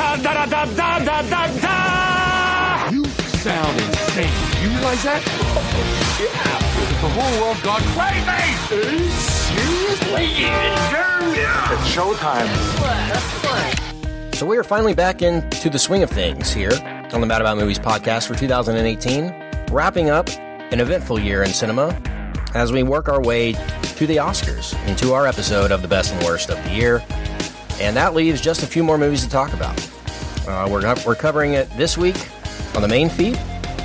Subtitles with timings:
[0.00, 2.90] da da da da da da da.
[2.90, 3.04] You
[3.44, 4.32] sound insane.
[4.62, 5.22] You realize that?
[6.20, 6.58] yeah.
[7.02, 9.08] The whole world gone crazy.
[9.10, 10.28] Seriously?
[11.72, 12.48] It's showtime.
[14.34, 16.72] So we are finally back into the swing of things here
[17.12, 19.34] on the Mad About Movies podcast for 2018,
[19.70, 20.28] wrapping up
[20.72, 22.00] an eventful year in cinema
[22.54, 26.24] as we work our way to the Oscars into our episode of the best and
[26.24, 27.02] worst of the year.
[27.80, 29.89] And that leaves just a few more movies to talk about.
[30.48, 32.16] Uh, we're, we're covering it this week
[32.74, 33.38] on the main feed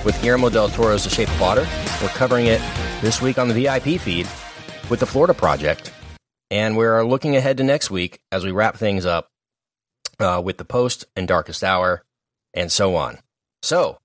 [0.04, 1.68] with Guillermo del Toro's The Shape of Water.
[2.02, 2.62] We're covering it
[3.02, 4.28] this week on the VIP feed
[4.90, 5.92] with The Florida Project.
[6.52, 9.30] And we're looking ahead to next week as we wrap things up
[10.20, 12.04] uh, with The Post and Darkest Hour,
[12.54, 13.18] and so on.
[13.62, 13.98] So,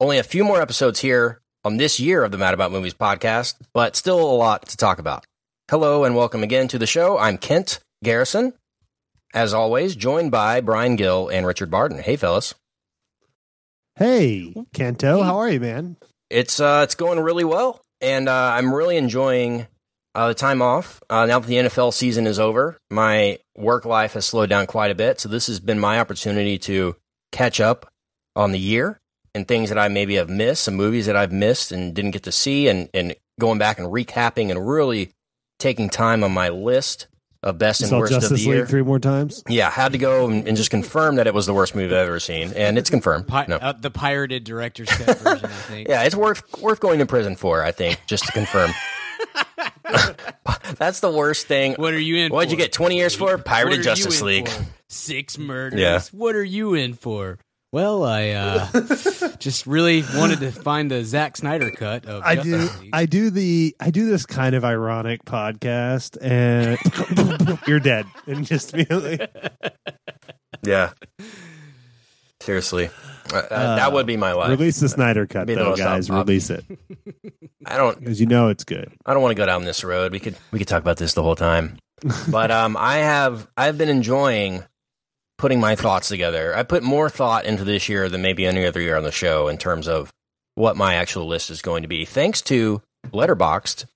[0.00, 3.54] only a few more episodes here on this year of the Mad About Movies podcast,
[3.72, 5.24] but still a lot to talk about.
[5.70, 7.16] Hello and welcome again to the show.
[7.18, 8.54] I'm Kent Garrison,
[9.34, 11.98] as always, joined by Brian Gill and Richard Barton.
[11.98, 12.54] Hey, fellas.
[13.96, 15.96] Hey, Kento, how are you, man?
[16.30, 19.66] It's uh, it's going really well, and uh, I'm really enjoying
[20.14, 21.02] uh, the time off.
[21.10, 24.90] Uh, now that the NFL season is over, my work life has slowed down quite
[24.90, 25.20] a bit.
[25.20, 26.96] So this has been my opportunity to
[27.30, 27.86] catch up
[28.34, 29.00] on the year
[29.34, 32.22] and things that I maybe have missed, some movies that I've missed and didn't get
[32.24, 35.10] to see, and, and going back and recapping and really
[35.58, 37.08] taking time on my list
[37.44, 38.66] of best You and saw worst Justice of the League year.
[38.66, 39.44] three more times.
[39.48, 42.08] Yeah, had to go and, and just confirm that it was the worst movie I've
[42.08, 43.28] ever seen, and it's confirmed.
[43.28, 43.56] Pi- no.
[43.56, 45.88] uh, the pirated director's cut version, I think.
[45.94, 47.62] Yeah, it's worth worth going to prison for.
[47.62, 48.70] I think just to confirm.
[50.78, 51.74] That's the worst thing.
[51.74, 52.32] What are you in?
[52.32, 52.52] What'd for?
[52.52, 52.72] you get?
[52.72, 54.48] Twenty years for Pirated Justice League.
[54.48, 54.64] for?
[54.88, 55.80] Six murders.
[55.80, 56.00] Yeah.
[56.12, 57.38] What are you in for?
[57.74, 58.68] Well, I uh,
[59.40, 62.52] just really wanted to find the Zack Snyder cut of I do.
[62.58, 62.90] Justice League.
[62.92, 63.76] I do the.
[63.80, 66.78] I do this kind of ironic podcast, and
[67.66, 69.18] you're dead, and just immediately.
[70.62, 70.92] Yeah.
[72.38, 72.90] Seriously,
[73.32, 74.50] uh, uh, that would be my life.
[74.50, 76.08] Release the Snyder cut, Be the though, most guys.
[76.08, 76.64] ob- Release it
[77.66, 77.98] I don't.
[77.98, 78.92] because you know it's good.
[79.04, 80.12] I don't want to go down this road.
[80.12, 81.78] We could we could talk about this the whole time.
[82.30, 84.62] but um, I have I've been enjoying
[85.38, 86.56] putting my thoughts together.
[86.56, 89.48] I put more thought into this year than maybe any other year on the show
[89.48, 90.12] in terms of
[90.54, 92.04] what my actual list is going to be.
[92.04, 93.86] Thanks to Letterboxd.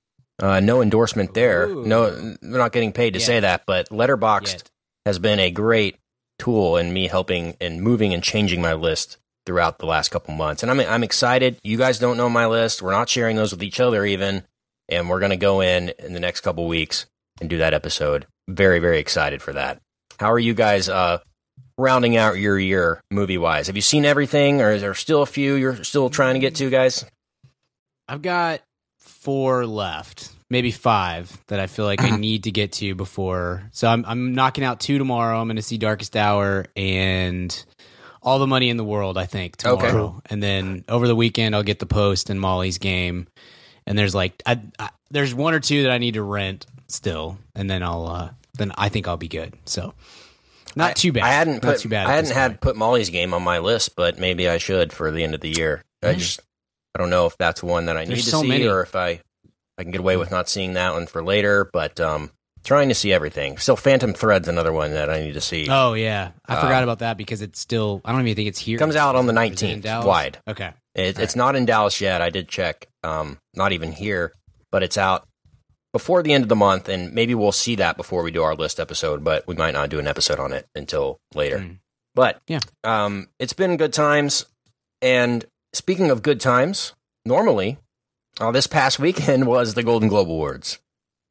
[0.40, 1.66] Uh, no endorsement there.
[1.68, 1.84] Ooh.
[1.84, 3.26] No, we're not getting paid to Yet.
[3.26, 4.70] say that, but Letterboxd Yet.
[5.06, 5.96] has been a great
[6.38, 9.16] tool in me helping and moving and changing my list
[9.46, 10.62] throughout the last couple months.
[10.62, 11.58] And I'm I'm excited.
[11.64, 12.82] You guys don't know my list.
[12.82, 14.44] We're not sharing those with each other even,
[14.88, 17.06] and we're going to go in in the next couple weeks
[17.40, 18.26] and do that episode.
[18.48, 19.80] Very very excited for that.
[20.18, 21.18] How are you guys uh
[21.76, 23.68] rounding out your year movie wise?
[23.68, 26.54] Have you seen everything or is there still a few you're still trying to get
[26.56, 27.04] to guys?
[28.08, 28.60] I've got
[28.98, 33.62] four left, maybe five that I feel like I need to get to before.
[33.72, 35.40] So I'm I'm knocking out two tomorrow.
[35.40, 37.64] I'm going to see Darkest Hour and
[38.22, 39.16] All the Money in the World.
[39.18, 39.88] I think Okay.
[39.88, 43.26] tomorrow, and then over the weekend I'll get the Post and Molly's Game.
[43.86, 47.38] And there's like I, I, there's one or two that I need to rent still,
[47.54, 49.54] and then I'll uh, then I think I'll be good.
[49.64, 49.94] So
[50.76, 51.22] not I- too bad.
[51.24, 52.06] I hadn't not put too bad.
[52.06, 52.60] I hadn't had point.
[52.60, 55.50] put Molly's game on my list, but maybe I should for the end of the
[55.56, 55.82] year.
[56.02, 56.40] I just
[56.94, 58.66] I don't know if that's one that I need to so see many.
[58.68, 59.20] or if I
[59.78, 62.30] I can get away with not seeing that one for later, but um
[62.64, 63.56] trying to see everything.
[63.58, 65.68] Still Phantom Thread's another one that I need to see.
[65.70, 68.00] Oh yeah, I Uh, forgot about that because it's still.
[68.04, 68.78] I don't even think it's here.
[68.78, 70.38] Comes out on the Is it 19th wide.
[70.46, 70.72] Okay.
[70.94, 72.20] It, it's not in Dallas yet.
[72.20, 72.88] I did check.
[73.04, 74.32] Um not even here,
[74.72, 75.27] but it's out
[75.92, 78.54] before the end of the month and maybe we'll see that before we do our
[78.54, 81.58] list episode, but we might not do an episode on it until later.
[81.58, 81.78] Mm.
[82.14, 82.60] But Yeah.
[82.84, 84.44] um, it's been good times.
[85.00, 86.92] And speaking of good times,
[87.24, 87.78] normally
[88.40, 90.78] uh, this past weekend was the Golden Globe Awards.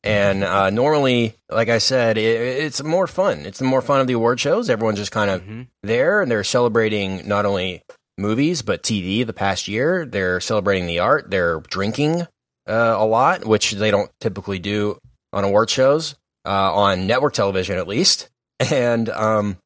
[0.03, 2.21] And uh, normally, like I said, it,
[2.63, 3.39] it's more fun.
[3.45, 4.69] It's the more fun of the award shows.
[4.69, 5.67] Everyone's just kind of Mhm.
[5.83, 7.83] there and they're celebrating not only
[8.17, 10.05] movies but TV the past year.
[10.05, 11.29] They're celebrating the art.
[11.29, 12.27] They're drinking
[12.67, 14.99] uh, a lot, which they don't typically do
[15.33, 18.29] on award shows uh, on network television, at least.
[18.71, 19.57] And um,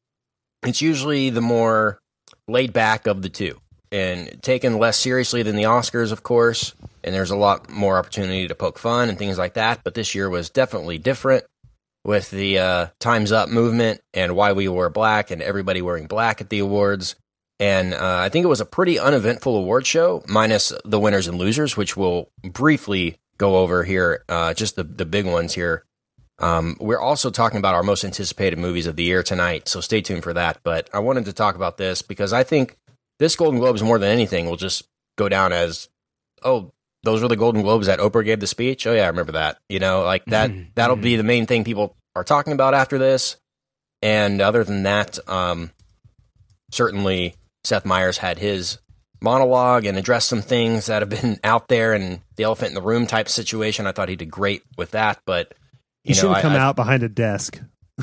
[0.66, 1.98] it's usually the more
[2.46, 3.58] laid back of the two
[3.90, 6.74] and taken less seriously than the Oscars, of course.
[7.02, 9.80] And there's a lot more opportunity to poke fun and things like that.
[9.82, 11.44] But this year was definitely different
[12.04, 16.42] with the uh, Time's Up movement and why we wore black and everybody wearing black
[16.42, 17.14] at the awards.
[17.62, 21.38] And uh, I think it was a pretty uneventful award show, minus the winners and
[21.38, 25.84] losers, which we'll briefly go over here, uh, just the, the big ones here.
[26.40, 30.00] Um, we're also talking about our most anticipated movies of the year tonight, so stay
[30.00, 30.58] tuned for that.
[30.64, 32.76] But I wanted to talk about this because I think
[33.20, 34.82] this Golden Globes, more than anything, will just
[35.16, 35.88] go down as,
[36.42, 36.72] oh,
[37.04, 38.88] those were the Golden Globes that Oprah gave the speech.
[38.88, 39.58] Oh yeah, I remember that.
[39.68, 40.50] You know, like that.
[40.50, 40.66] Mhm.
[40.74, 43.36] That'll be the main thing people are talking about after this.
[44.02, 45.70] And other than that, um,
[46.72, 48.78] certainly Seth Meyers had his
[49.20, 52.82] monologue and addressed some things that have been out there and the elephant in the
[52.82, 53.86] room type situation.
[53.86, 55.54] I thought he did great with that, but
[56.04, 57.60] He you should know, have come I, out behind a desk,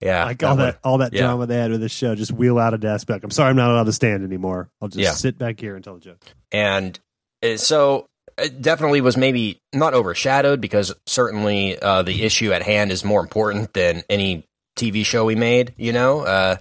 [0.00, 1.22] yeah, like all would- that all that yeah.
[1.22, 2.14] drama they had with the show.
[2.14, 3.22] Just wheel out a desk, back.
[3.24, 4.68] I'm sorry, I'm not allowed to stand anymore.
[4.80, 5.12] I'll just Yeah.
[5.12, 6.22] sit back here and tell a joke.
[6.52, 6.98] and
[7.42, 8.06] uh, so
[8.38, 13.20] it definitely was maybe not overshadowed because certainly uh, the issue at hand is more
[13.20, 14.44] important than any
[14.78, 15.74] TV show we made.
[15.78, 16.56] You know, uh,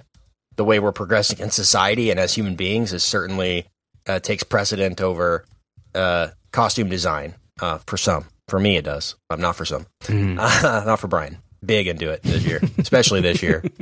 [0.56, 3.68] the way we're progressing in society and as human beings is certainly
[4.08, 5.46] uh, takes precedent over
[5.94, 8.26] uh, costume design uh, for some.
[8.48, 9.16] For me, it does.
[9.30, 9.88] I'm not for some.
[10.10, 11.40] not for Brian.
[11.66, 13.64] Big into it this year, especially this year.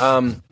[0.00, 0.44] Um,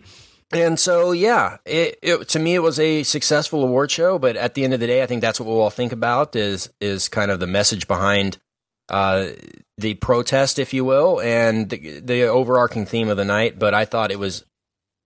[0.52, 4.18] and so, yeah, it, it to me it was a successful award show.
[4.18, 6.34] But at the end of the day, I think that's what we'll all think about
[6.34, 8.38] is is kind of the message behind
[8.88, 9.28] uh,
[9.78, 13.58] the protest, if you will, and the, the overarching theme of the night.
[13.58, 14.44] But I thought it was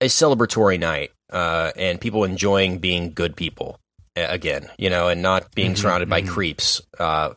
[0.01, 3.81] a celebratory night uh, and people enjoying being good people
[4.17, 6.81] uh, again, you know, and not being surrounded by creeps.
[6.99, 7.35] Uh,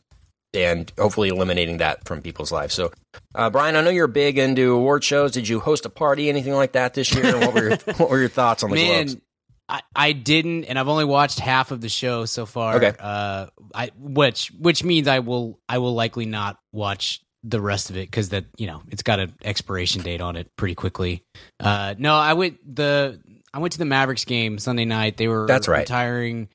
[0.53, 2.73] and hopefully eliminating that from people's lives.
[2.73, 2.91] So,
[3.35, 5.31] uh, Brian, I know you're big into award shows.
[5.31, 7.39] Did you host a party, anything like that this year?
[7.39, 9.21] What were your what were your thoughts on the Man, Globes?
[9.69, 12.75] I, I didn't, and I've only watched half of the show so far.
[12.75, 12.93] Okay.
[12.99, 17.97] Uh, I which which means I will I will likely not watch the rest of
[17.97, 21.23] it because that you know it's got an expiration date on it pretty quickly.
[21.59, 23.19] Uh, no, I went the
[23.53, 25.17] I went to the Mavericks game Sunday night.
[25.17, 25.79] They were That's right.
[25.79, 26.49] retiring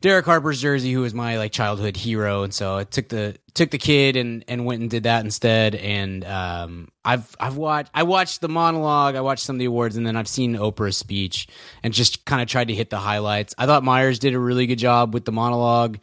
[0.00, 3.70] Derek Harper's jersey, who was my like childhood hero, and so I took the took
[3.70, 5.74] the kid and and went and did that instead.
[5.74, 9.96] And um, I've I've watched I watched the monologue, I watched some of the awards,
[9.96, 11.48] and then I've seen Oprah's speech
[11.82, 13.54] and just kind of tried to hit the highlights.
[13.58, 15.98] I thought Meyers did a really good job with the monologue.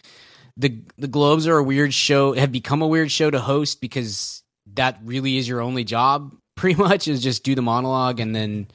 [0.58, 4.44] The The Globes are a weird show, have become a weird show to host because
[4.74, 6.36] that really is your only job.
[6.56, 8.68] Pretty much is just do the monologue and then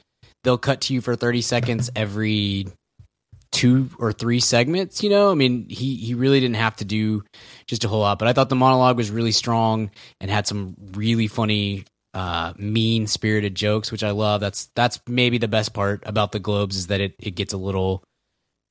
[0.43, 2.67] they'll cut to you for 30 seconds every
[3.51, 7.23] two or three segments you know i mean he he really didn't have to do
[7.67, 9.89] just a whole lot but i thought the monologue was really strong
[10.21, 11.83] and had some really funny
[12.13, 16.39] uh mean spirited jokes which i love that's that's maybe the best part about the
[16.39, 18.03] globes is that it it gets a little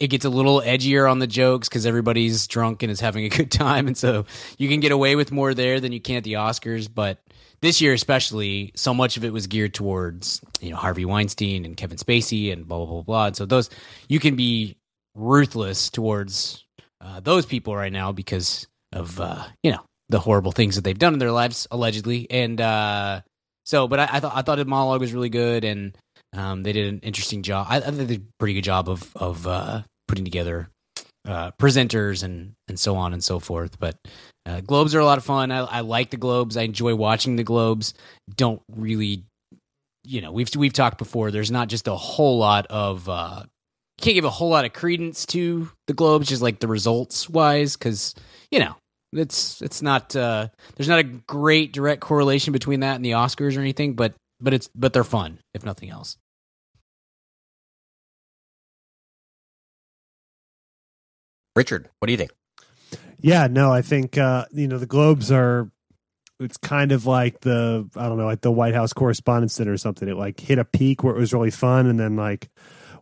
[0.01, 3.29] it gets a little edgier on the jokes because everybody's drunk and is having a
[3.29, 3.87] good time.
[3.87, 6.89] And so you can get away with more there than you can at the oscars.
[6.93, 7.19] But
[7.61, 11.77] this year especially so much of it was geared towards you know harvey weinstein and
[11.77, 13.27] kevin spacey and blah blah blah blah.
[13.27, 13.71] And so those
[14.09, 14.77] you can be
[15.15, 16.65] ruthless towards
[17.01, 20.99] uh, those people right now because of uh, you know the horrible things that they've
[20.99, 22.31] done in their lives allegedly.
[22.31, 23.23] And uh,
[23.65, 25.97] so but I, I thought i thought the monologue was really good and
[26.33, 27.67] um, they did an interesting job.
[27.69, 30.69] I, I think they did a pretty good job of of uh, putting together
[31.27, 33.79] uh, presenters and and so on and so forth.
[33.79, 33.97] But
[34.47, 35.51] uh, globes are a lot of fun.
[35.51, 36.57] I, I like the globes.
[36.57, 37.95] I enjoy watching the globes.
[38.37, 39.25] Don't really
[40.05, 41.31] you know we've we've talked before.
[41.31, 43.45] There's not just a whole lot of uh
[44.01, 47.77] can't give a whole lot of credence to the globes just like the results wise
[47.77, 48.15] because
[48.51, 48.77] you know
[49.13, 53.57] it's it's not uh there's not a great direct correlation between that and the oscars
[53.57, 56.17] or anything but but it's but they're fun if nothing else
[61.59, 62.31] Richard, what do you think?
[63.19, 65.69] Yeah, no, I think uh, you know the Globes are.
[66.39, 69.77] It's kind of like the I don't know, like the White House Correspondents' Dinner or
[69.77, 70.09] something.
[70.09, 72.49] It like hit a peak where it was really fun, and then like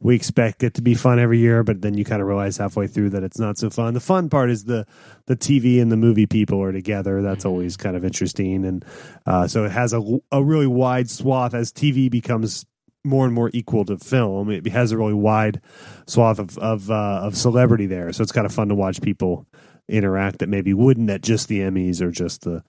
[0.00, 2.86] we expect it to be fun every year, but then you kind of realize halfway
[2.86, 3.94] through that it's not so fun.
[3.94, 4.86] The fun part is the
[5.26, 7.22] the TV and the movie people are together.
[7.22, 8.84] That's always kind of interesting, and
[9.26, 12.66] uh, so it has a a really wide swath as TV becomes
[13.04, 14.50] more and more equal to film.
[14.50, 15.60] It has a really wide
[16.06, 19.46] swath of of uh, of celebrity there, so it's kind of fun to watch people
[19.88, 22.62] interact that maybe wouldn't at just the Emmys or just the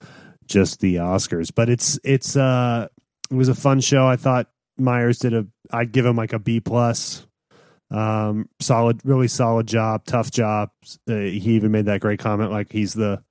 [0.46, 1.52] just the Oscars.
[1.54, 2.88] But it's it's uh
[3.30, 4.06] it was a fun show.
[4.06, 7.26] I thought Meyers did a I'd give him like a B plus.
[7.90, 10.70] Um, solid, really solid job, tough job.
[11.08, 13.22] Uh, he even made that great comment, like he's the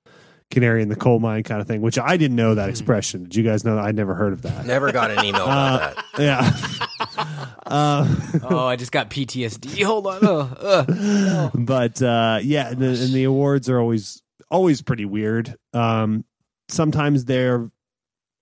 [0.50, 3.24] canary in the coal mine kind of thing, which I didn't know that expression.
[3.24, 3.84] Did you guys know that?
[3.84, 4.66] I'd never heard of that.
[4.66, 6.20] Never got an email about Uh, that.
[6.20, 7.46] yeah.
[7.66, 11.50] uh, oh i just got ptsd hold on oh, uh.
[11.54, 15.54] but uh, yeah, and the, and the awards are always always pretty weird.
[15.74, 16.24] Um,
[16.68, 17.70] sometimes they're,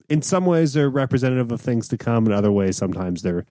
[0.08, 3.46] in some ways, they're representative of things to come, in other ways, sometimes they're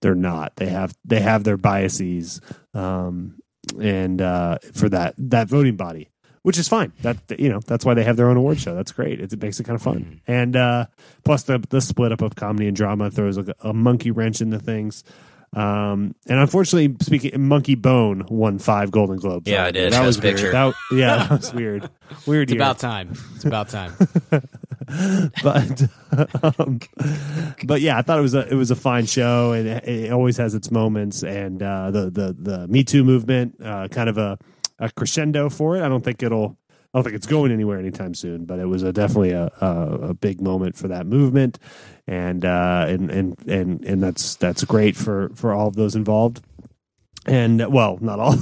[0.00, 0.56] they're not.
[0.56, 2.40] They have they have their biases,
[2.74, 3.38] um,
[3.80, 6.10] and uh, for that that voting body,
[6.42, 6.92] which is fine.
[7.02, 8.74] That you know that's why they have their own award show.
[8.74, 9.20] That's great.
[9.20, 10.86] It, it makes it kind of fun, and uh,
[11.24, 14.58] plus the the split up of comedy and drama throws a, a monkey wrench into
[14.58, 15.02] things.
[15.54, 19.48] Um, and unfortunately, speaking, Monkey Bone won five Golden Globes.
[19.50, 19.92] Yeah, I did.
[19.92, 20.36] That was Best weird.
[20.36, 20.52] Picture.
[20.52, 21.90] That, yeah, that was weird.
[22.26, 22.42] Weird.
[22.50, 22.60] It's year.
[22.60, 23.12] about time.
[23.36, 23.94] It's about time.
[25.42, 25.88] but
[26.58, 26.80] um,
[27.64, 30.12] but yeah, I thought it was a it was a fine show, and it, it
[30.12, 31.22] always has its moments.
[31.22, 34.38] And uh, the the the Me Too movement, uh, kind of a,
[34.78, 35.82] a crescendo for it.
[35.82, 36.56] I don't think it'll.
[36.94, 40.10] I don't think it's going anywhere anytime soon, but it was a, definitely a, a,
[40.10, 41.58] a big moment for that movement,
[42.06, 46.42] and uh, and and and and that's that's great for for all of those involved.
[47.26, 48.36] And well, not all.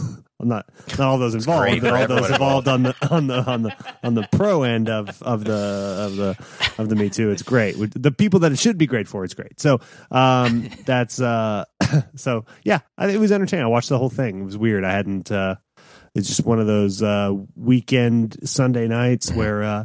[0.45, 3.77] Not not all those involved, but all those involved on the on the on the
[4.03, 6.47] on the pro end of of the of the
[6.79, 7.31] of the Me Too.
[7.31, 7.77] It's great.
[7.79, 9.61] The people that it should be great for, it's great.
[9.61, 11.65] So um, that's uh,
[12.15, 12.81] so yeah.
[12.99, 13.65] I, it was entertaining.
[13.65, 14.43] I watched the whole thing.
[14.43, 14.85] It was weird.
[14.85, 15.31] I hadn't.
[15.31, 15.57] Uh,
[16.15, 19.85] it's just one of those uh, weekend Sunday nights where uh,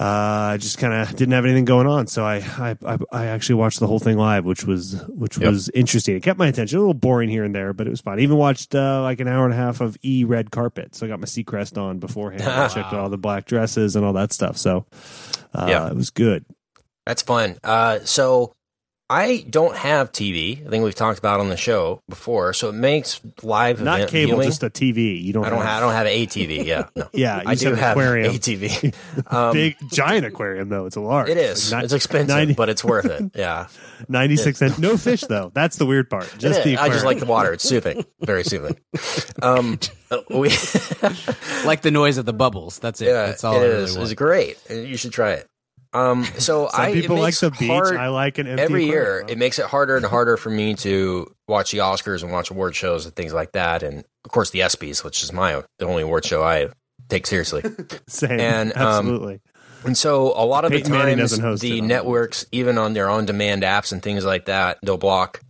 [0.00, 3.26] uh, I just kind of didn't have anything going on, so I, I I I
[3.26, 5.50] actually watched the whole thing live, which was which Yep.
[5.50, 6.14] was interesting.
[6.16, 6.78] It kept my attention.
[6.78, 8.18] A little boring here and there, but it was fun.
[8.18, 11.04] I even watched uh, like an hour and a half of E Red Carpet, so
[11.06, 12.44] I got my Seacrest on beforehand.
[12.44, 14.56] I checked out all the black dresses and all that stuff.
[14.56, 14.86] So
[15.52, 15.88] uh, Yeah.
[15.88, 16.44] it was good.
[17.04, 17.56] That's fun.
[17.64, 18.52] Uh, so
[19.10, 20.66] I don't have TV.
[20.66, 22.52] I think we've talked about on the show before.
[22.52, 24.48] So it makes live Not event cable, viewing.
[24.48, 25.22] just a TV.
[25.22, 25.46] You don't.
[25.46, 25.58] I don't.
[25.60, 26.64] have, Have, I don't have a TV.
[26.66, 27.08] Yeah, no.
[27.14, 28.34] Yeah, I said do have aquarium.
[28.34, 28.94] a TV.
[29.30, 30.86] Um, big giant aquarium though.
[30.86, 31.28] It's a large.
[31.30, 31.72] It is.
[31.72, 33.30] Like ni- it's expensive, 90 but it's worth it.
[33.34, 33.68] Yeah,
[34.08, 34.78] 96 cent.
[34.78, 35.50] No fish though.
[35.54, 36.32] That's the weird part.
[36.38, 36.78] Just the is.
[36.78, 37.52] I just like the water.
[37.52, 38.76] It's soothing, very soothing.
[39.42, 39.78] Um,
[40.30, 40.50] we,
[41.64, 42.78] like the noise of the bubbles.
[42.78, 43.06] That's it.
[43.06, 43.96] yeah, That's all it I really is.
[43.96, 44.10] want.
[44.10, 44.58] It's great.
[44.70, 45.46] You should try it.
[45.92, 47.68] Um, so I people like the beach.
[47.68, 51.32] hard- I like an every year it makes it harder and harder for me to
[51.46, 54.60] watch the Oscars and watch award shows and things like that, and of course the
[54.60, 56.68] ESPYS, which is my the only award show I
[57.08, 57.62] take seriously.
[58.06, 58.38] Same.
[58.38, 59.40] and, um, absolutely.
[59.84, 62.78] And so a lot of the Peyton Manning times, doesn't host it the networks, even
[62.78, 65.40] on their on-demand apps and things like that, they'll block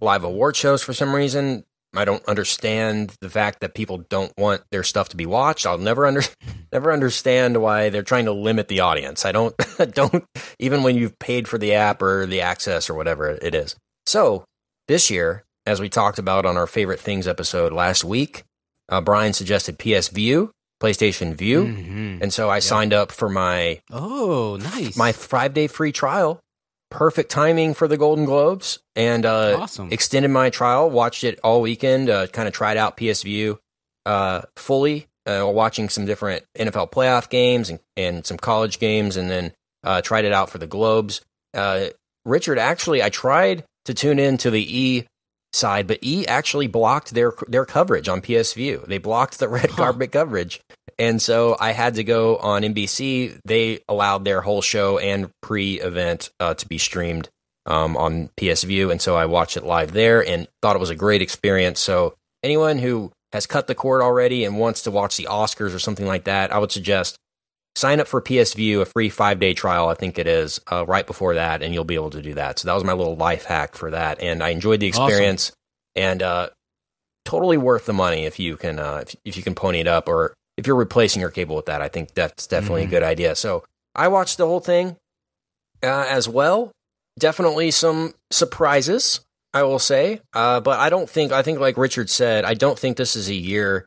[0.00, 1.64] live award shows for some reason.
[1.96, 5.66] I don't understand the fact that people don't want their stuff to be watched.
[5.66, 6.22] I'll never under
[6.72, 9.24] never understand why they're trying to limit the audience.
[9.24, 9.54] I don't
[9.92, 10.24] don't
[10.58, 13.76] even when you've paid for the app or the access or whatever it is.
[14.06, 14.44] So
[14.88, 18.42] this year, as we talked about on our favorite things episode last week,
[18.90, 20.50] uh, Brian suggested PS Vue,
[20.82, 22.22] PlayStation Vue, Mhm.
[22.22, 24.96] and so I signed up for my Oh, nice.
[24.96, 26.40] my five day free trial.
[26.90, 29.88] Perfect timing for the Golden Globes, and uh, Awesome.
[29.90, 30.88] extended my trial.
[30.90, 32.08] Watched it all weekend.
[32.08, 33.58] Uh, kind of tried out PS Vue
[34.06, 35.06] uh, fully.
[35.26, 40.02] Uh, watching some different NFL playoff games and, and some college games, and then uh,
[40.02, 41.22] tried it out for the Globes.
[41.54, 41.86] Uh,
[42.26, 45.06] Richard, actually, I tried to tune in to the E
[45.54, 48.84] side, but E actually blocked their their coverage on PS Vue.
[48.86, 49.76] They blocked the red Huh.
[49.76, 50.60] carpet coverage,
[50.98, 53.38] and so I had to go on NBC.
[53.44, 57.28] They allowed their whole show and pre-event uh, to be streamed
[57.66, 60.90] um, on PS Vue, and so I watched it live there and thought it was
[60.90, 61.80] a great experience.
[61.80, 65.78] So anyone who has cut the cord already and wants to watch the Oscars or
[65.78, 67.16] something like that, I would suggest
[67.76, 70.84] sign up for PS Vue, a free five day trial, I think it is, uh,
[70.86, 72.58] right before that, and you'll be able to do that.
[72.58, 75.04] So that was my little life hack for that, and I enjoyed the Awesome.
[75.06, 75.52] experience,
[75.96, 76.50] and uh,
[77.24, 80.08] totally worth the money if you can uh, if, if you can pony it up,
[80.08, 81.80] or if you're replacing your cable with that.
[81.82, 82.88] I think that's definitely Mhm.
[82.88, 83.34] a good idea.
[83.34, 83.64] So
[83.94, 84.96] I watched the whole thing
[85.82, 86.70] uh, as well.
[87.18, 89.20] Definitely some surprises,
[89.52, 92.78] I will say, uh, but I don't think I think like Richard said, I don't
[92.78, 93.86] think this is a year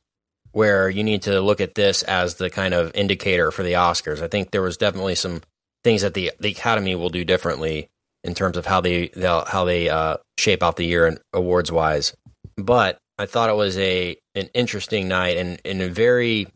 [0.58, 4.24] where you need to look at this as the kind of indicator for the Oscars.
[4.24, 5.42] I think there was definitely some
[5.84, 7.90] things that the the Academy will do differently
[8.24, 12.16] in terms of how they how they uh, shape out the year and awards wise.
[12.56, 16.48] But I thought it was a an interesting night and, and a very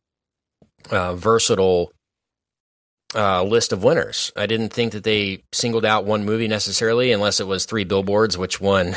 [0.90, 1.92] uh, versatile
[3.14, 4.32] uh, list of winners.
[4.36, 8.36] I didn't think that they singled out one movie necessarily, unless it was Three Billboards,
[8.36, 8.96] which won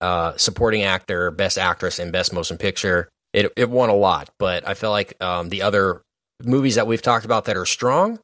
[0.00, 3.08] uh, supporting actor, best actress, and best motion picture.
[3.32, 6.02] It it won a lot, but I feel like um, the other
[6.42, 8.18] movies that we've talked about that are strong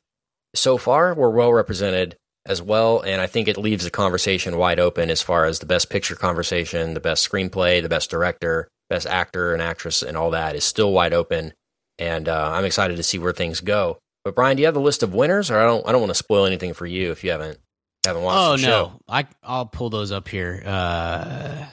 [0.55, 4.81] so far were well represented as well, and I think it leaves the conversation wide
[4.81, 9.07] open as far as the best picture conversation, the best screenplay, the best director, best
[9.07, 11.53] actor and actress, and all that is still wide open.
[11.99, 13.99] And uh, I'm excited to see where things go.
[14.25, 15.87] But Brian, do you have the list of winners, or I don't?
[15.87, 17.59] I don't want to spoil anything for you if you haven't
[18.07, 18.93] haven't watched oh no, show.
[19.09, 20.63] I I'll pull those up here.
[20.65, 21.67] Uh,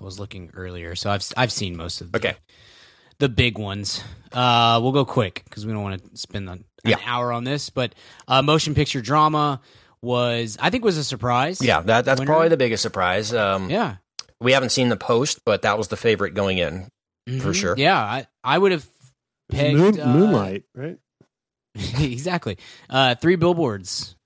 [0.00, 2.36] I was looking earlier, so I've I've seen most of the, Okay.
[3.20, 4.02] The big ones.
[4.32, 6.96] Uh, we'll go quick because we don't want to spend an, an Yeah.
[7.06, 7.70] hour on this.
[7.70, 7.94] But
[8.28, 9.60] uh, motion picture drama
[10.02, 11.60] was I think was a surprise.
[11.62, 12.30] Yeah, that that's Winner?
[12.32, 13.32] probably the biggest surprise.
[13.32, 13.96] Um, yeah,
[14.40, 16.88] We haven't seen the post, but that was the favorite going in.
[17.26, 17.54] For Mhm.
[17.54, 17.74] sure.
[17.76, 18.88] Yeah, I I would have
[19.52, 20.98] pegged Moon, uh, Moonlight, right?
[21.74, 22.58] exactly.
[22.88, 24.16] Uh, three billboards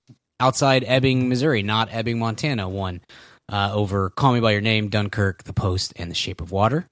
[0.41, 2.69] outside Ebbing, Missouri, not Ebbing, Montana.
[2.69, 3.01] One.
[3.53, 6.87] uh, over Call Me by Your Name, Dunkirk, The Post, and The Shape of Water.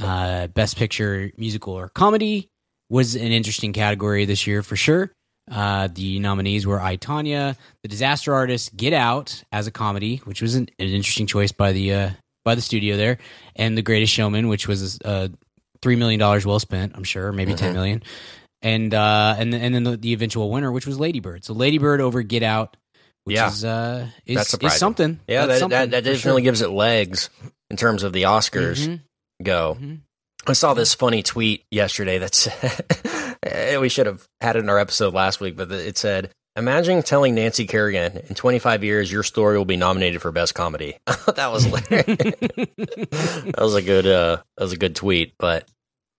[0.00, 2.48] Uh, Best Picture, musical or comedy
[2.90, 5.10] was an interesting category this year for sure.
[5.50, 10.42] Uh, the nominees were I Tonya, The Disaster Artist, Get Out as a comedy, which
[10.42, 12.10] was an, an interesting choice by the uh,
[12.44, 13.18] by the studio there,
[13.54, 15.28] and The Greatest Showman, which was uh,
[15.82, 18.02] three million dollars well spent, I'm sure, maybe ten million,
[18.60, 21.44] and uh, and and then the, the eventual winner, which was Lady Bird.
[21.44, 22.76] So Lady Bird over Get Out,
[23.24, 23.48] which Yeah.
[23.48, 25.20] is uh is, is something.
[25.28, 26.44] Yeah, That's that, something that, that definitely sure.
[26.44, 27.30] gives it legs
[27.70, 29.00] in terms of the Oscars Mhm.
[29.42, 29.76] Go.
[29.80, 30.00] Mhm.
[30.48, 34.78] I saw this funny tweet yesterday that said, we should have had it in our
[34.78, 39.58] episode last week, but it said, Imagine telling Nancy Kerrigan in 25 years your story
[39.58, 40.96] will be nominated for best comedy.
[41.06, 45.68] that was that was a good uh, that was a good tweet, but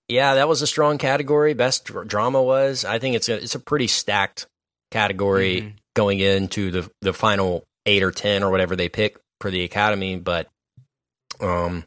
[0.08, 1.54] yeah, that was a strong category.
[1.56, 2.86] Best dr- drama was.
[2.86, 4.46] I think it's a it's a pretty stacked
[4.92, 5.74] category Mhm.
[5.96, 10.18] going into the the final eight or ten or whatever they pick for the Academy.
[10.18, 10.48] But
[11.42, 11.84] um,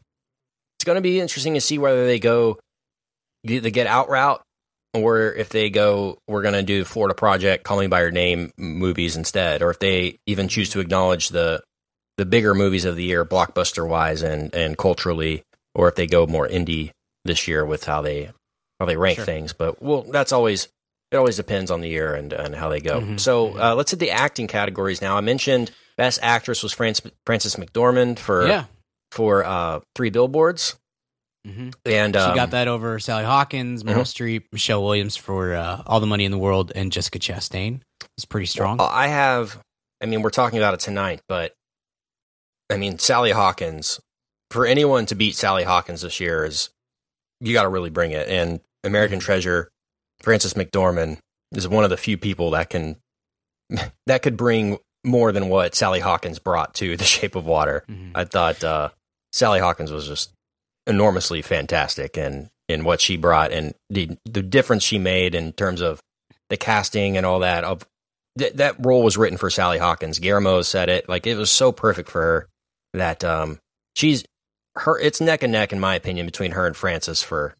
[0.81, 2.57] it's going to be interesting to see whether they go
[3.43, 4.41] the Get Out route
[4.95, 8.51] or if they go we're going to do Florida Project, Call Me by Your Name
[8.57, 11.61] movies instead, or if they even choose to acknowledge the
[12.17, 15.43] the bigger movies of the year, blockbuster wise and and culturally,
[15.75, 16.89] or if they go more indie
[17.25, 18.31] this year with how they
[18.79, 19.25] how they rank Sure.
[19.25, 19.53] things.
[19.53, 20.67] But well, that's always
[21.11, 23.01] it always depends on the year and, and how they go.
[23.01, 25.15] Mhm, So uh, let's hit the acting categories now.
[25.15, 28.65] I mentioned best actress was France, Frances McDormand for yeah.
[29.11, 30.75] For uh, three billboards,
[31.45, 35.81] hmm and She um, got that over Sally Hawkins, Meryl Streep, Michelle Williams for uh,
[35.85, 37.81] All the Money in the World, and Jessica Chastain.
[38.17, 38.77] It's pretty strong.
[38.77, 39.59] Well, I have.
[40.01, 41.53] I mean, we're talking about it tonight, but
[42.69, 43.99] I mean, Sally Hawkins.
[44.49, 46.69] For anyone to beat Sally Hawkins this year is
[47.39, 48.27] you got to really bring it.
[48.27, 49.69] And American Treasure,
[50.21, 51.19] Frances McDormand
[51.53, 52.97] is one of the few people that can
[54.07, 57.83] that could bring more than what Sally Hawkins brought to The Shape of Water.
[57.89, 58.11] Mhm.
[58.13, 58.89] I thought uh,
[59.31, 60.31] Sally Hawkins was just
[60.87, 65.81] enormously fantastic in in what she brought and the the difference she made in terms
[65.81, 66.01] of
[66.49, 67.63] the casting and all that.
[67.63, 67.85] Of
[68.37, 70.19] th- that role was written for Sally Hawkins.
[70.19, 72.49] Guillermo said it like it was so perfect for her
[72.93, 73.59] that um
[73.95, 74.23] she's
[74.75, 74.99] her.
[74.99, 77.55] It's neck and neck in my opinion between her and Frances for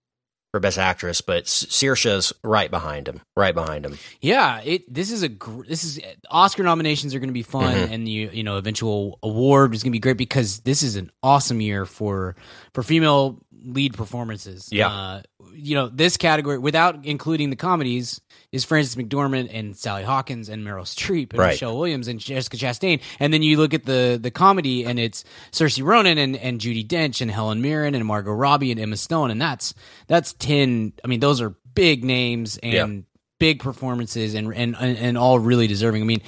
[0.52, 3.98] for best actress, but Saoirse's right behind him, right behind him.
[4.20, 4.94] Yeah, it.
[4.94, 5.30] This is a.
[5.30, 7.92] gr- This is Oscar nominations are going to be fun, Mhm.
[7.92, 11.10] and the you know eventual award is going to be great because this is an
[11.24, 12.36] awesome year for
[12.74, 14.68] for female lead performances.
[14.72, 14.88] Yeah.
[14.90, 15.22] uh,
[15.54, 18.20] you know this category without including the comedies
[18.52, 21.52] is Frances McDormand and Sally Hawkins and Meryl Streep and Right.
[21.52, 25.24] Michelle Williams and Jessica Chastain, and then you look at the the comedy and it's
[25.52, 29.32] Saoirse Ronan and and Judi Dench and Helen Mirren and Margot Robbie and Emma Stone,
[29.32, 29.74] and that's
[30.08, 30.94] that's ten.
[31.04, 33.02] I mean, those are big names and Yeah.
[33.40, 36.02] big performances and, and and and all really deserving.
[36.02, 36.22] I mean,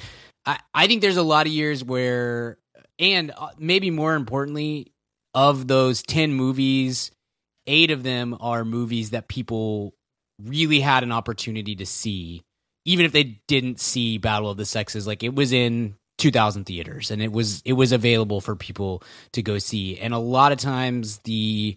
[0.46, 2.56] I I think there's a lot of years where,
[2.98, 4.92] and uh, maybe more importantly,
[5.34, 7.10] of those ten movies,
[7.66, 9.94] eight of them are movies that people
[10.42, 12.42] really had an opportunity to see,
[12.84, 15.06] even if they didn't see Battle of the Sexes.
[15.06, 19.42] Like it was in 2000 theaters and it was it was available for people to
[19.42, 21.76] go see and a lot of times the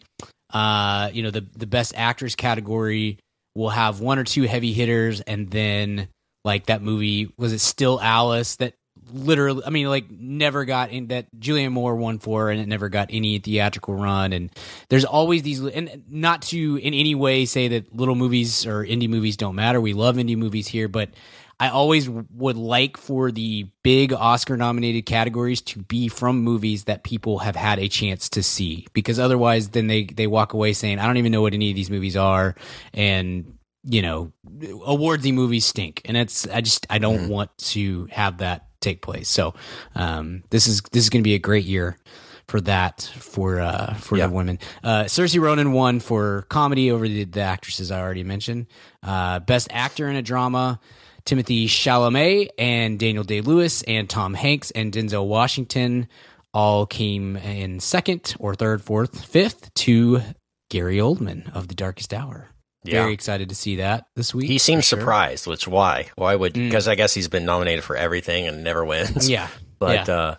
[0.54, 3.18] uh you know the the best actors category
[3.56, 6.08] will have one or two heavy hitters and then
[6.46, 8.76] like that movie was it still Alice that
[9.12, 12.90] literally I mean like never got in that Julianne Moore won for and it never
[12.90, 14.52] got any theatrical run and
[14.90, 19.10] there's always these and not to in any way say that little movies or indie
[19.10, 19.80] movies don't matter.
[19.80, 21.10] We love indie movies here but
[21.60, 27.04] I always would like for the big Oscar nominated categories to be from movies that
[27.04, 31.00] people have had a chance to see because otherwise then they they walk away saying
[31.00, 32.56] I don't even know what any of these movies are
[32.94, 37.30] and you know awardsy movies stink and it's I just I don't mm-hmm.
[37.30, 39.54] want to have that take place so
[39.96, 41.98] um this is this is going to be a great year
[42.48, 44.28] for that for uh for Yeah.
[44.28, 48.68] the women uh Saoirse Ronan won for comedy over the, the actresses I already mentioned
[49.04, 50.80] uh best actor in a drama
[51.26, 56.08] Timothée Chalamet and Daniel Day Lewis and Tom Hanks and Denzel Washington
[56.54, 60.22] all came in second or third, fourth, fifth to
[60.70, 62.48] Gary Oldman of The Darkest Hour.
[62.88, 63.02] Yeah.
[63.02, 64.48] Very excited to see that this week.
[64.48, 65.00] He seems sure.
[65.00, 66.08] surprised, which why?
[66.16, 66.54] Why would?
[66.54, 66.66] Mm.
[66.70, 69.30] Because I guess he's been nominated for everything and never wins.
[69.30, 69.48] Yeah.
[69.80, 70.16] But yeah.
[70.16, 70.36] uh,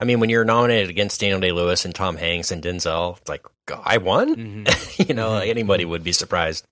[0.00, 3.28] I mean, when you're nominated against Daniel Day Lewis and Tom Hanks and Denzel, it's
[3.28, 3.44] like
[3.84, 4.34] I won.
[4.64, 5.08] Mhm.
[5.08, 5.46] you know, Mhm.
[5.48, 6.64] anybody would be surprised.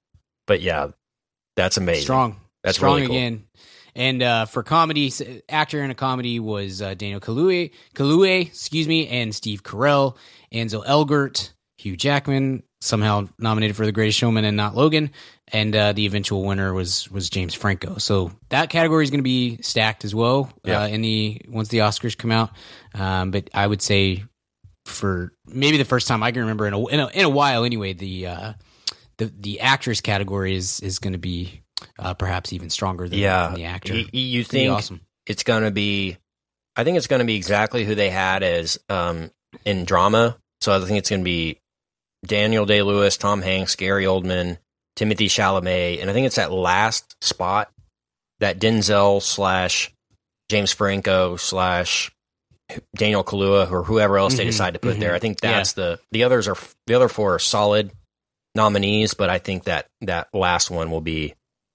[0.47, 0.89] But yeah,
[1.57, 2.05] that's amazing.
[2.05, 2.41] Strong.
[2.65, 3.17] That's Strong really cool.
[3.17, 3.45] again.
[3.95, 5.13] And uh, for comedy,
[5.49, 10.17] actor in a comedy was uh, Daniel Kaluuya, Kaluuya, excuse me, and Steve Carell,
[10.53, 15.11] Ansel Elgort, Hugh Jackman, somehow nominated for The Greatest Showman and not Logan,
[15.53, 17.99] and uh, the eventual winner was was James Franco.
[17.99, 20.83] So that category is going to be stacked as well Yeah.
[20.83, 22.51] uh, in the once the Oscars come out.
[22.95, 24.25] Um, but I would say
[24.85, 27.65] for maybe the first time I can remember in a in a, in a while.
[27.65, 28.53] Anyway, the uh,
[29.19, 31.63] the the actress category is is going to be
[31.99, 33.47] uh, perhaps even stronger than, Yeah.
[33.49, 33.95] than the actor.
[33.95, 35.01] Y- you Pretty think awesome?
[35.27, 36.17] it's going to be
[36.77, 39.31] I think it's going to be exactly who they had as um,
[39.65, 40.37] in drama.
[40.61, 41.59] So I think it's going to be
[42.25, 44.59] Daniel Day Lewis, Tom Hanks, Gary Oldman,
[44.97, 47.71] Timothée Chalamet, and I think it's that last spot
[48.41, 49.93] that Denzel slash
[50.51, 52.11] James Franco slash
[52.97, 55.01] Daniel Kaluuya or whoever else they Mhm, decide to put mhm.
[55.01, 55.15] there.
[55.15, 57.93] I think that's the the others are the other four are solid
[58.55, 61.35] nominees, but I think that that last one will be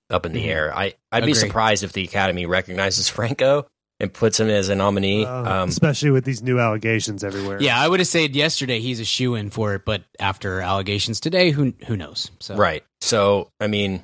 [0.09, 0.49] up in the Mhm.
[0.49, 0.75] air.
[0.77, 3.67] I I'd be surprised if the Academy recognizes Franco
[4.01, 5.23] and puts him as a nominee.
[5.23, 7.61] Uh, um, especially with these new allegations everywhere.
[7.61, 11.19] Yeah, I would have said yesterday he's a shoe in for it, but after allegations
[11.19, 12.31] today, who who knows?
[12.39, 12.83] So right.
[12.99, 14.03] So I mean,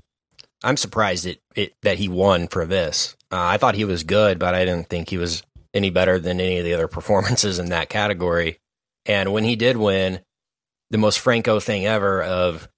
[0.63, 3.15] I'm surprised it, it that he won for this.
[3.31, 5.41] Uh, I thought he was good, but I didn't think he was
[5.73, 8.59] any better than any of the other performances in that category.
[9.07, 10.19] And when he did win,
[10.91, 12.69] the most Franco thing ever of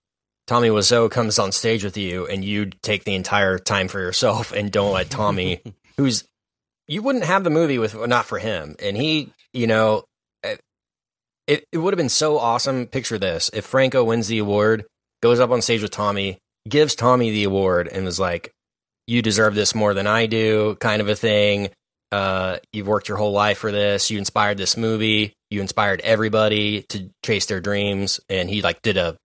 [0.48, 4.52] Tommy Wiseau comes on stage with you and you take the entire time for yourself
[4.52, 5.62] and don't let Tommy,
[5.98, 6.24] who's
[6.90, 8.76] you wouldn't have the movie with not for him.
[8.82, 10.04] And he, you know,
[10.44, 10.58] eh,
[11.48, 12.88] it, it would have been so awesome.
[12.88, 14.86] Picture this: if Franco wins the award,
[15.22, 18.52] goes up on stage with Tommy, gives Tommy the award, and was like,
[19.08, 21.70] "You deserve this more than I do," kind of a thing.
[22.12, 24.10] Uh, you've worked your whole life for this.
[24.10, 25.34] You inspired this movie.
[25.50, 28.20] You inspired everybody to chase their dreams.
[28.30, 29.16] And he like did a,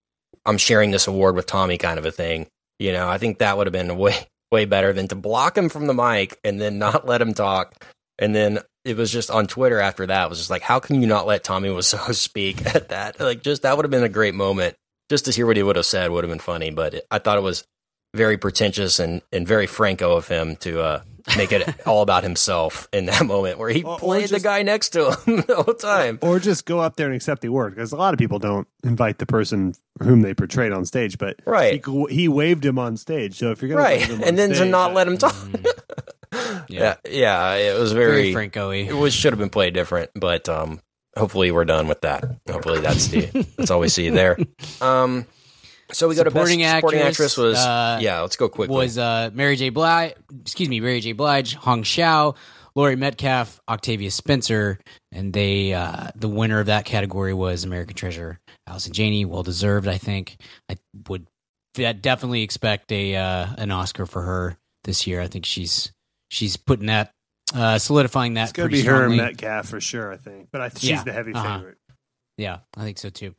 [0.44, 2.46] I'm sharing this award with Tommy kind of a thing.
[2.78, 5.58] You know, I think that would have been a way, way better than to block
[5.58, 7.84] him from the mic and then not let him talk.
[8.20, 11.08] And then it was just on Twitter after that was just like, how can you
[11.08, 13.18] not let Tommy Wiseau speak at that?
[13.18, 14.76] Like, just that would have been a great moment.
[15.10, 16.70] Just to hear what he would have said would have been funny.
[16.70, 17.64] But it, I thought it was
[18.14, 21.02] very pretentious and, and very Franco of him to uh,
[21.36, 24.62] make it all about himself in that moment where he Or- or played the guy
[24.62, 26.18] next to him the whole time.
[26.22, 28.68] Or just go up there and accept the award because a lot of people don't
[28.82, 31.16] invite the person whom they portrayed on stage.
[31.18, 31.84] But Right.
[31.84, 33.38] he, he waved him on stage.
[33.38, 34.00] So if you're gonna Right.
[34.00, 35.34] wave him on And then to not uh, let him talk.
[36.32, 36.64] Yeah.
[36.68, 36.94] yeah.
[37.08, 37.54] Yeah.
[37.54, 38.74] It was very very, Franco-y.
[38.88, 40.80] it was should have been played different, but um,
[41.16, 42.24] hopefully we're done with that.
[42.50, 44.36] Hopefully that's the that's all we see there.
[44.80, 45.26] Um,
[45.94, 48.20] so we go to best supporting actress, actress was uh, yeah.
[48.20, 48.74] Let's go quickly.
[48.76, 49.70] was uh, Mary J.
[49.70, 51.12] Blige, excuse me, Mary J.
[51.12, 52.34] Blige, Hong Chau,
[52.74, 54.78] Laurie Metcalf, Octavia Spencer,
[55.12, 59.24] and they uh, the winner of that category was American Treasure, Allison Janney.
[59.24, 60.36] Well deserved, I think.
[60.68, 60.76] I
[61.08, 61.26] would
[61.76, 65.20] that definitely expect a uh, an Oscar for her this year.
[65.20, 65.92] I think she's
[66.30, 67.10] she's putting that
[67.54, 68.44] uh, solidifying that.
[68.44, 69.16] It's gonna pretty be her and.
[69.16, 70.12] Metcalf for sure.
[70.12, 71.02] I think, but I, she's Yeah.
[71.04, 71.58] the heavy Uh-huh.
[71.58, 71.78] favorite.
[72.36, 73.34] Yeah, I think so too.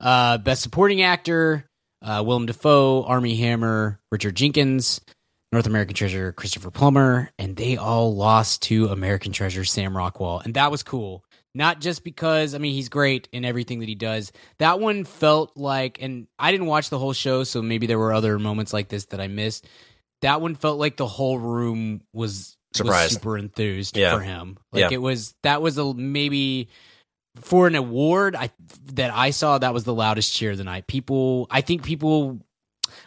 [0.00, 1.64] Uh, best supporting actor:
[2.02, 5.00] uh, Willem Dafoe, Armie Hammer, Richard Jenkins,
[5.52, 10.54] North American Treasure, Christopher Plummer, and they all lost to American Treasure, Sam Rockwell, and
[10.54, 11.24] that was cool.
[11.52, 14.30] Not just because I mean he's great in everything that he does.
[14.58, 18.12] That one felt like, and I didn't watch the whole show, so maybe there were
[18.12, 19.66] other moments like this that I missed.
[20.22, 23.12] That one felt like the whole room was, was Surprised.
[23.14, 24.14] super enthused Yeah.
[24.14, 24.58] for him.
[24.70, 24.88] Like Yeah.
[24.92, 26.68] it was that was a maybe
[27.36, 28.50] for an award I
[28.94, 30.86] that I saw that was the loudest cheer of the night.
[30.86, 32.40] People I think people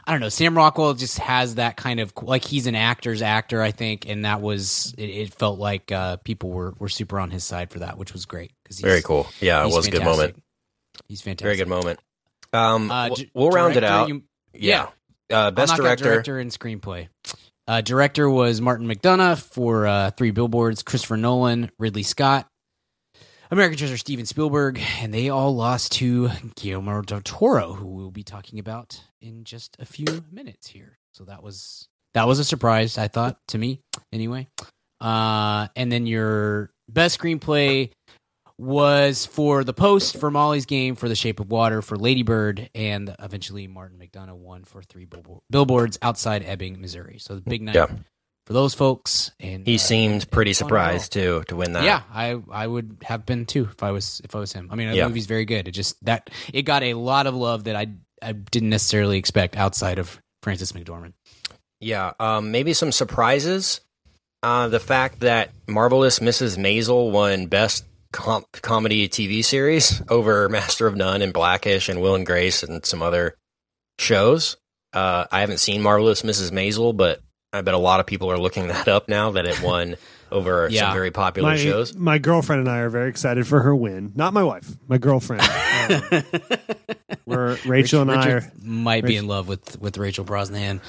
[0.05, 3.61] I don't know, Sam Rockwell just has that kind of like he's an actor's actor,
[3.61, 7.31] I think, and that was it, it felt like uh people were were super on
[7.31, 9.27] his side for that, which was great cuz very cool.
[9.41, 10.41] Yeah, it was a good moment.
[11.07, 11.45] He's fantastic.
[11.45, 11.99] Very good moment.
[12.53, 14.09] Um, Uh, we'll- d- we'll round it out.
[14.09, 14.89] you- yeah.
[15.31, 16.03] Uh, best director.
[16.05, 17.07] director and screenplay.
[17.67, 22.47] Uh, director was Martin McDonagh for uh, Three Billboards, Christopher Nolan, Ridley Scott,
[23.53, 28.23] American Treasure, Steven Spielberg, and they all lost to Guillermo del Toro, who we'll be
[28.23, 30.97] talking about in just a few minutes here.
[31.13, 33.79] So that was that was a surprise, I thought, to me
[34.11, 34.47] anyway.
[34.99, 37.91] Uh, and then your best screenplay
[38.57, 42.71] was for The Post, for Molly's Game, for The Shape of Water, for Lady Bird,
[42.73, 45.07] and eventually Martin McDonagh won for three
[45.51, 47.17] billboards outside Ebbing, Missouri.
[47.19, 47.87] So the big night Yeah.
[48.45, 49.31] For those folks.
[49.39, 51.83] And He uh, seemed pretty surprised too to win that.
[51.85, 54.67] Yeah, I I would have been too if I was if I was him.
[54.71, 55.07] I mean, the Yeah.
[55.07, 55.67] movie's very good.
[55.67, 57.87] It just that it got a lot of love that I
[58.21, 61.13] I didn't necessarily expect outside of Frances McDormand.
[61.79, 63.81] Yeah, um, maybe some surprises.
[64.41, 66.57] Uh, the fact that Marvelous Mrs.
[66.57, 72.15] Maisel won Best com- Comedy TV Series over Master of None and Blackish and Will
[72.15, 73.35] and Grace and some other
[73.99, 74.57] shows.
[74.91, 76.51] Uh, I haven't seen Marvelous Mrs.
[76.51, 77.21] Maisel, but
[77.53, 79.95] I bet a lot of people are looking that up now that it won
[80.31, 80.87] over Yeah.
[80.87, 81.95] some very popular My, shows.
[81.95, 84.11] my girlfriend and I are very excited for her win.
[84.15, 85.43] Not my wife, my girlfriend.
[85.83, 86.23] Um,
[87.25, 88.51] where Rachel and I are.
[88.63, 90.79] might be in love with with Rachel Brosnahan.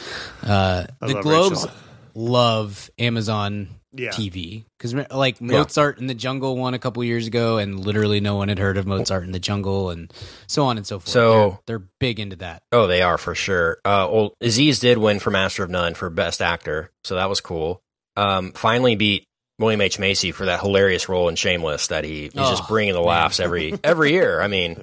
[0.40, 1.76] Uh, I the love Globes Rachel.
[2.14, 4.10] love Amazon Yeah.
[4.10, 8.36] TV because like Mozart in the Jungle won a couple years ago, and literally no
[8.36, 10.12] one had heard of Mozart in the Jungle, and
[10.46, 11.08] so on and so forth.
[11.08, 12.62] So- they're, they're big into that.
[12.72, 13.78] Oh, they are for sure.
[13.84, 17.40] Uh, well, Aziz did win for Master of None for Best Actor, so that was
[17.40, 17.80] cool.
[18.16, 19.24] Um, finally beat
[19.58, 22.94] William H Macy for that hilarious role in Shameless that he, he's just Oh, bringing
[22.94, 23.08] the man.
[23.08, 24.40] laughs every every year.
[24.40, 24.82] I mean,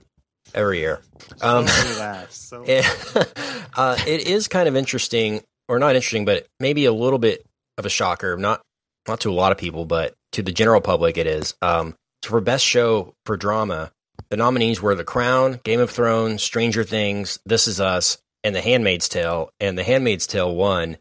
[0.53, 1.01] every year.
[1.41, 2.37] Um, So laughs.
[2.37, 2.85] So it,
[3.75, 7.45] uh, it is kind of interesting, or not interesting, but maybe a little bit
[7.77, 8.35] of a shocker.
[8.37, 8.61] Not
[9.07, 11.55] not to a lot of people, but to the general public, it is.
[11.61, 13.91] Um, for best show for drama,
[14.29, 18.61] the nominees were The Crown, Game of Thrones, Stranger Things, This Is Us, and The
[18.61, 19.49] Handmaid's Tale.
[19.59, 20.97] And The Handmaid's Tale won.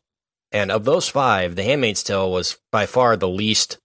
[0.53, 3.79] And of those five, The Handmaid's Tale was by far the least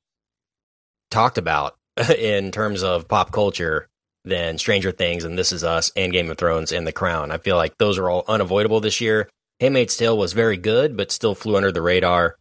[1.12, 1.75] talked about
[2.17, 3.88] in terms of pop culture
[4.23, 7.32] than Stranger Things and This Is Us and Game of Thrones and The Crown.
[7.32, 9.30] I feel like those are all unavoidable this year.
[9.60, 12.36] Handmaid's Tale was very good, but still flew under the radar.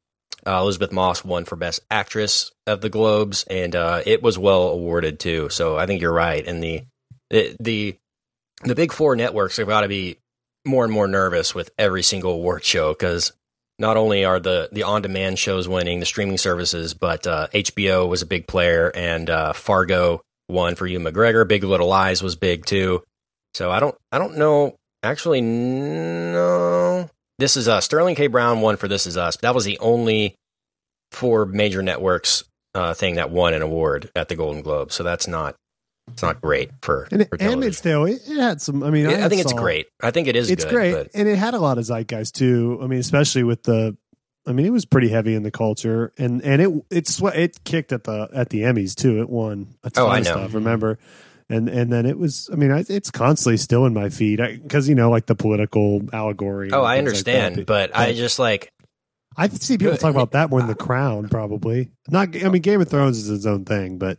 [0.47, 4.69] Uh, Elisabeth Moss won for Best Actress of the Globes, and uh, it was well
[4.69, 5.49] awarded too.
[5.49, 6.47] So I think you're right.
[6.47, 6.85] And the
[7.31, 7.97] the the,
[8.63, 10.19] the big four networks have got to be
[10.65, 13.33] more and more nervous with every single award show because
[13.79, 18.09] not only are the the on demand shows winning, the streaming services, but uh, HBO
[18.09, 21.47] was a big player, and uh, Fargo won for Ewan McGregor.
[21.47, 23.03] Big Little Lies was big too.
[23.55, 24.77] So I don't I don't know.
[25.03, 27.11] Actually, no.
[27.39, 27.85] This is us.
[27.85, 28.27] Sterling K.
[28.29, 29.37] Brown won for This Is Us.
[29.39, 30.35] That was the only
[31.11, 32.45] four major networks
[32.75, 34.93] uh, thing that won an award at the Golden Globe.
[34.93, 35.57] So that's not
[36.13, 38.19] it's not great for, and it, for Handmaid's television.
[38.27, 38.83] Tale, it, it had some.
[38.83, 39.87] I mean, Yeah, I think it's great.
[40.03, 40.51] I think it is.
[40.51, 42.79] It's good, great, but- and it had a lot of zeitgeist too.
[42.83, 43.97] I mean, especially with the.
[44.47, 47.65] I mean, it was pretty heavy in the culture, and and it it sw- it
[47.65, 49.19] kicked at the at the Emmys too.
[49.23, 50.31] It won a ton Oh, I of know.
[50.33, 50.53] stuff.
[50.55, 50.99] Remember,
[51.55, 52.51] and and then it was.
[52.53, 56.03] I mean, I, it's constantly still in my feed because you know, like the political
[56.13, 56.71] allegory.
[56.73, 58.73] Oh, I things like understand, but I just like
[59.37, 61.91] I see people talk about that more than The Crown, probably.
[62.09, 62.37] Not.
[62.37, 64.19] I mean, Game of Thrones is its own thing, but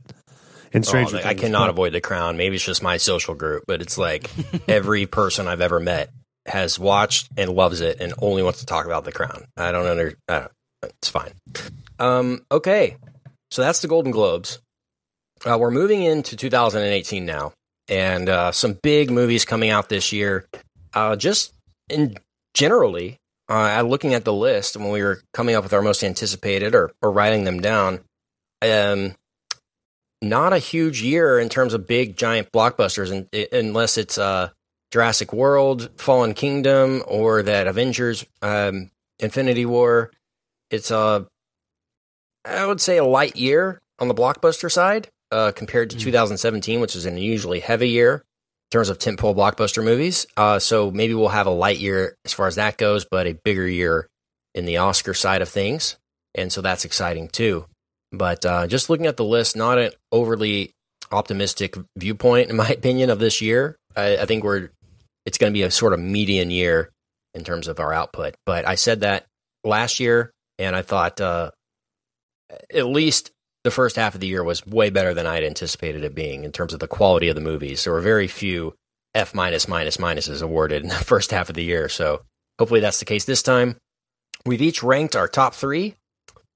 [0.74, 2.38] and oh, Stranger I cannot but- avoid the crown.
[2.38, 4.30] Maybe it's just my social group, but it's like
[4.68, 6.12] every person I've ever met
[6.46, 9.46] has watched and loves it and only wants to talk about the crown.
[9.58, 10.16] I don't under.
[10.28, 10.52] I don't,
[10.84, 11.32] it's fine.
[11.98, 12.98] Um, okay,
[13.52, 14.60] so that's the Golden Globes.
[15.46, 17.54] Uh, we're moving into 2018 now,
[17.88, 20.48] and uh, some big movies coming out this year.
[20.94, 21.54] Uh, just
[21.88, 22.18] in
[22.56, 26.74] generally, uh, looking at the list when we were coming up with our most anticipated
[26.74, 28.00] or, or writing them down,
[28.64, 29.14] um,
[30.20, 34.50] not a huge year in terms of big giant blockbusters, and, unless it's uh,
[34.92, 40.12] Jurassic World, Fallen Kingdom, or that Avengers um, Infinity War.
[40.72, 41.28] It's a,
[42.44, 46.96] I would say, a light year on the blockbuster side uh, compared to 2017, which
[46.96, 50.26] is an unusually heavy year in terms of tentpole blockbuster movies.
[50.38, 53.34] Uh, so maybe we'll have a light year as far as that goes, but a
[53.34, 54.08] bigger year
[54.54, 55.98] in the Oscar side of things,
[56.34, 57.66] and so that's exciting too.
[58.12, 60.72] But uh, just looking at the list, not an overly
[61.12, 63.76] optimistic viewpoint, in my opinion, of this year.
[63.96, 64.70] I, I think we're
[65.26, 66.92] it's going to be a sort of median year
[67.34, 68.36] in terms of our output.
[68.46, 69.26] But I said that
[69.64, 71.52] last year, and I thought uh,
[72.74, 73.32] at least
[73.66, 76.52] the first half of the year was way better than I'd anticipated it being in
[76.52, 77.84] terms of the quality of the movies.
[77.84, 78.76] There were very few
[79.16, 82.22] F minus minus minuses awarded in the first half of the year, so
[82.60, 83.76] hopefully that's the case this time.
[84.46, 85.96] We've each ranked our top three.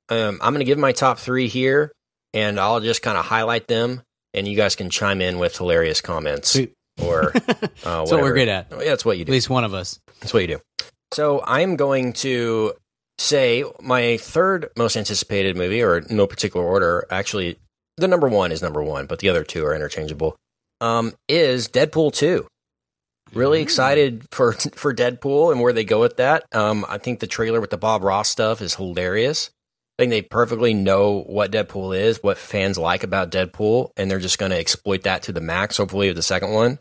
[0.09, 1.91] Um, I'm going to give my top three here,
[2.33, 4.03] and I'll just kind of highlight them,
[4.35, 6.73] and you guys can chime in with hilarious comments Sweet.
[7.03, 8.67] or uh, That's what we're good at.
[8.69, 9.31] Yeah, that's what you do.
[9.31, 9.99] At least one of us.
[10.19, 10.59] That's what you do.
[11.11, 12.73] So I'm going to
[13.19, 17.05] say my third most anticipated movie, or no particular order.
[17.11, 17.59] Actually,
[17.97, 20.35] the number one is number one, but the other two are interchangeable.
[20.81, 22.47] Um, is Deadpool two.
[23.33, 26.45] Really excited for for Deadpool and where they go with that.
[26.53, 29.51] Um, I think the trailer with the Bob Ross stuff is hilarious.
[29.97, 34.19] I think they perfectly know what Deadpool is, what fans like about Deadpool, and they're
[34.19, 35.75] just going to exploit that to the max.
[35.77, 36.79] Hopefully, with the second one.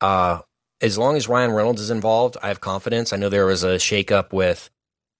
[0.00, 0.40] Uh,
[0.80, 3.12] as long as Ryan Reynolds is involved, I have confidence.
[3.12, 4.70] I know there was a shakeup with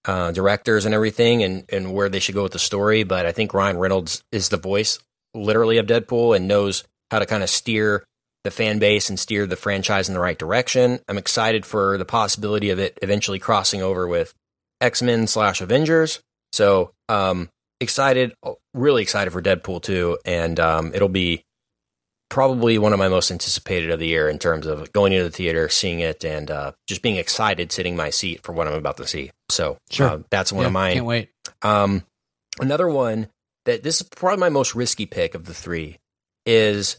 [0.07, 3.31] uh, directors and everything, and and where they should go with the story, but I
[3.31, 4.99] think Ryan Reynolds is the voice,
[5.33, 8.03] literally, of Deadpool, and knows how to kind of steer
[8.43, 10.99] the fan base and steer the franchise in the right direction.
[11.07, 14.33] I'm excited for the possibility of it eventually crossing over with
[14.81, 16.21] X Men slash Avengers.
[16.51, 18.33] So, um, excited,
[18.73, 21.44] really excited for Deadpool 2, and um, it'll be
[22.35, 25.29] probably one of my most anticipated of the year in terms of going into the
[25.31, 28.73] theater, seeing it, and uh, just being excited sitting in my seat for what I'm
[28.73, 29.31] about to see.
[29.47, 30.07] So, Sure.
[30.09, 30.93] uh, that's one Yeah, of mine.
[30.95, 31.29] Can't wait.
[31.61, 32.03] Um,
[32.59, 33.29] another one
[33.63, 35.97] that this is probably my most risky pick of the three
[36.45, 36.97] is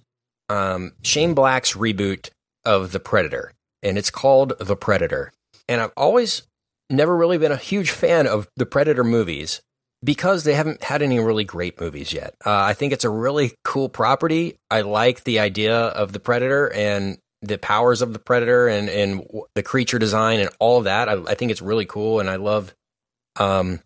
[0.49, 2.31] um, Shane Black's reboot
[2.65, 5.35] of The Predator, and it's called The Predator.
[5.69, 6.45] And I've always
[6.89, 9.61] never really been a huge fan of the Predator movies
[10.07, 12.35] because they haven't had any really great movies yet.
[12.47, 14.57] Uh, I think it's a really cool property.
[14.71, 19.27] I like the idea of the Predator and the powers of the Predator and, and
[19.55, 21.09] the creature design and all of that.
[21.09, 22.21] I, I think it's really cool.
[22.21, 22.73] And I love
[23.35, 23.81] um,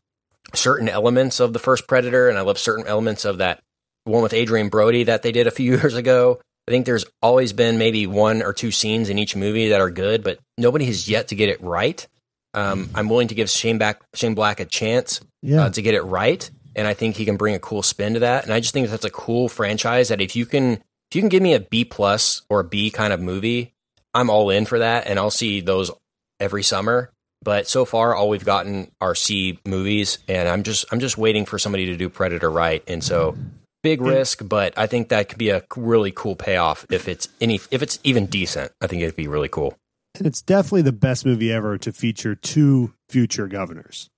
[0.55, 3.63] certain elements of the first Predator and I love certain elements of that
[4.05, 6.39] one with Adrien Brody that they did a few years ago.
[6.69, 9.91] I think there's always been maybe one or two scenes in each movie that are
[9.91, 12.07] good, but nobody has yet to get it right.
[12.55, 15.65] Um, I'm willing to give Shane, back, Shane Black a chance Yeah.
[15.67, 18.21] uh, to get it right, and I think he can bring a cool spin to
[18.21, 18.45] that.
[18.45, 21.29] And I just think that's a cool franchise that if you can if you can
[21.29, 23.73] give me a B plus or a B kind of movie,
[24.15, 25.91] I'm all in for that, and I'll see those
[26.39, 27.11] every summer.
[27.43, 31.47] But so far, all we've gotten are C movies, and I'm just I'm just waiting
[31.47, 32.83] for somebody to do Predator right.
[32.87, 33.37] And so,
[33.83, 37.57] big risk, but I think that could be a really cool payoff if it's any
[37.71, 38.73] if it's even decent.
[38.81, 39.75] I think it'd be really cool.
[40.16, 44.09] And it's definitely the best movie ever to feature two future governors.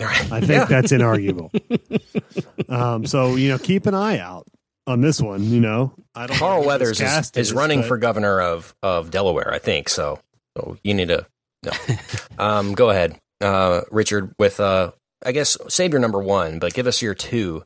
[0.00, 1.50] I think that's inarguable.
[2.70, 4.46] um, so you know, keep an eye out
[4.86, 5.44] on this one.
[5.44, 6.36] You know, I don't.
[6.36, 9.88] know Carl Weathers is, is running but- for governor of, of Delaware, I think.
[9.88, 10.18] So,
[10.56, 11.26] so you need to
[11.64, 11.72] no.
[12.38, 14.32] um, go ahead, uh, Richard.
[14.38, 14.92] With uh,
[15.24, 17.62] I guess save your number one, but give us your two.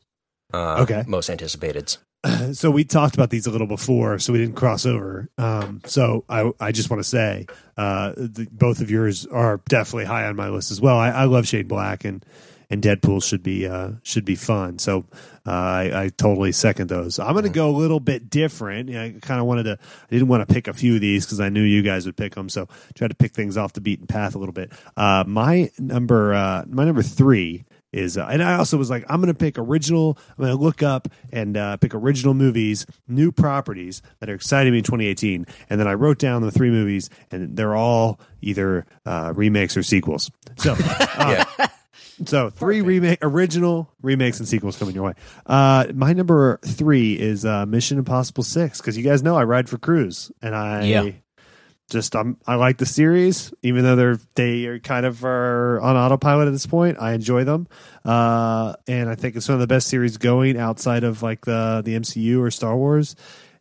[0.53, 1.03] Uh, Okay.
[1.07, 1.95] most anticipated.
[2.53, 5.29] so we talked about these a little before, so we didn't cross over.
[5.37, 10.05] Um, so I, I just want to say, uh, the, both of yours are definitely
[10.05, 10.97] high on my list as well.
[10.97, 12.25] I, I love Shane Black and
[12.69, 14.79] and Deadpool should be uh, should be fun.
[14.79, 15.05] So
[15.45, 17.19] uh, I, I totally second those.
[17.19, 18.89] I'm going to go a little bit different.
[18.89, 19.73] I kind of wanted to.
[19.73, 22.17] I didn't want to pick a few of these because I knew you guys would
[22.17, 22.49] pick them.
[22.49, 24.71] So tried to pick things off the beaten path a little bit.
[24.97, 29.21] Uh, my number uh, my number three is uh, and I also was like I'm
[29.21, 33.31] going to pick original I'm going to look up and uh, pick original movies new
[33.31, 37.09] properties that are exciting me in 2018 and then I wrote down the three movies
[37.31, 40.29] and they're all either uh, remakes or sequels.
[40.57, 41.45] So uh,
[42.25, 45.13] so three remake original remakes and sequels coming your way.
[45.45, 49.69] Uh, my number three is uh, Mission Impossible 6 because you guys know I ride
[49.69, 51.11] for Cruise and I Yeah.
[51.89, 55.95] Just um, I like the series, even though they're they are kind of are on
[55.95, 56.97] autopilot at this point.
[56.99, 57.67] I enjoy them,
[58.03, 61.81] uh, and I think it's one of the best series going outside of like the
[61.85, 63.15] the MCU or Star Wars.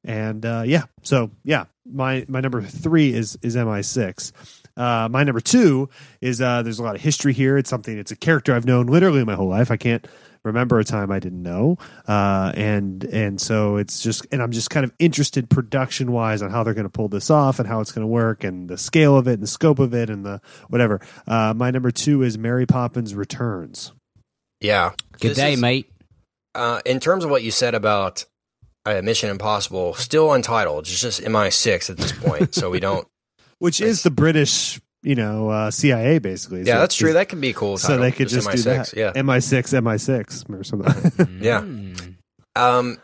[0.05, 4.33] And uh, yeah, so yeah, my my number three is is MI six.
[4.77, 5.89] Uh, my number two
[6.21, 7.57] is uh, there's a lot of history here.
[7.57, 7.97] It's something.
[7.97, 9.71] It's a character I've known literally my whole life.
[9.71, 10.07] I can't
[10.45, 14.71] remember a time I didn't know, uh, and and so it's just and I'm just
[14.71, 17.81] kind of interested production wise on how they're going to pull this off and how
[17.81, 20.25] it's going to work and the scale of it and the scope of it and
[20.25, 21.01] the whatever.
[21.27, 23.93] Uh, my number two is Mary Poppins Returns.
[24.61, 24.93] Yeah.
[25.21, 25.91] Good This day, is- mate.
[26.55, 28.25] Uh, in terms of what you said about
[28.87, 30.85] uh, Mission Impossible, still untitled.
[30.87, 33.09] It's just MI6 at this point, so we don't.
[33.59, 36.61] which is the British, you know, uh, CIA basically.
[36.63, 37.13] Yeah, So that's true.
[37.13, 37.79] That can be cool.
[37.79, 38.95] So title, they could just, do MI6, that.
[38.97, 39.13] Yeah.
[39.13, 41.39] MI6, MI6 or something.
[41.41, 41.61] Yeah.
[41.61, 42.15] Mm.
[42.57, 42.99] Um,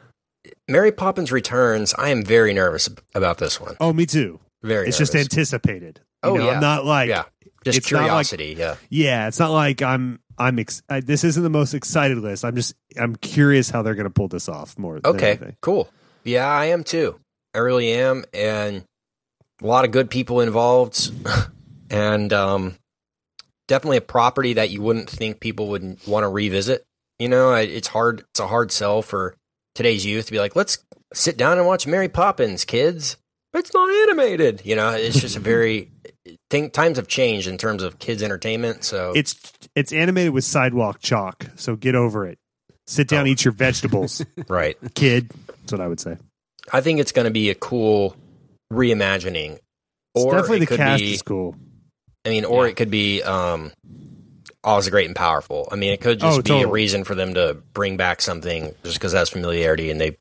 [0.69, 1.95] Mary Poppins Returns.
[1.99, 3.77] I am very nervous about this one.
[3.81, 4.41] oh, me too.
[4.63, 4.89] Very.
[4.89, 6.01] It's just anticipated.
[6.25, 6.51] You Oh, know, yeah.
[6.53, 7.25] I'm not like yeah,
[7.65, 8.55] just it's not like- curiosity.
[8.59, 12.45] yeah, Yeah, it's not like I'm I'm ex- I, this isn't the most excited list.
[12.45, 15.01] I'm just I'm curious how they're going to pull this off more.
[15.05, 15.57] okay, anything.
[15.63, 15.89] cool.
[16.25, 17.19] Yeah, I am too.
[17.55, 18.85] I really am, and
[19.63, 21.11] a lot of good people involved,
[21.91, 22.77] and um,
[23.69, 26.85] definitely a property that you wouldn't think people would want to revisit.
[27.19, 28.21] You know, it's hard.
[28.31, 29.35] It's a hard sell for
[29.75, 30.79] today's youth to be like, let's
[31.13, 33.17] sit down and watch Mary Poppins, kids.
[33.53, 34.63] It's not animated.
[34.65, 35.91] You know, it's just a very
[36.51, 38.85] think times have changed in terms of kids entertainment.
[38.85, 42.39] So It's it's animated with sidewalk chalk, so get over it.
[42.87, 43.29] Sit down, Oh.
[43.29, 44.77] eat your vegetables, right.
[44.95, 45.31] kid.
[45.47, 46.17] That's what I would say.
[46.73, 48.17] I think it's going to be a cool
[48.73, 49.59] reimagining.
[50.15, 51.55] It's Or definitely it the cast be, is cool.
[52.25, 52.71] I mean, or Yeah.
[52.71, 53.73] it could be um,
[54.65, 55.69] Oz the Great and Powerful.
[55.73, 58.75] I mean, it could just Oh, be a reason for them to bring back something
[58.85, 60.19] just because that's familiarity and they,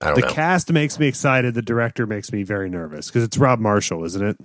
[0.00, 0.32] I don't The know.
[0.32, 1.54] cast makes me excited.
[1.54, 4.36] The director makes me very nervous because it's Rob Marshall, isn't it?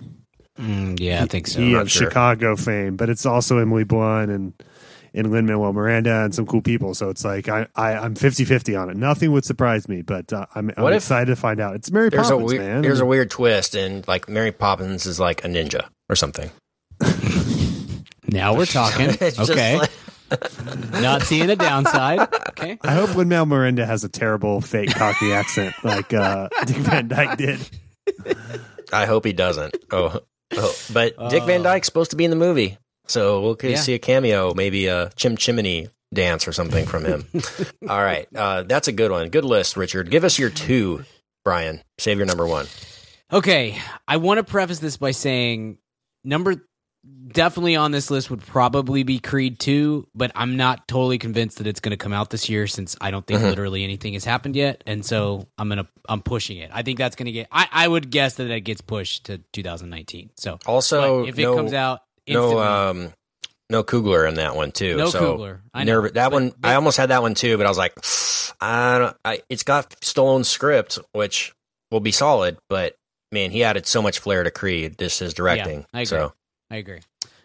[0.58, 1.60] Mm, yeah, I think so.
[1.60, 2.08] he not of sure.
[2.08, 4.52] Chicago fame, but it's also Emily Blunt and
[5.12, 6.94] and Lin Manuel Miranda and some cool people.
[6.94, 8.96] So it's like I, I I'm 50-50 on it.
[8.96, 11.74] Nothing would surprise me, but uh, I'm, I'm What if- excited to find out.
[11.74, 12.82] It's Mary Poppins, a weird, man.
[12.82, 16.50] there's a weird twist, and like Mary Poppins is like a ninja or something.
[18.28, 19.10] Now we're talking.
[19.38, 19.78] Okay.
[19.78, 19.90] like-
[20.92, 22.20] Not seeing a downside.
[22.50, 22.78] Okay.
[22.82, 27.08] I hope Lin Manuel Miranda has a terrible fake Cockney accent like uh, Dick Van
[27.08, 27.58] Dyke did.
[28.92, 29.76] I hope he doesn't.
[29.90, 30.20] Oh,
[30.56, 30.76] oh.
[30.92, 31.64] but Dick Van Oh.
[31.64, 33.76] Dyke's supposed to be in the movie, so we'll could Yeah.
[33.78, 37.26] see a cameo, maybe a chim chimney dance or something from him.
[37.88, 39.30] All right, uh, that's a good one.
[39.30, 40.10] Good list, Richard.
[40.12, 41.04] Give us your two,
[41.44, 41.82] Brian.
[41.98, 42.66] Save your number one.
[43.32, 45.78] Okay, I want to preface this by saying
[46.22, 46.64] number
[47.28, 51.66] definitely on this list would probably be Creed 2, but I'm not totally convinced that
[51.66, 53.44] it's going to come out this year since I don't think Mhm.
[53.50, 54.82] literally anything has happened yet.
[54.86, 56.70] And so I'm going to, I'm pushing it.
[56.72, 59.38] I think that's going to get, I, I would guess that it gets pushed to
[59.52, 60.30] 2019.
[60.36, 63.12] So Also, if it comes out, no, um,
[63.70, 64.96] no Coogler in that one too.
[64.96, 65.60] no so Coogler.
[65.72, 66.02] I know.
[66.02, 67.94] nerv- that But- one, but- I almost had that one too, but I was like,
[68.60, 69.16] I don't.
[69.24, 71.54] I, it's got Stallone's script, which
[71.90, 72.94] will be solid, but
[73.32, 74.96] man, he added so much flair to Creed.
[74.98, 75.86] This is directing.
[75.94, 76.06] I agree.
[76.06, 76.32] So
[76.70, 77.00] I agree.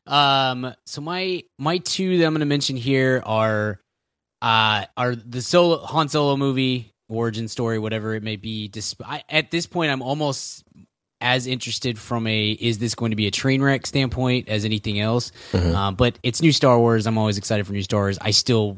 [0.08, 3.80] Um, so my my two that I'm going to mention here are
[4.42, 8.68] uh are the solo Han Solo movie origin story, whatever it may be.
[8.68, 10.64] Disp- I, at this point, I'm almost
[11.22, 15.00] as interested from a is this going to be a train wreck standpoint as anything
[15.00, 15.32] else.
[15.54, 15.74] Mhm.
[15.74, 17.08] Um, but it's new Star Wars.
[17.08, 18.20] I'm always excited for new Star Wars.
[18.22, 18.78] I still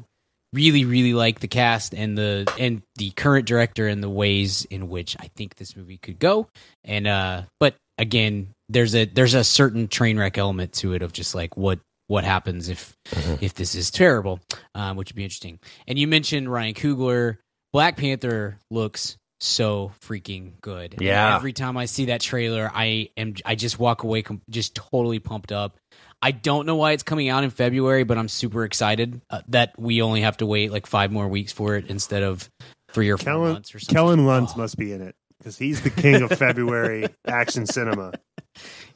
[0.53, 4.87] really really like the cast and the and the current director and the ways in
[4.87, 6.47] which I think this movie could go.
[6.85, 11.13] And uh but again, there's a there's a certain train wreck element to it of
[11.13, 13.41] just like what what happens if Mhm.
[13.41, 14.39] if this is terrible,
[14.75, 15.59] um, which would be interesting.
[15.87, 17.37] And you mentioned Ryan Coogler.
[17.73, 20.93] Black Panther looks so freaking good.
[20.93, 21.35] And Yeah.
[21.35, 25.19] every time I see that trailer, I am I just walk away com- just totally
[25.19, 25.77] pumped up.
[26.21, 29.73] I don't know why it's coming out in February, but I'm super excited uh, that
[29.77, 32.49] we only have to wait like five more weeks for it instead of
[32.91, 33.93] three or four Kellen, months or something.
[33.93, 34.59] Kellen Lutz Oh.
[34.59, 38.13] must be in it because he's the king of February action cinema.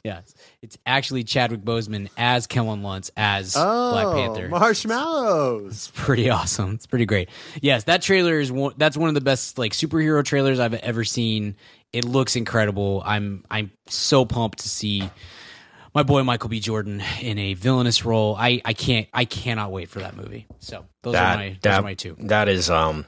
[0.04, 4.48] Yes, it's actually Chadwick Boseman as Kellen Lutz as Oh, Black Panther.
[4.48, 5.72] marshmallows.
[5.72, 6.74] It's pretty awesome.
[6.74, 7.28] It's pretty great.
[7.60, 8.74] Yes, that trailer is one.
[8.76, 11.54] That's one of the best like superhero trailers I've ever seen.
[11.92, 13.02] It looks incredible.
[13.04, 15.08] I'm I'm so pumped to see
[15.94, 16.58] my boy Michael B.
[16.58, 18.34] Jordan in a villainous role.
[18.36, 20.46] I I can't I cannot wait for that movie.
[20.58, 22.16] So those that are my those that, are my two.
[22.20, 23.06] that is um,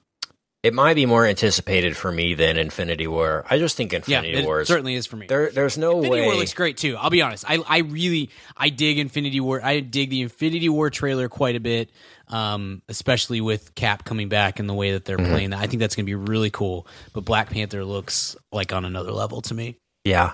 [0.65, 3.45] it might be more anticipated for me than Infinity War.
[3.49, 5.27] I just think Infinity it War certainly is for me.
[5.27, 5.51] there.
[5.51, 6.27] There's no Infinity way.
[6.27, 6.97] War looks great too.
[6.99, 7.45] I'll be honest.
[7.49, 9.61] I I really I dig Infinity War.
[9.63, 11.91] I dig the Infinity War trailer quite a bit,
[12.29, 15.29] um, especially with Cap coming back and the way that they're Mhm.
[15.31, 15.61] playing that.
[15.61, 16.87] I think that's going to be really cool.
[17.13, 19.77] But Black Panther looks like on another level to me.
[20.05, 20.33] Yeah.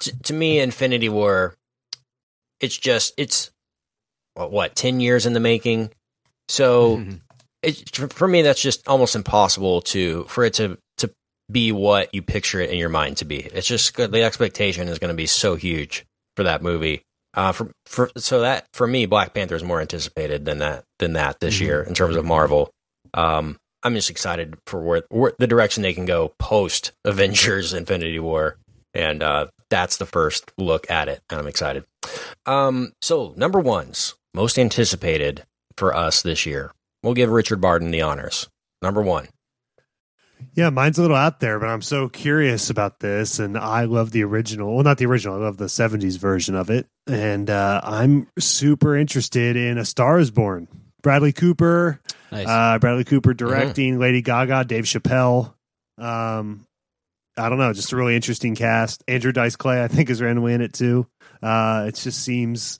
[0.00, 1.54] T- to me, Infinity War,
[2.60, 3.50] it's just it's
[4.34, 5.90] what, what ten years in the making.
[6.48, 7.20] So Mhm.
[7.66, 11.10] It, for me, that's just almost impossible to for it to to
[11.50, 13.38] be what you picture it in your mind to be.
[13.40, 13.96] It's just.
[13.96, 16.04] The expectation is going to be so huge
[16.36, 17.02] for that movie.
[17.34, 21.12] Uh, for for so that for me, Black Panther is more anticipated than that than
[21.14, 21.60] that this Mhm.
[21.60, 22.70] year in terms of Marvel.
[23.14, 28.18] Um, I'm just excited for where, where the direction they can go post Avengers Infinity
[28.18, 28.56] War,
[28.94, 31.84] and uh, that's the first look at it, and I'm excited.
[32.46, 35.44] Um, so number ones most anticipated
[35.76, 36.72] for us this year.
[37.06, 38.48] We'll give Richard Barton the honors.
[38.82, 39.28] Number one.
[40.54, 44.10] Yeah, mine's a little out there, but I'm so curious about this, and I love
[44.10, 44.74] the original.
[44.74, 45.36] Well, not the original.
[45.36, 50.18] I love the '70s version of it, and uh, I'm super interested in A Star
[50.18, 50.66] Is Born.
[51.00, 52.00] Bradley Cooper,
[52.32, 52.48] Nice.
[52.48, 53.46] uh, Bradley Cooper Mm-hmm.
[53.46, 55.54] directing, Lady Gaga, Dave Chappelle.
[55.98, 56.66] Um,
[57.38, 59.04] I don't know, just a really interesting cast.
[59.06, 61.06] Andrew Dice Clay, I think, is randomly in it too.
[61.42, 62.78] Uh, it just seems,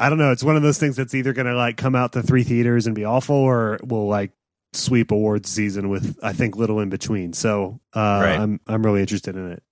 [0.00, 0.32] I don't know.
[0.32, 2.86] It's one of those things that's either going to like come out to three theaters
[2.86, 4.32] and be awful, or will like
[4.72, 7.34] sweep awards season with I think little in between.
[7.34, 8.40] So uh, Right.
[8.40, 9.62] I'm I'm really interested in it.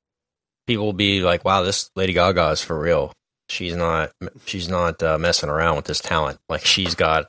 [0.66, 3.12] People will be like, "Wow, this Lady Gaga is for real.
[3.48, 4.10] She's not.
[4.44, 6.38] She's not uh, messing around with this talent.
[6.50, 7.26] Like she's got,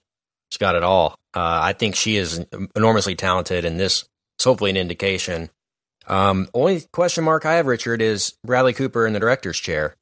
[0.51, 1.17] she's got it all.
[1.33, 2.45] Uh, I think she is
[2.75, 4.03] enormously talented, and this
[4.37, 5.49] is hopefully an indication.
[6.05, 9.95] Um, only question mark I have, Richard, is Bradley Cooper in the director's chair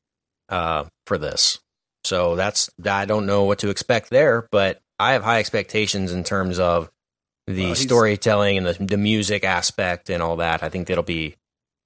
[0.50, 1.60] uh, for this.
[2.08, 6.24] So that's I don't know what to expect there, but I have high expectations in
[6.24, 6.90] terms of
[7.48, 10.64] the storytelling and the, the music aspect and all that.
[10.64, 11.36] I think that'll be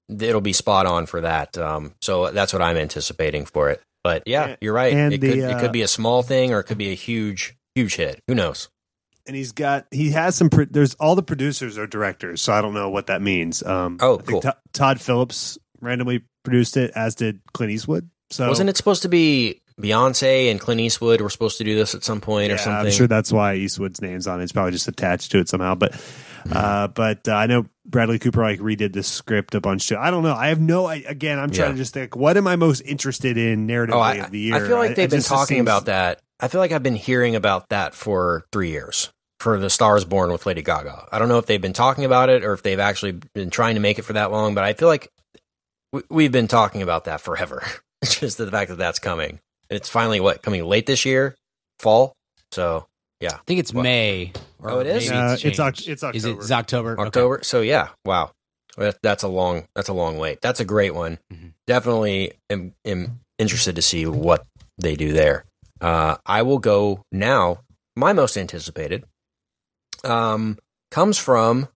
[0.09, 1.57] it'll be spot on for that.
[1.57, 3.81] Um, so that's what I'm anticipating for it.
[4.03, 4.93] But yeah, you're right.
[4.93, 6.95] It the, could it uh, could be a small thing or it could be a
[6.95, 8.21] huge huge hit.
[8.27, 8.69] Who knows?
[9.27, 10.49] And he's got he has some.
[10.49, 13.63] Pro- there's all the producers are directors, so I don't know what that means.
[13.63, 14.41] Um, Oh, cool.
[14.41, 18.09] To- Todd Phillips randomly produced it, as did Clint Eastwood.
[18.31, 21.93] So Wasn't it supposed to be Beyonce and Clint Eastwood were supposed to do this
[21.95, 22.85] at some point Yeah, or something?
[22.87, 24.43] I'm sure that's why Eastwood's name's on it.
[24.43, 25.75] It's probably just attached to it somehow.
[25.75, 25.93] But
[26.41, 26.57] Mm-hmm.
[26.57, 29.95] uh, but uh, I know Bradley Cooper like redid the script a bunch too.
[29.95, 30.33] I don't know.
[30.33, 30.87] I have no.
[30.87, 31.71] I, again, I'm trying Yeah.
[31.73, 32.15] to just think.
[32.15, 34.55] What am I most interested in narratively Oh, I, of the year?
[34.55, 36.19] I feel like they've been talking seems- about that.
[36.39, 40.31] I feel like I've been hearing about that for three years for the Stars Born
[40.31, 41.09] with Lady Gaga.
[41.11, 43.75] I don't know if they've been talking about it or if they've actually been trying
[43.75, 45.11] to make it for that long, but I feel like
[45.93, 47.63] we, we've been talking about that forever.
[48.03, 49.39] Just the fact that that's coming.
[49.71, 51.33] And it's finally what coming late this year,
[51.79, 52.13] fall.
[52.51, 52.85] So
[53.21, 53.83] yeah, I think it's What?
[53.83, 54.33] May.
[54.59, 55.09] Or Oh, it is?
[55.09, 55.89] Uh, it's it's Oc- changed.
[55.89, 56.93] it's Is it October.
[56.93, 57.35] it's October?
[57.37, 57.43] Okay.
[57.43, 58.31] So yeah, wow,
[58.77, 60.41] That- that's a long that's a long wait.
[60.41, 61.17] That's a great one.
[61.33, 61.53] Mhm.
[61.67, 64.45] Definitely am, am interested to see what
[64.77, 65.45] they do there.
[65.79, 67.61] Uh, I will go now.
[67.95, 69.05] My most anticipated
[70.03, 70.57] um,
[70.91, 71.67] comes from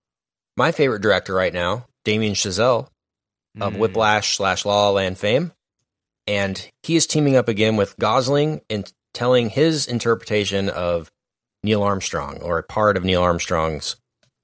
[0.58, 2.88] my favorite director right now, Damien Chazelle
[3.60, 3.78] of Mm.
[3.80, 5.52] Whiplash slash La La Land fame,
[6.28, 11.10] and he is teaming up again with Gosling and telling his interpretation of
[11.64, 13.96] Neil Armstrong or a part of Neil Armstrong's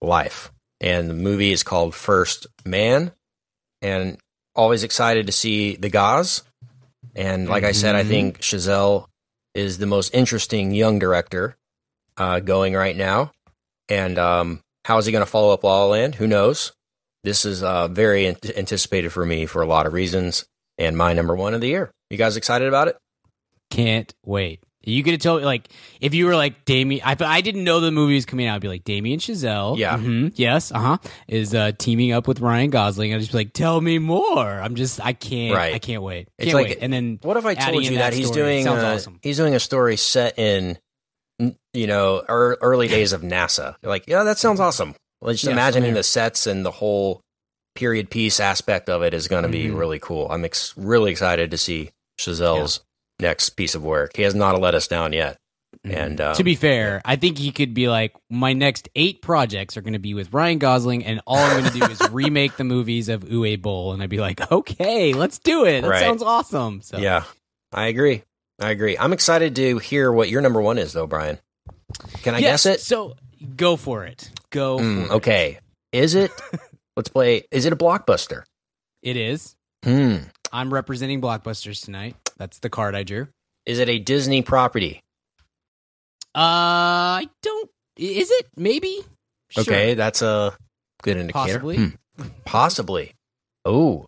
[0.02, 0.52] life.
[0.80, 3.12] And the movie is called First Man,
[3.82, 4.18] and
[4.56, 6.44] always excited to see the Gaz.
[7.16, 8.08] And like I said, I Mhm.
[8.08, 9.06] think Chazelle
[9.54, 11.56] is the most interesting young director
[12.18, 13.32] uh, going right now.
[13.90, 16.16] And um, how is he going to follow up La La Land?
[16.16, 16.72] Who knows?
[17.24, 20.46] This is uh, very an- anticipated for me for a lot of reasons,
[20.78, 21.92] and my number one of the year.
[22.10, 22.98] You guys excited about it?
[23.70, 24.60] Can't wait.
[24.84, 25.70] You could have told me like
[26.02, 27.02] if you were like Damien.
[27.06, 28.56] I I didn't know the movie was coming out.
[28.56, 29.78] I'd be like Damien Chazelle.
[29.78, 29.96] Yeah.
[29.98, 30.72] mhm, yes.
[30.72, 30.98] Uh huh.
[31.28, 33.14] Is uh, teaming up with Ryan Gosling.
[33.14, 34.40] I'd just be like, tell me more.
[34.50, 35.00] I'm just.
[35.00, 35.56] I can't.
[35.56, 35.76] Right.
[35.76, 36.30] I can't wait.
[36.40, 36.78] Can't like- wait.
[36.82, 38.42] And then What if I told you that, he's story.
[38.42, 39.20] doing Sounds uh, awesome.
[39.22, 40.80] he's doing a story set in
[41.74, 43.76] you know ear early days of NASA?
[43.84, 44.96] You're like, yeah, that sounds awesome.
[45.22, 47.22] Well, just imagining the sets and the whole
[47.76, 49.78] period piece aspect of it is going to be Mhm.
[49.78, 50.28] really cool.
[50.30, 52.82] I'm ex- really excited to see Chazelle's
[53.20, 54.16] next piece of work.
[54.16, 55.38] He has not let us down yet.
[55.86, 59.78] And um, to be fair, I think he could be like, my next eight projects
[59.78, 62.58] are going to be with Ryan Gosling, and all I'm going to do is remake
[62.58, 65.82] the movies of Uwe Boll, and I'd be like, okay, let's do it.
[65.82, 66.00] That Right.
[66.02, 66.82] sounds awesome.
[66.82, 67.24] So yeah,
[67.72, 68.24] I agree.
[68.60, 68.98] I agree.
[68.98, 71.40] I'm excited to hear what your number one is, though, Brian.
[72.22, 72.82] Can I Yes, guess it?
[72.82, 73.16] So
[73.56, 74.30] go for it.
[74.52, 75.58] Go Mm, okay.
[75.94, 76.32] Is it?
[76.96, 77.44] let's play.
[77.52, 78.44] Is it a blockbuster?
[79.02, 79.56] It is.
[79.84, 80.18] Hmm.
[80.52, 82.16] I'm representing blockbusters tonight.
[82.38, 83.28] That's the card I drew.
[83.66, 85.02] Is it a Disney property?
[86.36, 87.70] Uh, I don't.
[87.98, 88.48] Is it?
[88.56, 89.02] Maybe.
[89.50, 89.62] Sure.
[89.64, 90.56] Okay, that's a
[91.04, 91.60] good indicator.
[91.60, 91.78] Possibly.
[91.78, 91.88] Hmm.
[92.46, 93.14] Possibly.
[93.66, 94.06] Oh.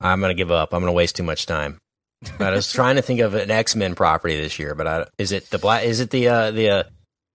[0.00, 0.72] I'm going to give up.
[0.72, 1.78] I'm going to waste too much time.
[2.38, 5.32] I was trying to think of an X Men property this year, but I, is
[5.32, 5.84] it the black?
[5.84, 6.82] Is it the uh, the uh,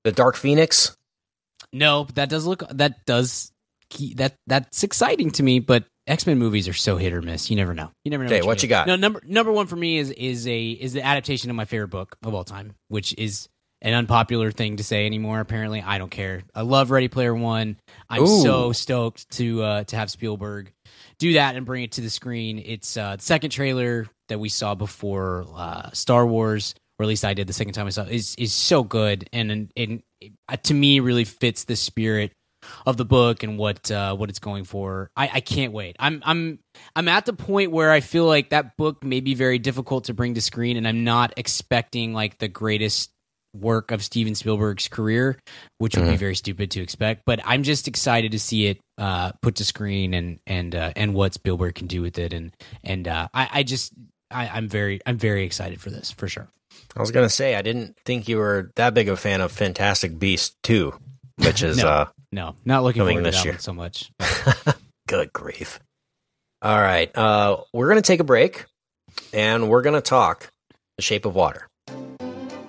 [0.04, 0.96] the Dark Phoenix?
[1.74, 2.64] No, but that does look.
[2.70, 3.52] That does.
[4.16, 5.60] That that's exciting to me.
[5.60, 7.50] But X Men movies are so hit or miss.
[7.50, 7.92] You never know.
[8.04, 8.28] You never know.
[8.28, 8.88] Okay, you're what you got?
[8.88, 11.90] No, number number one for me is is a is the adaptation of my favorite
[11.90, 13.50] book of all time, which is
[13.82, 15.40] an unpopular thing to say anymore.
[15.40, 16.44] Apparently, I don't care.
[16.56, 17.78] I love Ready Player One.
[18.10, 18.42] I'm Ooh.
[18.42, 20.72] so stoked to uh, to have Spielberg
[21.20, 22.62] do that and bring it to the screen.
[22.66, 27.26] It's uh, the second trailer that we saw before uh, Star Wars, or at least
[27.26, 30.04] I did the second time I saw it, is is so good and and, and
[30.22, 32.32] it, to me really fits the spirit
[32.86, 35.10] of the book and what uh, what it's going for.
[35.16, 35.96] I, I can't wait.
[36.00, 36.60] I'm I'm
[36.96, 40.14] I'm at the point where I feel like that book may be very difficult to
[40.14, 43.12] bring to screen, and I'm not expecting like the greatest
[43.56, 45.38] work of Steven Spielberg's career,
[45.78, 47.24] which would be very stupid to expect.
[47.26, 51.14] But I'm just excited to see it uh, put to screen and and uh, and
[51.14, 53.94] what Spielberg can do with it, and and uh, I, I just
[54.32, 56.48] I, I'm very I'm very excited for this for sure.
[56.96, 59.42] I was going to say I didn't think you were that big of a fan
[59.42, 60.94] of Fantastic Beasts 2,
[61.38, 61.88] which is No.
[61.88, 63.54] uh No, not looking Coming forward to this that year.
[63.54, 64.12] one so much.
[65.08, 65.80] good grief.
[66.62, 68.66] All right, uh, we're going to take a break,
[69.34, 70.50] and we're going to talk
[70.98, 71.68] The Shape of Water.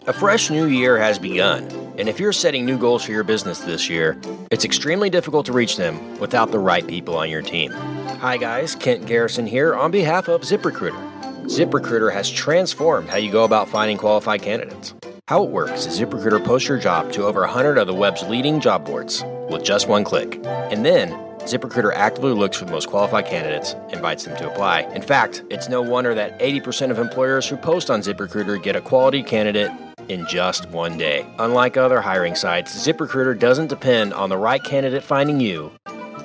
[0.06, 1.62] A fresh new year has begun,
[1.96, 4.20] and if you're setting new goals for your business this year,
[4.50, 7.70] it's extremely difficult to reach them without the right people on your team.
[7.70, 11.13] Hi, guys, Kent Garrison here on behalf of ZipRecruiter.
[11.44, 14.94] ZipRecruiter has transformed how you go about finding qualified candidates.
[15.28, 18.60] How it works is ZipRecruiter posts your job to over 100 of the web's leading
[18.60, 20.40] job boards with just one click.
[20.46, 24.82] And then, ZipRecruiter actively looks for the most qualified candidates invites them to apply.
[24.94, 28.80] In fact, it's no wonder that 80% of employers who post on ZipRecruiter get a
[28.80, 29.70] quality candidate
[30.08, 31.26] in just one day.
[31.38, 35.72] Unlike other hiring sites, ZipRecruiter doesn't depend on the right candidate finding you,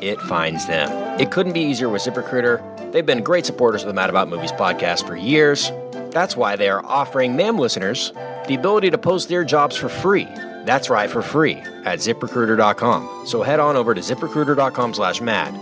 [0.02, 0.90] it finds them.
[1.20, 2.92] It couldn't be easier with ZipRecruiter.
[2.92, 5.72] They've been great supporters of the Mad About Movies podcast for years.
[6.12, 8.12] That's why they are offering MAM listeners
[8.48, 10.28] the ability to post their jobs for free.
[10.66, 13.26] That's right, for free at ziprecruiter.com.
[13.28, 15.54] So head on over to ziprecruiter.com slash mad.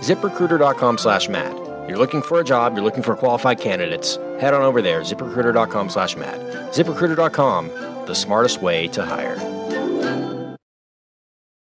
[0.00, 1.56] ziprecruiter.com slash mad.
[1.88, 4.16] You're looking for a job, you're looking for qualified candidates.
[4.40, 6.40] Head on over there, ziprecruiter.com slash mad.
[6.72, 7.68] ZipRecruiter.com,
[8.06, 9.65] the smartest way to hire.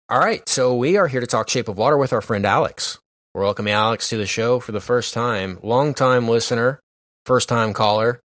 [0.09, 2.99] All right, so we are here to talk Shape of Water with our friend Alex.
[3.33, 5.59] We're welcoming Alex to the show for the first time.
[5.63, 6.81] Long time listener,
[7.25, 8.19] first time caller.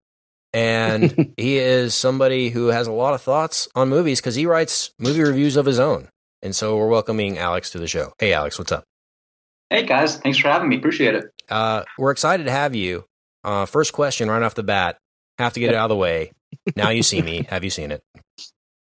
[0.52, 4.90] And he is somebody who has a lot of thoughts on movies because he writes
[4.98, 6.08] movie reviews of his own.
[6.42, 8.12] And so we're welcoming Alex to the show.
[8.18, 8.82] Hey, Alex, what's up?
[9.70, 10.78] Hey guys, thanks for having me.
[10.78, 11.30] Appreciate it.
[11.48, 13.04] Uh, we're excited to have you.
[13.44, 14.98] Uh, first question right off the bat.
[15.38, 16.32] Have to get it out of the way.
[16.74, 17.46] Now you see me.
[17.48, 18.02] Have you seen it?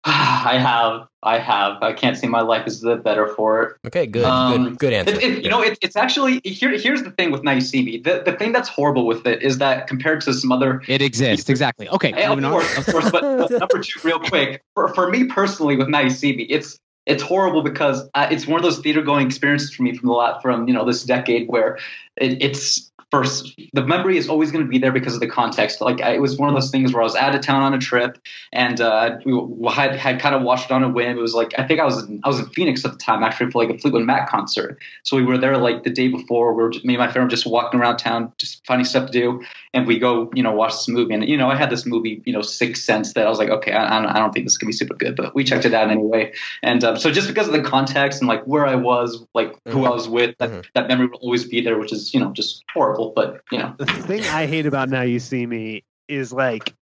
[0.05, 1.83] I have, I have.
[1.83, 3.77] I can't say my life is the better for it.
[3.89, 5.15] Okay, good, Um, good, good answer.
[5.15, 6.77] It, it, you know, it, it's actually here.
[6.79, 7.99] Here's the thing with Now You See Me.
[7.99, 11.51] The the thing that's horrible with it is that compared to some other It exists
[11.51, 11.87] exactly.
[11.91, 13.11] Okay, Hey, of course, of course.
[13.11, 16.45] But, but number two, real quick, for, for me personally, with Now You See Me,
[16.45, 20.09] it's it's horrible because uh, it's one of those theater going experiences for me from
[20.09, 21.79] the lot from you know this decade where
[22.17, 25.81] it, it's first the memory is always going to be there because of the context.
[25.81, 27.79] Like it was one of those things where I was out of town on a
[27.79, 28.19] trip
[28.53, 31.19] and uh, we had had kind of watched it on a whim.
[31.19, 33.23] It was like I think I was in, I was in Phoenix at the time
[33.23, 34.79] actually for like a Fleetwood Mac concert.
[35.03, 36.55] So we were there like the day before.
[36.55, 39.13] We were me and my friend were just walking around town, just finding stuff to
[39.13, 39.43] do,
[39.73, 41.15] and we go you know watch this movie.
[41.15, 43.51] And you know I had this movie you know Sixth Sense that I was like
[43.51, 45.75] okay I, I don't- think this is gonna be super good, but we checked it
[45.75, 46.33] out anyway.
[46.63, 49.85] And um, so just because of the context and like where I was, like who
[49.85, 50.67] I was with, that, Mhm.
[50.75, 53.13] that memory will always be there, which is you know just horrible.
[53.15, 56.75] But you know the thing I hate about Now You See Me is like,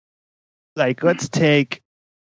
[0.75, 1.81] like let's take,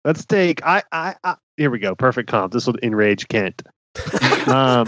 [0.04, 0.66] let's take.
[0.66, 1.96] I, I, I here we go.
[1.96, 2.52] Perfect comp.
[2.54, 3.62] This will enrage Kent.
[4.48, 4.88] Um,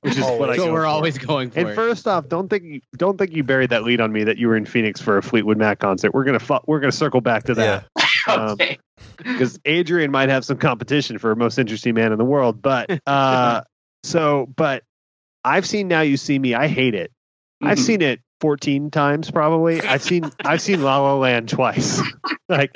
[0.00, 0.86] which is what I so we're for.
[0.86, 4.00] always going for And first off, don't think you don't think you buried that lead
[4.00, 6.14] on me that you were in Phoenix for a Fleetwood Mac concert.
[6.14, 7.86] We're gonna fu- we're gonna circle back to that
[8.26, 8.78] Um, okay.
[9.16, 12.60] because Adrian might have some competition for most interesting man in the world.
[12.62, 13.62] But uh,
[14.04, 14.84] so but
[15.44, 16.54] I've seen Now You See Me.
[16.54, 17.10] I hate it.
[17.62, 17.82] I've Mhm.
[17.82, 19.80] seen it 14 times probably.
[19.82, 22.00] I've seen I've seen La La Land twice.
[22.48, 22.72] like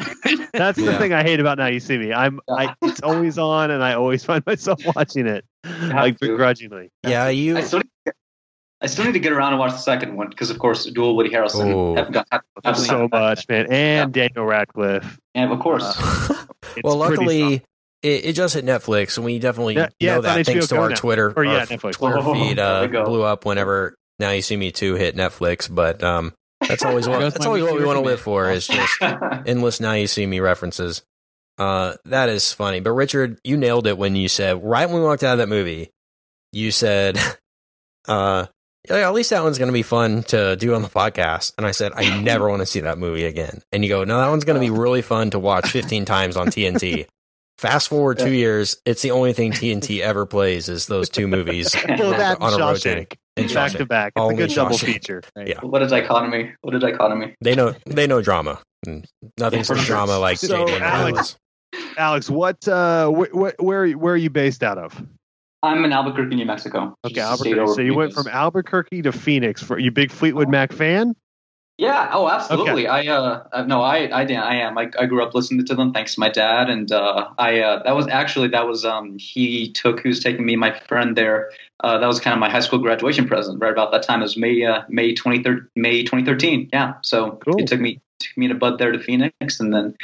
[0.53, 0.99] that's the Yeah.
[0.99, 2.12] thing I hate about Now You See Me.
[2.12, 6.29] I'm I, it's always on and I always find myself watching it like to.
[6.29, 6.91] begrudgingly.
[7.03, 7.57] yeah, you.
[7.57, 8.12] I still, need to,
[8.81, 11.17] I still need to get around and watch the second one because, of course, dual
[11.17, 11.73] Woody Harrelson.
[11.75, 11.95] Ooh.
[11.97, 13.67] Haven't got- haven't- haven't So got- much, man.
[13.73, 15.19] And Daniel Radcliffe.
[15.35, 15.85] And of course,
[16.77, 17.62] It's well, luckily,
[18.03, 20.67] it, it just hit Netflix, and we definitely Yeah, yeah, know it's on that thanks
[20.69, 20.95] to Go our now.
[20.97, 21.93] Twitter Or, yeah, our Netflix.
[21.95, 25.73] Twitter Oh, feed uh, blew up whenever Now You See Me too hit Netflix.
[25.73, 29.03] But um, that's always what that's always what we want to live for is just
[29.47, 31.03] endless Now You See Me references.
[31.59, 32.81] Uh, that is funny.
[32.81, 35.49] But Richard, you nailed it when you said right when we walked out of that
[35.49, 35.91] movie,
[36.53, 37.19] you said,
[38.09, 38.47] uh.
[38.87, 41.55] Yeah, at least that one's going to be fun to do on the podcast.
[41.57, 43.62] And I said, I never want to see that movie again.
[43.73, 46.37] And you go, no, that one's going to be really fun to watch 15 times
[46.37, 47.07] on TNT.
[47.57, 51.75] Fast forward two years, it's the only thing TNT ever plays is those two movies
[51.89, 53.07] well, that on and a rotating.
[53.37, 53.55] Shawshank.
[53.55, 54.12] Back to back.
[54.16, 54.85] It's a Only good double Shawshank.
[54.95, 55.22] feature.
[55.47, 55.61] Yeah.
[55.61, 56.53] what a dichotomy!
[56.62, 57.35] What a dichotomy!
[57.41, 58.61] They know they know drama.
[58.87, 59.05] And
[59.39, 59.97] Nothing Yeah, sort of sure.
[59.97, 61.37] drama like So, Alex- Alex.
[61.97, 65.03] Alex, what uh wh- wh- where where are you based out of?
[65.62, 66.95] I'm in Albuquerque, New Mexico.
[67.07, 67.74] Okay, Just a state Albuquerque.
[67.76, 71.14] So you went from Albuquerque to Phoenix for you big Fleetwood Mac fan?
[71.77, 72.09] Yeah.
[72.12, 72.87] Oh, absolutely.
[72.87, 74.79] I uh, uh, no, I, I, I am.
[74.79, 77.83] I, I grew up listening to them thanks to my dad, and uh, I uh,
[77.83, 81.51] that was actually that was um he took who's taking me my friend there.
[81.83, 83.61] Uh, that was kind of my high school graduation present.
[83.61, 86.70] Right about that time it was May uh, May twenty third May twenty thirteen.
[86.72, 86.95] Yeah.
[87.03, 87.61] So Cool.
[87.61, 89.97] it took me took me to Bud there to Phoenix, and then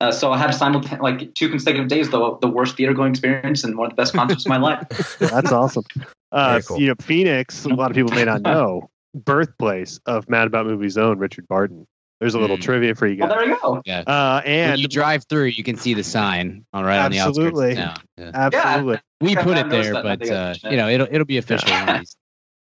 [0.00, 3.64] uh, so I had simultaneous like two consecutive days though the worst theater going experience
[3.64, 4.86] and one of the best concerts of my life.
[5.18, 5.82] That's awesome.
[6.30, 6.78] Uh, cool.
[6.78, 7.64] You know, Phoenix.
[7.64, 11.86] A lot of people may not know birthplace of Mad About Movies own Richard Barton.
[12.20, 12.62] There's a little Mm.
[12.62, 13.38] trivia for you Well, guys.
[13.38, 13.82] there you go.
[13.86, 14.00] Yeah.
[14.00, 17.18] Uh, when and you drive through, you can see the sign on right on the
[17.20, 17.76] Absolutely.
[17.78, 18.00] outskirts.
[18.18, 18.32] of town.
[18.52, 18.64] Yeah.
[18.66, 21.70] absolutely, We Yeah, put it there, but uh, you know it'll it'll be official.
[21.70, 22.06] one of.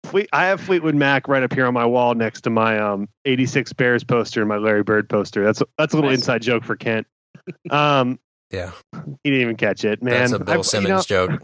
[0.05, 3.09] Fleet, I have Fleetwood Mac right up here on my wall next to my um
[3.25, 5.43] 86 Bears poster and my Larry Bird poster.
[5.43, 6.19] That's that's a little Nice.
[6.19, 7.07] inside joke for Kent.
[7.71, 8.19] Um,
[8.51, 10.13] Yeah, he didn't even catch it, man.
[10.19, 11.43] that's a Bill I've- you Simmons know, joke.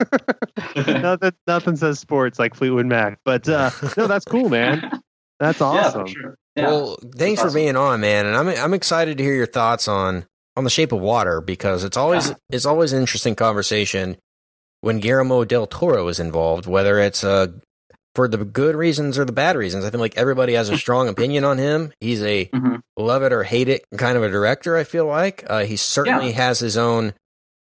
[0.86, 4.90] nothing, nothing says sports like Fleetwood Mac, but uh, no, that's cool, man.
[5.40, 6.02] That's awesome.
[6.06, 6.34] for sure.
[6.54, 6.66] Yeah.
[6.66, 10.26] Well, thanks for being on, man, and I'm I'm excited to hear your thoughts on
[10.54, 12.34] on the Shape of Water because it's always Yeah.
[12.50, 14.18] it's always an interesting conversation
[14.82, 17.46] when Guillermo del Toro is involved, whether it's uh
[18.14, 19.86] for the good reasons or the bad reasons.
[19.86, 21.94] I feel like everybody has a strong opinion on him.
[22.00, 22.80] He's a Mhm.
[22.98, 24.76] love it or hate it kind of a director.
[24.76, 27.14] I feel like uh, he certainly has his own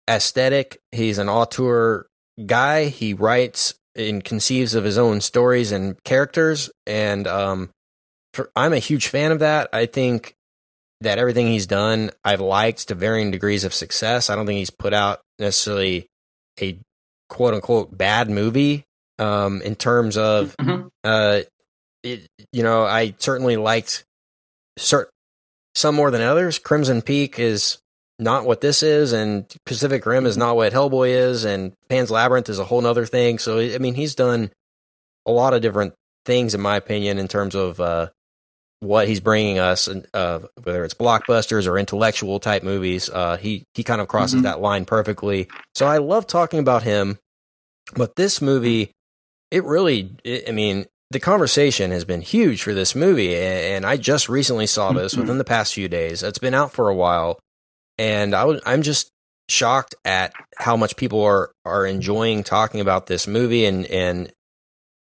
[0.09, 0.79] aesthetic.
[0.91, 2.07] He's an auteur
[2.45, 2.85] guy.
[2.85, 7.69] He writes and conceives of his own stories and characters, and um,
[8.33, 9.69] for, I'm a huge fan of that.
[9.73, 10.33] I think
[11.01, 14.29] that everything he's done, I've liked to varying degrees of success.
[14.29, 16.07] I don't think he's put out necessarily
[16.61, 16.79] a
[17.29, 18.83] quote unquote bad movie
[19.19, 20.89] um, in terms of Mhm.
[21.03, 21.41] uh,
[22.03, 24.03] it, you know, I certainly liked
[24.79, 25.07] cert-
[25.75, 26.57] some more than others.
[26.59, 27.77] Crimson Peak is
[28.19, 32.49] not what this is, and Pacific Rim is not what Hellboy is, and Pan's Labyrinth
[32.49, 33.39] is a whole other thing.
[33.39, 34.51] So, I mean, he's done
[35.25, 35.93] a lot of different
[36.25, 38.09] things, in my opinion, in terms of uh,
[38.81, 43.09] what he's bringing us, and uh, whether it's blockbusters or intellectual type movies.
[43.09, 44.43] Uh, he he kind of crosses Mhm.
[44.43, 45.47] that line perfectly.
[45.75, 47.17] So, I love talking about him.
[47.95, 48.91] But this movie,
[49.51, 53.97] it really, it, I mean, the conversation has been huge for this movie, and I
[53.97, 55.19] just recently saw this Mhm.
[55.19, 56.23] within the past few days.
[56.23, 57.37] It's been out for a while,
[57.97, 59.09] and I was, I'm just
[59.49, 64.31] shocked at how much people are are enjoying talking about this movie, and and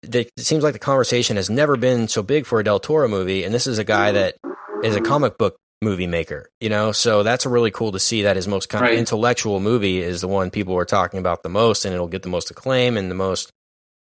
[0.02, 3.44] it seems like the conversation has never been so big for a Del Toro movie,
[3.44, 4.36] and this is a guy that
[4.82, 6.92] is a comic book movie maker, you know.
[6.92, 8.92] So that's really cool to see that his most kind Right.
[8.94, 12.22] of intellectual movie is the one people are talking about the most, and it'll get
[12.22, 13.50] the most acclaim and the most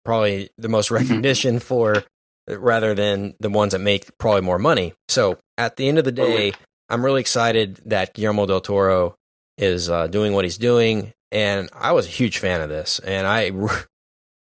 [0.05, 0.97] probably the most mm-hmm.
[0.97, 2.05] recognition for
[2.49, 4.93] rather than the ones that make probably more money.
[5.09, 6.53] So at the end of the day,
[6.93, 9.17] I'm really excited that Guillermo del Toro
[9.57, 13.27] is uh, doing what he's doing, and I was a huge fan of this, and
[13.27, 13.51] I,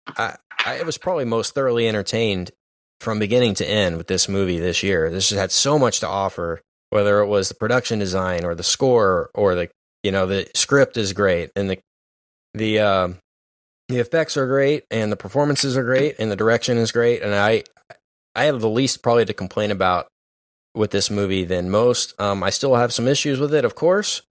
[0.17, 2.51] I, I was probably most thoroughly entertained
[3.01, 5.09] from beginning to end with this movie this year.
[5.09, 9.29] This had so much to offer, whether it was the production design or the score
[9.35, 9.69] or the
[10.03, 11.79] you know the script is great and the
[12.53, 13.17] the um
[13.89, 17.35] the effects are great and the performances are great and the direction is great and
[17.35, 17.63] I
[18.35, 20.07] I have the least probably to complain about
[20.77, 22.19] with this movie than most.
[22.19, 24.21] Um, I still have some issues with it, of course,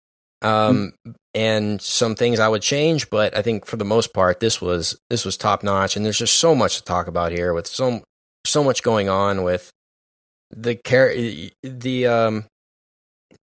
[0.43, 0.95] um,
[1.35, 3.11] and some things I would change.
[3.11, 6.19] But I think for the most part, this was this was top notch, and there's
[6.19, 8.03] just so much to talk about here with so
[8.47, 9.71] so much going on with
[10.51, 11.15] the char-
[11.63, 12.45] the um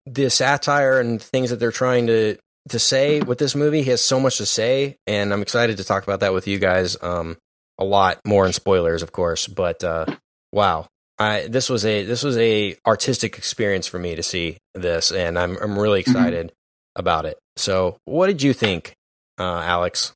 [0.05, 2.37] the satire and things that they're trying to
[2.69, 3.83] to say with this movie.
[3.83, 6.59] He has so much to say, and I'm excited to talk about that with you
[6.59, 6.97] guys.
[7.01, 7.37] Um,
[7.79, 10.05] a lot more in spoilers, of course, but uh,
[10.51, 10.87] wow,
[11.19, 15.37] I this was a this was a artistic experience for me to see this, and
[15.37, 16.51] I'm I'm really excited
[16.95, 17.37] about it.
[17.55, 18.95] So, what did you think,
[19.37, 20.13] uh, Alex,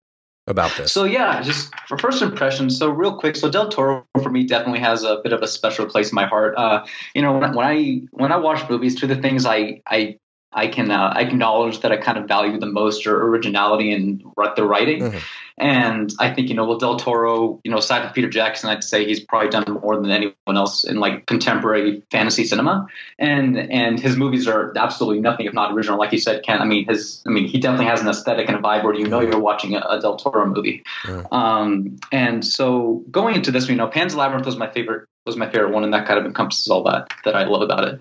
[0.47, 0.91] about this?
[0.91, 2.77] So yeah, just for first impressions.
[2.77, 5.85] So real quick, so Del Toro for me definitely has a bit of a special
[5.85, 6.55] place in my heart.
[6.57, 9.81] Uh, you know, when, when I when I watch movies, two of the things I
[9.85, 10.17] I
[10.53, 14.23] I can uh, I acknowledge that I kind of value the most are originality and
[14.37, 15.01] ri- the writing.
[15.01, 15.21] Mhm.
[15.59, 18.83] And I think you know with Del Toro, you know, aside from Peter Jackson, I'd
[18.83, 22.87] say he's probably done more than anyone else in like contemporary fantasy cinema.
[23.19, 25.97] And and his movies are absolutely nothing if not original.
[25.97, 26.61] Like you said, Ken.
[26.61, 29.07] I mean, his I mean, he definitely has an aesthetic and a vibe where you
[29.07, 30.83] know you're watching a, a Del Toro movie.
[31.31, 35.49] Um, and so going into this, you know, Pan's Labyrinth was my favorite was my
[35.49, 37.99] favorite one, and that kind of encompasses all that that I love about it.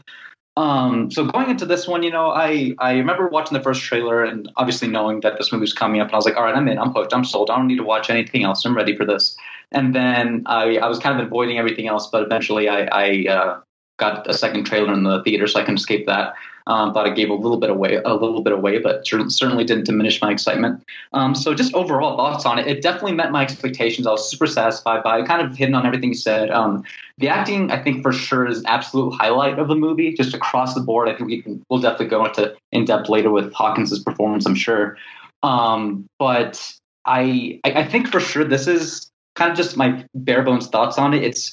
[0.57, 4.25] Um, so going into this one, you know, I I remember watching the first trailer
[4.25, 6.57] and obviously knowing that this movie was coming up, and I was like, all right,
[6.57, 7.51] I'm in, I'm hooked, I'm sold.
[7.51, 8.65] I don't need to watch anything else.
[8.65, 9.37] I'm ready for this.
[9.73, 13.61] And then I I was kind of avoiding everything else, but eventually I I uh,
[13.99, 16.35] got a second trailer in the theater, so I can escape that.
[16.69, 19.85] Um, thought I gave a little bit away, a little bit away, but certainly didn't
[19.85, 20.83] diminish my excitement.
[21.13, 22.67] Um, so just overall thoughts on it.
[22.67, 24.07] It definitely met my expectations.
[24.07, 25.27] I was super satisfied by it.
[25.27, 26.51] Kind of hitting on everything you said.
[26.51, 26.83] Um,
[27.19, 30.75] the acting, I think, for sure is an absolute highlight of the movie, just across
[30.75, 31.09] the board.
[31.09, 34.45] I think we can, we'll definitely go into in depth later with Hawkins's performance.
[34.45, 34.97] I'm sure,
[35.45, 36.61] um, but
[37.05, 41.15] I I think for sure this is kind of just my bare bones thoughts on
[41.15, 41.23] it.
[41.23, 41.53] It's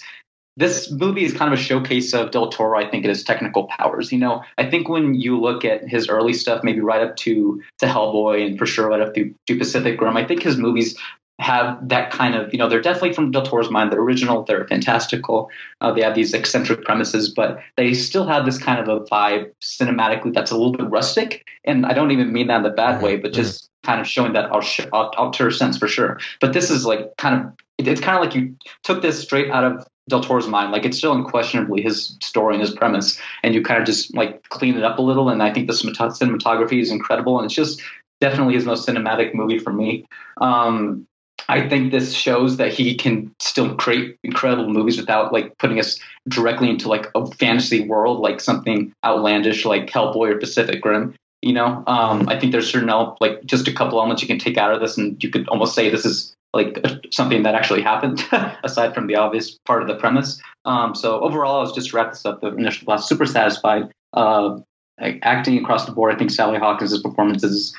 [0.56, 3.66] this movie is kind of a showcase of Del Toro, I think, in his technical
[3.66, 4.12] powers.
[4.12, 7.62] You know, I think when you look at his early stuff, maybe right up to
[7.80, 10.98] to Hellboy and for sure right up to, to Pacific Rim, I think his movies
[11.40, 13.92] have that kind of, you know, they're definitely from Del Toro's mind.
[13.92, 15.50] They're original, they're fantastical.
[15.82, 19.52] Uh, they have these eccentric premises, but they still have this kind of a vibe
[19.62, 21.44] cinematically that's a little bit rustic.
[21.66, 24.34] And I don't even mean that in the bad way, but just kind of showing
[24.34, 24.52] that
[24.94, 26.20] outer sense for sure.
[26.40, 29.64] But this is like kind of, it's kind of like you took this straight out
[29.64, 30.72] of Del Toro's mind.
[30.72, 34.48] Like it's still unquestionably his story and his premise, and you kind of just like
[34.50, 35.30] clean it up a little.
[35.30, 37.82] And I think the cinematography is incredible, and it's just
[38.20, 40.06] definitely his most cinematic movie for me.
[40.40, 41.08] Um,
[41.50, 46.00] I think this shows that he can still create incredible movies without like putting us
[46.30, 51.16] directly into like a fantasy world, like something outlandish like Hellboy or Pacific Rim.
[51.42, 52.90] You know, um, I think there's certain
[53.20, 55.76] like just a couple elements you can take out of this, and you could almost
[55.76, 58.24] say this is like something that actually happened,
[58.64, 60.42] aside from the obvious part of the premise.
[60.66, 62.42] Um, so overall, I was just to wrap this up.
[62.42, 63.92] The initial thoughts, super satisfied.
[64.14, 64.60] Uh,
[65.02, 67.76] like, acting across the board, I think Sally Hawkins' performance is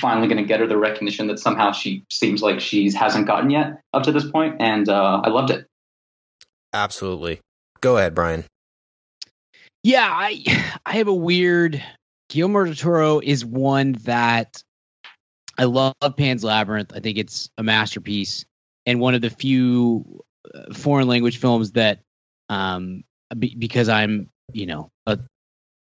[0.00, 3.50] finally going to get her the recognition that somehow she seems like she hasn't gotten
[3.50, 5.66] yet up to this point, and uh, I loved it.
[6.72, 7.40] Absolutely.
[7.80, 8.44] Go ahead, Brian.
[9.82, 10.44] Yeah, I
[10.86, 11.82] I have a weird
[12.28, 14.62] Guillermo del Toro is one that
[15.58, 16.92] I love Pan's Labyrinth.
[16.94, 18.44] I think it's a masterpiece
[18.86, 20.24] and one of the few
[20.54, 22.00] uh, foreign language films that
[22.48, 23.04] um
[23.38, 25.18] be, because I'm, you know, a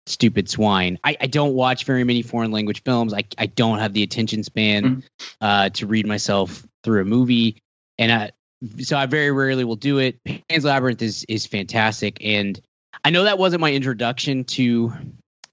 [0.05, 0.97] stupid swine.
[1.03, 3.13] I, I don't watch very many foreign language films.
[3.13, 5.03] I I don't have the attention span
[5.41, 7.61] uh to read myself through a movie
[7.97, 8.31] and I
[8.79, 10.19] so I very rarely will do it.
[10.49, 12.59] Pan's Labyrinth is is fantastic and
[13.03, 14.93] I know that wasn't my introduction to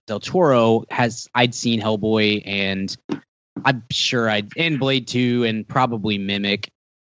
[0.06, 0.84] Del Toro.
[0.90, 2.96] Has I'd seen Hellboy and
[3.64, 6.68] I'm sure I'd and Blade Two and probably Mimic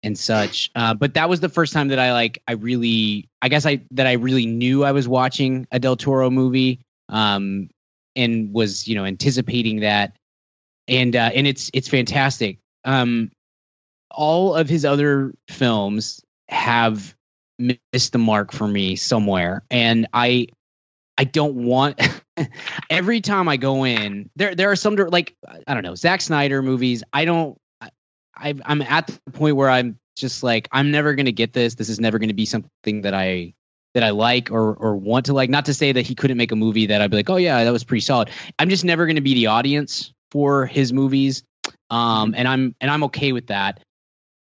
[0.04, 0.72] and such.
[0.76, 3.82] Uh, but that was the first time that I like I really I guess I
[3.92, 6.80] that I really knew I was watching a Del Toro movie
[7.10, 7.70] um,
[8.16, 10.16] and was you know anticipating that.
[10.90, 12.58] and uh, and it's it's fantastic.
[12.84, 13.32] Um,
[14.12, 17.16] all of his other films have
[17.60, 20.48] missed the mark for me somewhere, and I
[21.20, 22.00] I don't want.
[22.90, 25.36] every time I go in, there there are some like
[25.68, 27.04] I don't know Zack Snyder movies.
[27.12, 27.60] I don't.
[28.42, 31.76] I, I'm at the point where I'm just like I'm never gonna get this.
[31.76, 33.54] This is never gonna be something that I
[33.96, 35.50] that I like or or want to like.
[35.50, 37.66] Not to say that he couldn't make a movie that I'd be like, oh yeah,
[37.66, 38.30] that was pretty solid.
[38.58, 41.44] I'm just never gonna be the audience for his movies,
[41.90, 43.82] um, and I'm and I'm okay with that.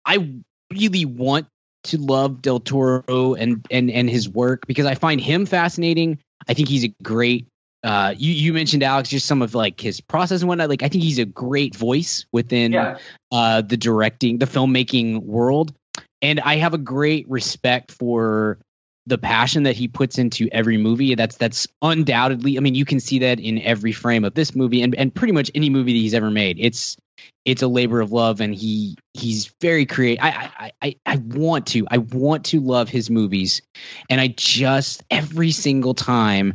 [0.05, 0.31] I
[0.71, 1.47] really want
[1.85, 6.19] to love Del Toro and and and his work because I find him fascinating.
[6.51, 7.47] I think he's a great.
[7.85, 10.69] Uh, you you mentioned Alex just some of like his process and whatnot.
[10.69, 12.99] Like I think he's a great voice within Yeah.
[13.31, 15.73] uh, the directing, the filmmaking world,
[16.21, 18.59] and I have a great respect for
[19.07, 21.15] the passion that he puts into every movie.
[21.15, 22.57] That's that's undoubtedly.
[22.57, 25.33] I mean, you can see that in every frame of this movie and and pretty
[25.33, 26.59] much any movie that he's ever made.
[26.59, 26.97] It's
[27.45, 30.23] it's a labor of love, and he he's very creative.
[30.23, 33.63] I I I I want to I want to love his movies,
[34.09, 36.55] and I just every single time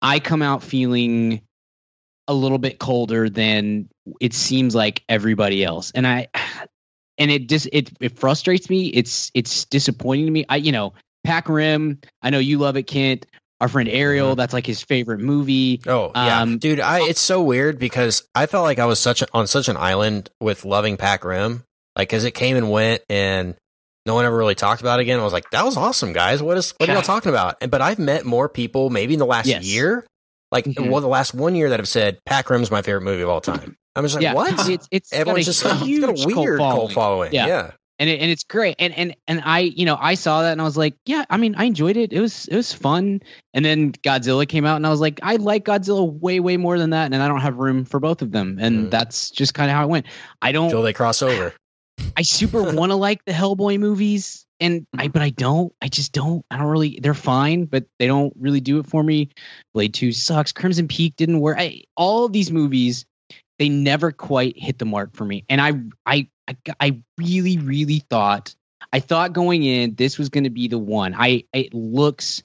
[0.00, 1.42] I come out feeling
[2.28, 3.88] a little bit colder than
[4.20, 6.28] it seems like everybody else, and I
[7.18, 8.86] and it just it it frustrates me.
[8.86, 10.46] It's it's disappointing to me.
[10.48, 12.00] I you know Pac Rim.
[12.22, 13.26] I know you love it, Kent.
[13.60, 15.80] Our friend Ariel, that's like his favorite movie.
[15.86, 16.80] Oh yeah, Um, dude.
[16.80, 19.76] I it's so weird because I felt like I was such a, on such an
[19.76, 21.62] island with loving Pac Rim,
[21.96, 23.54] like because it came and went, and
[24.04, 25.20] no one ever really talked about it again.
[25.20, 26.42] I was like, that was awesome, guys.
[26.42, 27.58] What is what are y'all talking about?
[27.60, 29.62] And but I've met more people, maybe in the last Yes.
[29.64, 30.04] year,
[30.50, 30.90] like Mhm.
[30.90, 33.40] well, the last one year that have said Pac Rim's my favorite movie of all
[33.40, 33.76] time.
[33.94, 34.68] I'm just like, yeah, what?
[34.68, 37.32] It's it's Everyone's got just a it's huge got a weird cult following.
[37.32, 37.46] Yeah.
[37.46, 37.70] yeah.
[38.02, 38.74] And it, and it's great.
[38.80, 41.36] And and and I, you know, I saw that and I was like, yeah, I
[41.36, 42.12] mean, I enjoyed it.
[42.12, 43.20] It was it was fun.
[43.54, 46.80] And then Godzilla came out and I was like, I like Godzilla way way more
[46.80, 48.58] than that, and I don't have room for both of them.
[48.60, 48.90] And Mm.
[48.90, 50.06] that's just kind of how it went.
[50.42, 50.64] I don't.
[50.64, 51.54] Until they cross over.
[52.16, 55.72] I super want to like the Hellboy movies, and I but I don't.
[55.80, 56.44] I just don't.
[56.50, 56.98] I don't really.
[57.00, 59.28] They're fine, but they don't really do it for me.
[59.74, 60.50] Blade Two sucks.
[60.50, 61.58] Crimson Peak didn't work.
[61.60, 63.06] I, all of these movies,
[63.58, 65.44] they never quite hit the mark for me.
[65.48, 65.74] And I,
[66.04, 68.54] I, I, I really, really thought.
[68.92, 71.14] I thought going in, this was going to be the one.
[71.16, 72.42] I it looks,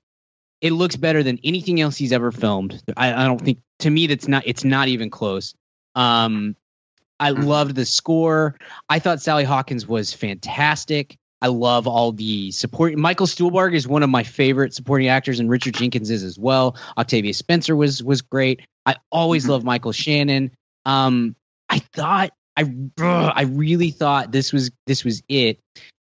[0.62, 2.82] it looks better than anything else he's ever filmed.
[2.95, 4.43] I, I don't think to me that's not.
[4.45, 5.54] It's not even close.
[5.95, 6.56] Um,
[7.20, 8.56] I loved the score.
[8.88, 11.18] I thought Sally Hawkins was fantastic.
[11.41, 12.95] I love all the support.
[12.95, 16.78] Michael Stuhlbarg is one of my favorite supporting actors, and Richard Jenkins is as well.
[16.98, 18.62] Octavia Spencer was was great.
[18.86, 19.50] I always Mhm.
[19.50, 20.52] love Michael Shannon.
[20.86, 21.36] Um,
[21.70, 22.66] I thought I
[22.99, 25.60] I really thought this was this was it,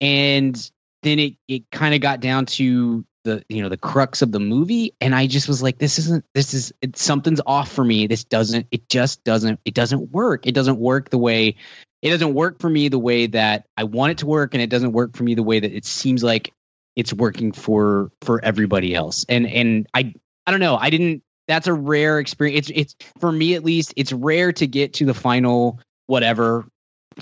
[0.01, 0.71] and
[1.03, 4.41] then it it kind of got down to the you know the crux of the
[4.41, 8.07] movie, and I just was like, this isn't this is it, something's off for me.
[8.07, 10.47] This doesn't it just doesn't it doesn't work.
[10.47, 11.57] It doesn't work the way
[12.01, 14.71] it doesn't work for me the way that I want it to work, and it
[14.71, 16.53] doesn't work for me the way that it seems like
[16.95, 19.25] it's working for for everybody else.
[19.29, 20.15] And and I
[20.47, 20.77] I don't know.
[20.77, 21.23] I didn't.
[21.49, 22.71] That's a rare experience.
[22.71, 23.95] It's it's for me at least.
[23.97, 26.67] It's rare to get to the final whatever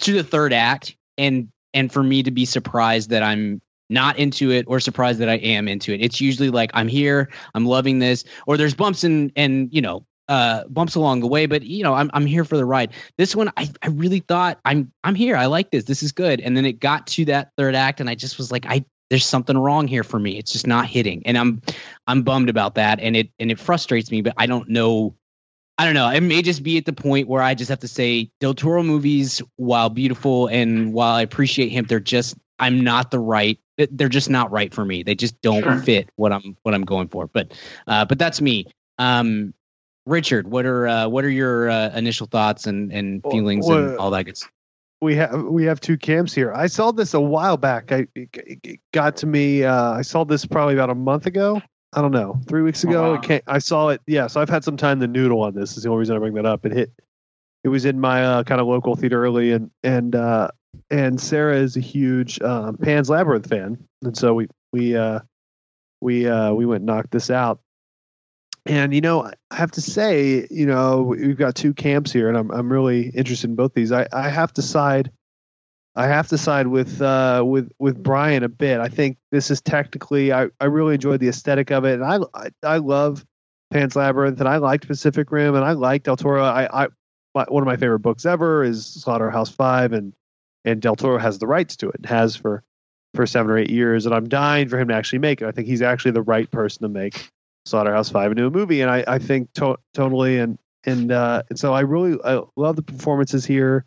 [0.00, 3.60] to the third act, and and for me to be surprised that I'm
[3.90, 6.00] not into it or surprised that I am into it.
[6.00, 10.06] It's usually like I'm here, I'm loving this, or there's bumps and and you know
[10.28, 12.92] uh bumps along the way, but you know I'm I'm here for the ride.
[13.18, 15.36] This one I I really thought I'm I'm here.
[15.36, 15.84] I like this.
[15.84, 16.40] This is good.
[16.40, 19.26] And then it got to that third act, and I just was like I there's
[19.26, 20.36] something wrong here for me.
[20.36, 21.62] It's just not hitting, and I'm
[22.06, 24.22] I'm bummed about that, and it and it frustrates me.
[24.22, 25.14] But I don't know.
[25.78, 26.08] I don't know.
[26.08, 28.82] It may just be at the point where I just have to say Del Toro
[28.82, 33.58] movies, while beautiful and while I appreciate him, they're just I'm not the right.
[33.76, 35.02] They're just not right for me.
[35.02, 35.76] They just don't Sure.
[35.78, 37.26] fit what I'm what I'm going for.
[37.26, 37.52] But
[37.86, 38.66] uh, but that's me.
[38.98, 39.52] Um,
[40.06, 43.98] Richard, what are uh, what are your uh, initial thoughts and and Well, feelings and
[43.98, 44.50] all that good stuff?
[45.02, 46.54] we have we have two camps here.
[46.54, 47.92] I saw this a while back.
[47.92, 48.30] I it,
[48.64, 49.62] it got to me.
[49.64, 51.60] Uh, I saw this probably about a month ago.
[51.92, 53.02] I don't know, three weeks Oh, ago.
[53.12, 53.14] wow.
[53.14, 54.00] It came, I saw it.
[54.06, 55.76] Yeah, so I've had some time to noodle on this.
[55.76, 56.66] Is the only reason I bring that up.
[56.66, 56.92] It hit.
[57.64, 60.48] It was in my uh, kind of local theater early, and and uh,
[60.90, 65.20] and Sarah is a huge um, Pan's Labyrinth fan, and so we we uh,
[66.00, 67.60] we uh, we went and knocked this out.
[68.66, 72.36] And you know, I have to say, you know, we've got two camps here, and
[72.36, 73.90] I'm I'm really interested in both these.
[73.92, 75.10] I, I have to side,
[75.96, 78.80] I have to side with uh with with Brian a bit.
[78.80, 82.18] I think this is technically, I I really enjoyed the aesthetic of it, and I
[82.34, 83.24] I, I love
[83.70, 86.44] Pan's Labyrinth, and I liked Pacific Rim, and I liked Del Toro.
[86.44, 86.88] I I
[87.34, 90.12] my, one of my favorite books ever is Slaughterhouse Five, and
[90.66, 92.62] and Del Toro has the rights to it, and has for
[93.14, 95.46] for seven or eight years, and I'm dying for him to actually make it.
[95.46, 97.30] I think he's actually the right person to make
[97.64, 101.58] Slaughterhouse Five into a movie, and I, I think to- tonally and and uh, and
[101.58, 103.86] so I really I love the performances here.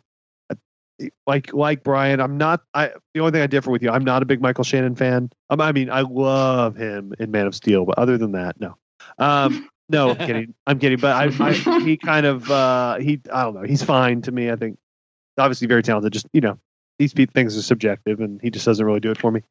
[1.26, 2.62] Like like Brian, I'm not.
[2.74, 5.30] I the only thing I differ with you, I'm not a big Michael Shannon fan.
[5.48, 8.76] Um, I mean, I love him in Man of Steel, but other than that, no.
[9.18, 10.54] Um, no, I'm kidding.
[10.66, 10.98] I'm kidding.
[10.98, 13.62] But I, I he kind of uh, he I don't know.
[13.62, 14.50] He's fine to me.
[14.50, 14.78] I think
[15.38, 16.12] obviously very talented.
[16.12, 16.58] Just you know,
[16.98, 19.42] these things are subjective, and he just doesn't really do it for me.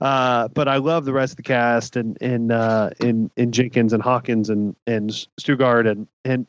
[0.00, 3.92] Uh, but I love the rest of the cast and in uh, in in Jenkins
[3.92, 6.46] and Hawkins and and Stuhlbarg and and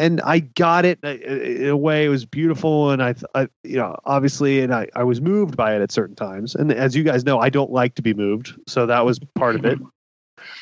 [0.00, 2.06] and I got it uh, in a way.
[2.06, 5.76] It was beautiful, and I, I you know obviously, and I I was moved by
[5.76, 6.54] it at certain times.
[6.54, 9.56] And as you guys know, I don't like to be moved, so that was part
[9.56, 9.78] of it.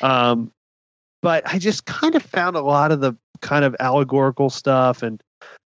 [0.01, 0.51] Um,
[1.21, 5.21] but I just kind of found a lot of the kind of allegorical stuff and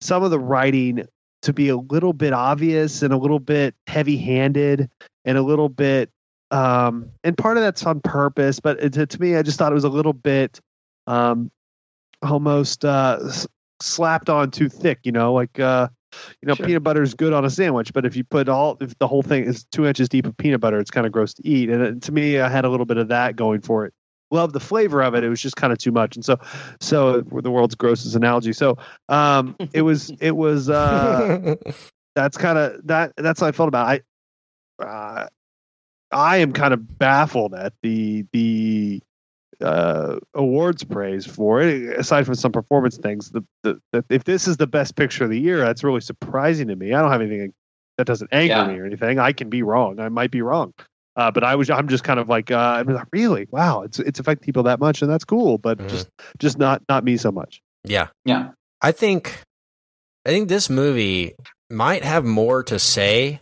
[0.00, 1.06] some of the writing
[1.42, 4.88] to be a little bit obvious and a little bit heavy-handed
[5.24, 6.10] and a little bit
[6.52, 9.72] um and part of that's on purpose but it, to, to me i just thought
[9.72, 10.60] it was a little bit
[11.08, 11.50] um
[12.22, 13.18] almost uh
[13.80, 15.88] slapped on too thick you know like uh
[16.40, 16.66] you know Sure.
[16.66, 19.22] peanut butter is good on a sandwich but if you put all if the whole
[19.22, 21.82] thing is two inches deep of peanut butter it's kind of gross to eat and
[21.82, 23.92] it, to me i had a little bit of that going for it
[24.30, 26.36] love the flavor of it it was just kind of too much and so
[26.80, 28.76] so the world's grossest analogy so
[29.08, 31.54] um it was it was uh
[32.14, 34.04] that's kind of that that's how I felt about it.
[34.80, 35.28] I uh,
[36.10, 39.02] I am kind of baffled at the the
[39.62, 41.98] uh, awards praise for it.
[41.98, 45.30] Aside from some performance things, the, the, the if this is the best picture of
[45.30, 46.92] the year, that's really surprising to me.
[46.94, 47.52] I don't have anything
[47.98, 48.66] that doesn't anger Yeah.
[48.68, 49.18] me or anything.
[49.18, 49.98] I can be wrong.
[50.00, 50.74] I might be wrong.
[51.16, 53.98] Uh, but I was, I'm just kind of like, uh, I'm like, really, wow, it's
[53.98, 55.56] it's affecting people that much, and that's cool.
[55.56, 55.88] But Mhm.
[55.88, 57.62] just just not not me so much.
[57.84, 58.08] yeah.
[58.26, 58.50] Yeah.
[58.82, 59.40] I think
[60.26, 61.34] I think this movie
[61.70, 63.40] might have more to say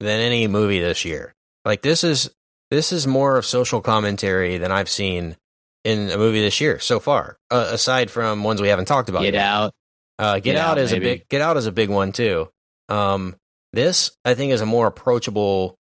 [0.00, 1.32] than any movie this year.
[1.64, 2.30] Like this is
[2.70, 5.36] this is more of social commentary than I've seen
[5.84, 7.36] in a movie this year so far.
[7.50, 9.22] Uh, aside from ones we haven't talked about.
[9.22, 9.44] Get yet.
[9.44, 9.72] out.
[10.18, 12.48] Uh, Get, Get Out, Out, is a big Get Out is a big one too.
[12.88, 13.36] Um,
[13.72, 15.76] this I think is a more approachable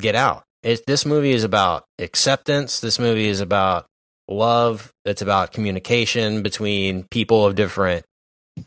[0.00, 0.44] Get Out.
[0.62, 2.80] It, this movie is about acceptance.
[2.80, 3.86] This movie is about
[4.28, 4.92] love.
[5.04, 8.04] It's about communication between people of different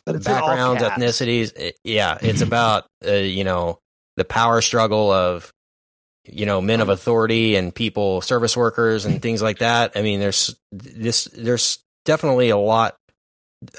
[0.05, 1.53] But it's in all backgrounds, ethnicities.
[1.57, 3.79] It- yeah, it's about uh, you know
[4.17, 5.51] the power struggle of
[6.25, 9.91] you know men of authority and people, service workers, and things like that.
[9.95, 11.25] I mean, there's this.
[11.25, 12.95] There's definitely a lot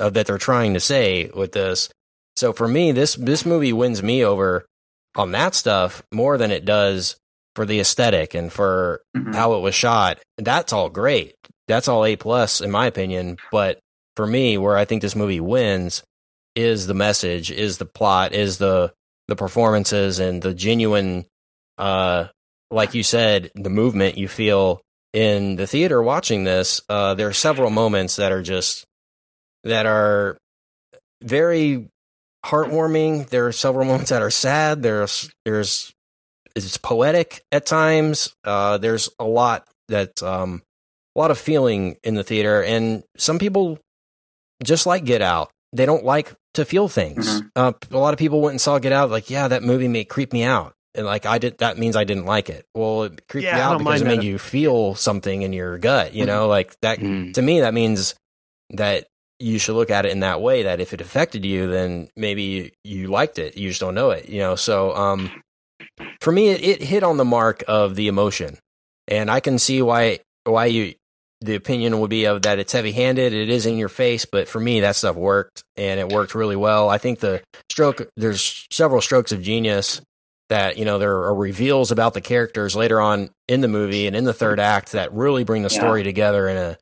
[0.01, 1.89] of that they're trying to say with this.
[2.37, 4.67] So for me, this this movie wins me over
[5.15, 7.17] on that stuff more than it does
[7.55, 9.35] for the aesthetic and for Mhm.
[9.35, 10.19] how it was shot.
[10.37, 11.35] That's all great.
[11.69, 13.39] That's all A plus in my opinion.
[13.51, 13.79] But
[14.15, 16.03] for me, where I think this movie wins
[16.55, 18.93] is the message, is the plot, is the
[19.29, 21.25] the performances and the genuine
[21.79, 22.27] uh
[22.71, 24.81] like you said, the movement you feel
[25.13, 26.81] in the theater watching this.
[26.89, 28.85] Uh there are several moments that are just
[29.65, 30.37] that are
[31.23, 31.89] very
[32.45, 33.29] heartwarming.
[33.29, 34.83] There are several moments that are sad.
[34.83, 35.93] There's there's
[36.55, 38.33] it's poetic at times.
[38.43, 40.63] Uh, there's a lot that um,
[41.15, 43.79] a lot of feeling in the theater, and some people
[44.65, 45.51] just like Get Out.
[45.75, 47.29] They don't like to feel things.
[47.43, 47.51] Mhm.
[47.55, 50.05] Uh, a lot of people went and saw Get Out, like, yeah, that movie may
[50.05, 51.59] creep me out, and like I did.
[51.59, 52.65] That means I didn't like it.
[52.75, 54.25] Well, it creeped Yeah, me out because it made that.
[54.25, 56.15] you feel something in your gut.
[56.15, 56.99] You know, like that.
[56.99, 57.35] Mm.
[57.35, 58.15] To me, that means
[58.71, 59.07] that
[59.39, 60.63] you should look at it in that way.
[60.65, 63.57] That if it affected you, then maybe you liked it.
[63.57, 64.29] You just don't know it.
[64.29, 65.31] You know, so um,
[66.21, 68.59] for me, it, it hit on the mark of the emotion,
[69.09, 70.95] and I can see why why you
[71.43, 73.35] the opinion would be of that it's heavy handed.
[73.35, 76.57] It is in your face, but for me, that stuff worked, and it worked really
[76.57, 76.89] well.
[76.89, 80.01] I think the stroke there's several strokes of genius
[80.49, 84.15] that you know there are reveals about the characters later on in the movie and
[84.15, 85.79] in the third act that really bring the Yeah.
[85.79, 86.79] story together in a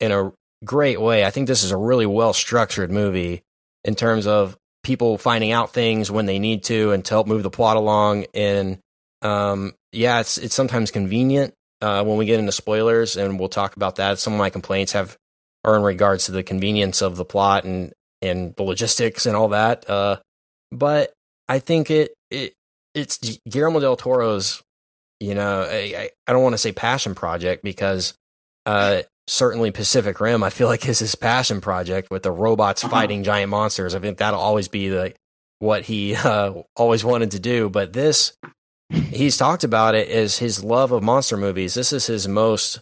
[0.00, 0.32] in a
[0.64, 1.24] great way.
[1.24, 3.42] I think this is a really well structured movie
[3.84, 7.42] in terms of people finding out things when they need to and to help move
[7.42, 8.26] the plot along.
[8.34, 8.78] And
[9.22, 13.76] um, yeah, it's it's sometimes convenient uh, when we get into spoilers, and we'll talk
[13.76, 14.18] about that.
[14.18, 15.16] Some of my complaints have
[15.64, 19.48] are in regards to the convenience of the plot and and the logistics and all
[19.48, 19.88] that.
[19.88, 20.16] Uh,
[20.70, 21.12] but
[21.48, 22.54] I think it it
[22.94, 23.18] it's
[23.48, 24.62] Guillermo del Toro's.
[25.20, 28.14] You know, I, I- don't want to say passion project because
[28.66, 32.90] uh, certainly Pacific Rim, I feel like is his passion project with the robots Uh-huh.
[32.92, 33.94] fighting giant monsters.
[33.94, 35.14] I think that'll always be the
[35.60, 37.68] what he uh, always wanted to do.
[37.70, 38.32] But this,
[38.90, 41.74] he's talked about it as his love of monster movies.
[41.74, 42.80] This is his most.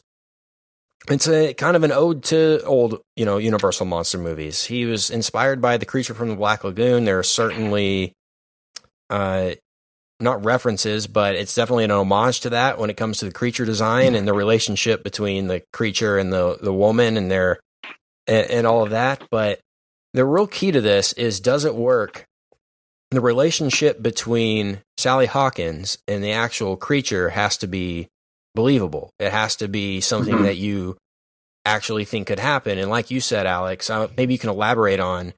[1.08, 4.64] It's a kind of an ode to old, you know, Universal monster movies.
[4.64, 7.04] He was inspired by the creature from the Black Lagoon.
[7.04, 8.12] There are certainly,
[9.08, 9.52] uh,
[10.20, 13.64] not references, but it's definitely an homage to that when it comes to the creature
[13.64, 17.58] design and the relationship between the creature and the the woman and their
[18.26, 19.22] and, and all of that.
[19.30, 19.60] But
[20.12, 22.24] the real key to this is does it work?
[23.10, 28.08] The relationship between Sally Hawkins and the actual creature has to be
[28.54, 29.10] believable.
[29.18, 30.42] It has to be something Mhm.
[30.44, 30.96] that you
[31.64, 32.78] actually think could happen.
[32.78, 35.32] And like you said, Alex, maybe you can elaborate on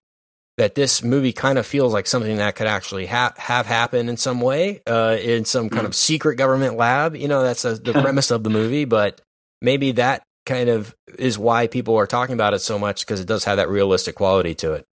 [0.63, 0.75] that.
[0.75, 4.41] This movie kind of feels like something that could actually ha- have happened in some
[4.41, 7.15] way, uh, in some kind of secret government lab.
[7.17, 9.21] You know, that's uh the premise of the movie, but
[9.61, 13.27] maybe that kind of is why people are talking about it so much because it
[13.27, 14.87] does have that realistic quality to it.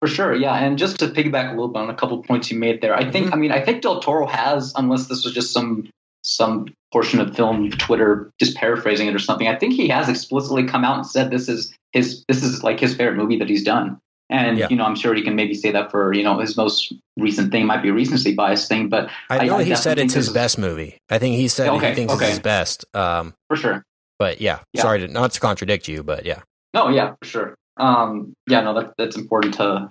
[0.00, 0.54] For sure, yeah.
[0.54, 3.10] And just to piggyback a little bit on a couple points you made there, I
[3.10, 5.88] think, I mean, I think Del Toro has, unless this was just some
[6.22, 9.48] some portion of film Twitter just paraphrasing it or something.
[9.48, 12.80] I think he has explicitly come out and said this is his this is like
[12.80, 13.98] his favorite movie that he's done.
[14.30, 14.66] And Yeah.
[14.70, 17.50] you know, I'm sure he can maybe say that for you know his most recent
[17.50, 20.28] thing might be a recency bias thing, but I know I he said it's his
[20.30, 20.98] best movie.
[21.10, 22.24] I think he said Okay, he thinks okay.
[22.26, 22.84] it's his best.
[22.94, 23.82] Um, for sure.
[24.18, 24.82] but yeah, Yeah.
[24.82, 26.40] sorry to not to contradict you, but yeah.
[26.74, 27.54] No, yeah, for sure.
[27.78, 29.88] Um, yeah, no, that, that's important to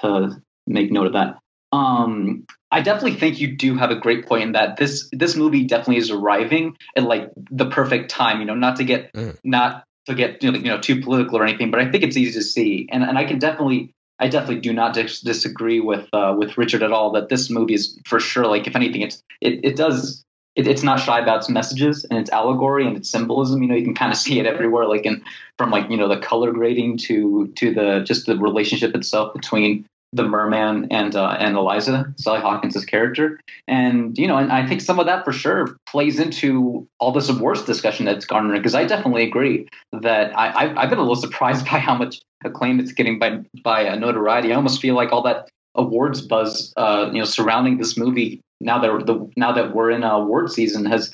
[0.00, 1.38] to make note of that.
[1.72, 5.64] Um, I definitely think you do have a great point in that this this movie
[5.64, 8.40] definitely is arriving at like the perfect time.
[8.40, 9.36] You know, not to get Mm.
[9.44, 12.16] not to get you know, you know too political or anything, but I think it's
[12.16, 13.90] easy to see, and and I can definitely.
[14.20, 17.10] I definitely do not dis- disagree with uh, with Richard at all.
[17.10, 20.24] That this movie is for sure, like if anything, it's it, it does
[20.56, 23.62] it, it's not shy about its messages and its allegory and its symbolism.
[23.62, 25.22] You know, you can kind of see it everywhere, like in
[25.58, 29.84] from like you know the color grading to to the just the relationship itself between
[30.14, 34.80] the merman and uh, and Eliza Sally Hawkins' character, and you know, and I think
[34.80, 38.56] some of that for sure plays into all this awards discussion that's garnered.
[38.56, 42.20] Because I definitely agree that I, I've, I've been a little surprised by how much
[42.44, 44.52] acclaim it's getting by by uh, notoriety.
[44.52, 48.78] I almost feel like all that awards buzz, uh, you know, surrounding this movie now
[48.78, 51.10] that the now that we're in uh, award season has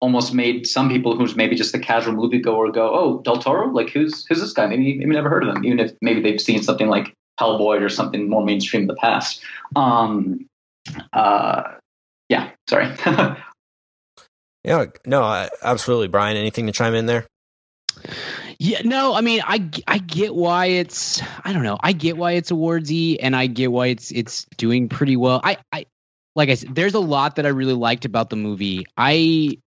[0.00, 3.90] almost made some people who's maybe just a casual moviegoer go, "Oh, Del Toro, like
[3.90, 6.62] who's who's this guy?" Maybe maybe never heard of him, even if maybe they've seen
[6.62, 9.42] something like Hellboy or something more mainstream in the past.
[9.74, 10.46] Um,
[11.12, 11.62] uh,
[12.28, 12.94] yeah, sorry.
[14.64, 16.36] Yeah, no, I, absolutely, Brian.
[16.36, 17.26] Anything to chime in there?
[18.58, 22.32] Yeah, no, I mean, I, I get why it's I don't know, I get why
[22.32, 25.40] it's awardsy, and I get why it's it's doing pretty well.
[25.42, 25.86] I I
[26.36, 28.84] like I said, there's a lot that I really liked about the movie.
[28.96, 29.58] I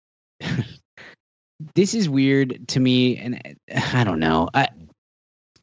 [1.74, 4.48] this is weird to me, and I don't know.
[4.52, 4.68] I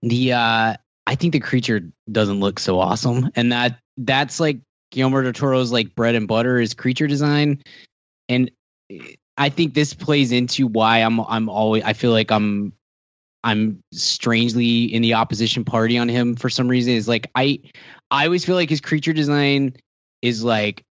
[0.02, 0.76] the uh
[1.10, 4.60] I think the creature doesn't look so awesome, and that that's like
[4.92, 7.64] Guillermo del Toro's like bread and butter is creature design,
[8.30, 8.52] and
[9.36, 12.74] I think this plays into why I'm I'm always I feel like I'm
[13.44, 16.94] I'm strangely in the opposition party on him for some reason.
[16.94, 17.62] Is like I
[18.12, 19.78] I always feel like his creature design
[20.22, 20.84] is like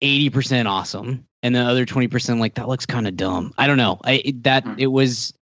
[0.00, 3.52] eighty percent awesome, and the other twenty percent like that looks kind of dumb.
[3.58, 3.98] I don't know.
[4.04, 4.74] I it, that Hmm.
[4.78, 5.34] it was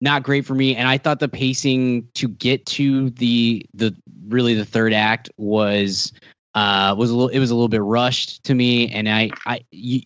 [0.00, 3.94] not great for me, and I thought the pacing to get to the the
[4.28, 6.12] really the third act was
[6.54, 8.88] uh was a little it was a little bit rushed to me.
[8.90, 9.60] And i i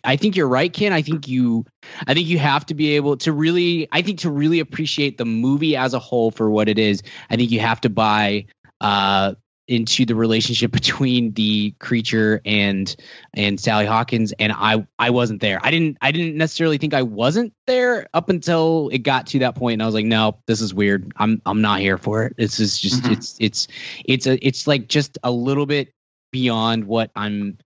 [0.05, 0.93] i think you're right ken.
[0.93, 1.65] I think you
[2.07, 5.25] i think you have to be able to really i think to really appreciate the
[5.25, 7.03] movie as a whole for what it is.
[7.31, 8.47] I think you have to buy
[8.81, 9.35] uh
[9.71, 12.95] into the relationship between the creature and
[13.33, 15.61] and Sally Hawkins and I I wasn't there.
[15.63, 19.55] I didn't I didn't necessarily think I wasn't there up until it got to that
[19.55, 21.13] point and I was like no this is weird.
[21.17, 22.37] I'm I'm not here for it.
[22.37, 23.13] This is just Mhm.
[23.13, 23.69] it's it's
[24.05, 25.95] it's a it's like just a little bit
[26.33, 27.59] beyond what I'm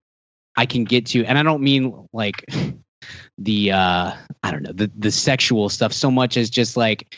[0.56, 2.44] I can get to and I don't mean like
[3.38, 7.16] the uh I don't know the the sexual stuff so much as just like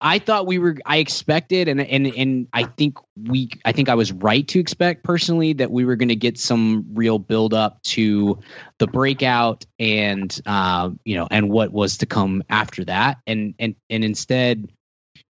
[0.00, 3.94] I thought we were I expected and and and I think we I think I
[3.94, 7.82] was right to expect personally that we were going to get some real build up
[7.84, 8.40] to
[8.78, 13.18] the breakout and uh you know and what was to come after that.
[13.26, 14.68] And and and instead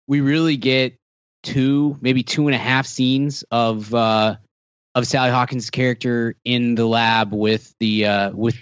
[0.07, 0.95] we really get
[1.43, 4.37] two maybe two and a half scenes of uh
[4.95, 8.55] of Sally Hawkins' character in the lab with the uh with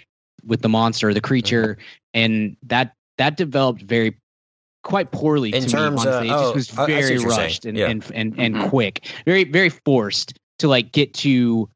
[0.44, 1.78] with the monster the creature.
[2.12, 4.16] And that that developed very
[4.82, 6.28] quite poorly In to terms me of- honestly.
[6.28, 7.40] it oh, just I- I was very what you're saying.
[7.42, 7.88] rushed and, Yeah.
[7.88, 8.68] and and and Mhm.
[8.68, 11.68] quick very very forced to like get to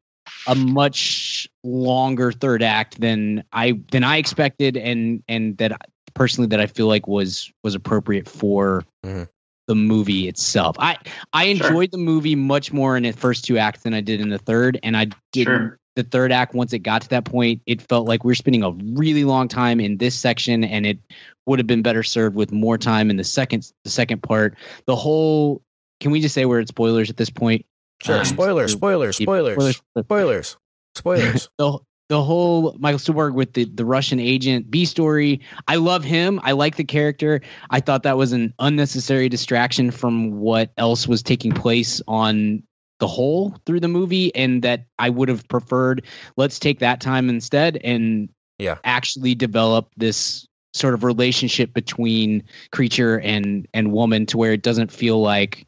[0.48, 5.72] a much longer third act than I than I expected and and that
[6.14, 9.28] personally that I feel like was was appropriate for Mhm.
[9.68, 10.76] the movie itself.
[10.78, 10.96] I
[11.32, 11.66] I Sure.
[11.68, 14.38] enjoyed the movie much more in the first two acts than I did in the
[14.38, 15.46] third, and I didn't.
[15.58, 15.78] Sure.
[15.97, 18.62] The third act, once it got to that point, it felt like we are spending
[18.62, 20.98] a really long time in this section, and it
[21.47, 24.56] would have been better served with more time in the second the second part.
[24.86, 25.62] The whole.
[26.01, 27.64] Can we just say we're at spoilers at this point?
[28.02, 28.18] Sure.
[28.18, 29.81] Um, spoilers, spoilers, spoilers, spoilers.
[30.05, 30.56] spoilers,
[30.94, 31.48] spoilers.
[31.59, 31.78] the
[32.09, 35.40] the whole Michael Stuhlbarg with the the Russian agent B story.
[35.66, 36.40] I love him.
[36.43, 37.40] I like the character.
[37.70, 42.62] I thought that was an unnecessary distraction from what else was taking place on
[42.98, 46.05] the whole through the movie, and that I would have preferred.
[46.36, 48.28] Let's take that time instead and
[48.59, 48.78] Yeah.
[48.85, 52.43] actually develop this sort of relationship between
[52.73, 55.66] creature and and woman to where it doesn't feel like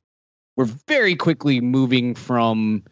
[0.57, 2.83] we're very quickly moving from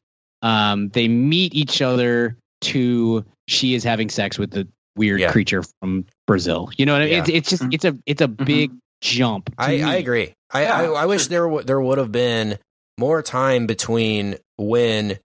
[0.43, 5.31] um they meet each other to she is having sex with the weird Yeah.
[5.31, 6.71] creature from Brazil.
[6.79, 7.13] You know what I mean?
[7.15, 7.21] Yeah.
[7.21, 8.73] It's, it's just it's a it's a big
[9.03, 9.53] jump.
[9.59, 10.33] I, I agree.
[10.51, 12.59] I, Yeah, I, I wish there w- there would have been
[12.99, 15.19] more time between when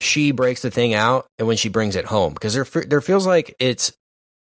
[0.00, 3.26] she breaks the thing out and when she brings it home because there there feels
[3.26, 3.92] like it's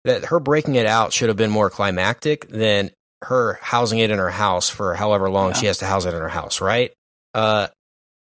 [0.03, 2.91] that her breaking it out should have been more climactic than
[3.23, 6.21] her housing it in her house for however long she has to house it in
[6.21, 6.91] her house, right?
[7.33, 7.67] Uh,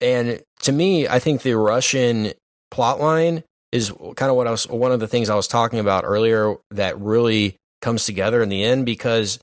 [0.01, 2.33] and to me, I think the Russian
[2.71, 5.79] plot line is kind of what I was one of the things I was talking
[5.79, 9.39] about earlier that really comes together in the end because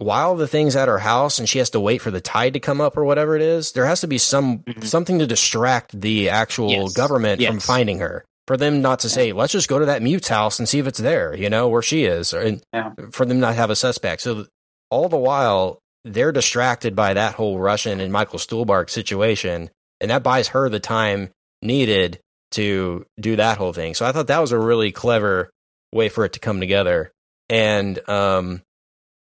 [0.00, 2.60] while the thing's at her house and she has to wait for the tide to
[2.60, 4.84] come up or whatever it is, there has to be some Mhm.
[4.84, 6.92] something to distract the actual Yes.
[6.94, 8.24] government from finding her.
[8.46, 10.86] For them not to say, let's just go to that mute's house and see if
[10.86, 12.90] it's there, you know, where she is, or, and Yeah.
[13.12, 14.22] for them not to have a suspect.
[14.22, 14.46] So
[14.90, 19.70] all the while, they're distracted by that whole Russian and Michael Stuhlbarg situation,
[20.00, 21.28] and that buys her the time
[21.62, 22.18] needed
[22.52, 23.94] to do that whole thing.
[23.94, 25.50] So I thought that was a really clever
[25.92, 27.12] way for it to come together.
[27.48, 28.62] And um,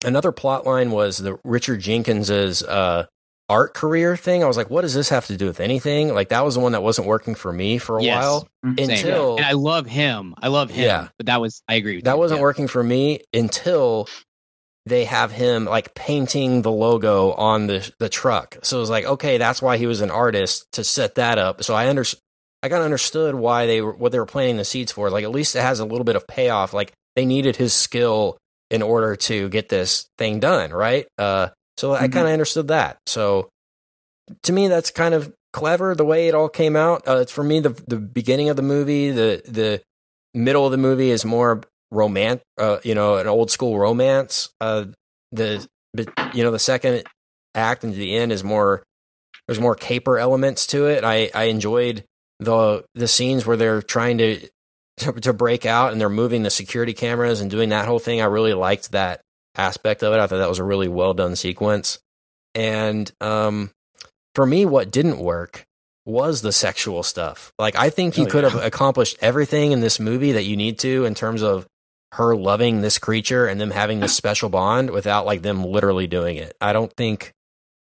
[0.03, 3.05] another plot line was the Richard Jenkins's uh,
[3.49, 4.43] art career thing.
[4.43, 6.13] I was like, what does this have to do with anything?
[6.13, 8.15] Like that was the one that wasn't working for me for a Yes.
[8.23, 8.47] while
[8.77, 8.89] Same.
[8.89, 10.33] until and I love him.
[10.41, 10.85] I love him.
[10.85, 11.07] Yeah.
[11.17, 12.17] But that was I agree with that you.
[12.19, 12.43] wasn't Yeah.
[12.43, 14.07] working for me until
[14.87, 18.57] they have him like painting the logo on the the truck.
[18.63, 21.63] So it was like, okay, that's why he was an artist to set that up.
[21.63, 22.03] So I under
[22.63, 25.09] I kind of understood why they were what they were planting the seeds for.
[25.11, 26.73] Like at least it has a little bit of payoff.
[26.73, 28.37] Like they needed his skill
[28.75, 31.07] in order to get this thing done, right?
[31.17, 32.11] Uh, so I Mhm.
[32.13, 32.97] kind of understood that.
[33.07, 33.49] So
[34.43, 37.07] to me, that's kind of clever the way it all came out.
[37.07, 39.81] Uh, it's for me the the beginning of the movie, the the
[40.33, 41.61] middle of the movie is more
[41.91, 44.49] romance, uh, you know, an old school romance.
[44.59, 44.85] Uh,
[45.31, 47.03] the but you know the second
[47.55, 48.83] act and the end is more
[49.47, 51.03] there's more caper elements to it.
[51.03, 52.03] I I enjoyed
[52.39, 54.47] the the scenes where they're trying to
[54.97, 58.21] to, to break out and they're moving the security cameras and doing that whole thing.
[58.21, 59.21] I really liked that
[59.55, 60.17] aspect of it.
[60.19, 61.99] I thought that was a really well done sequence.
[62.53, 63.71] And um,
[64.33, 65.65] for me, what didn't work
[66.05, 67.51] was the sexual stuff.
[67.57, 68.51] Like I think you Oh, could yeah.
[68.51, 71.65] have accomplished everything in this movie that you need to in terms of
[72.13, 76.37] her loving this creature and them having this special bond without like them literally doing
[76.37, 76.55] it.
[76.61, 77.31] I don't think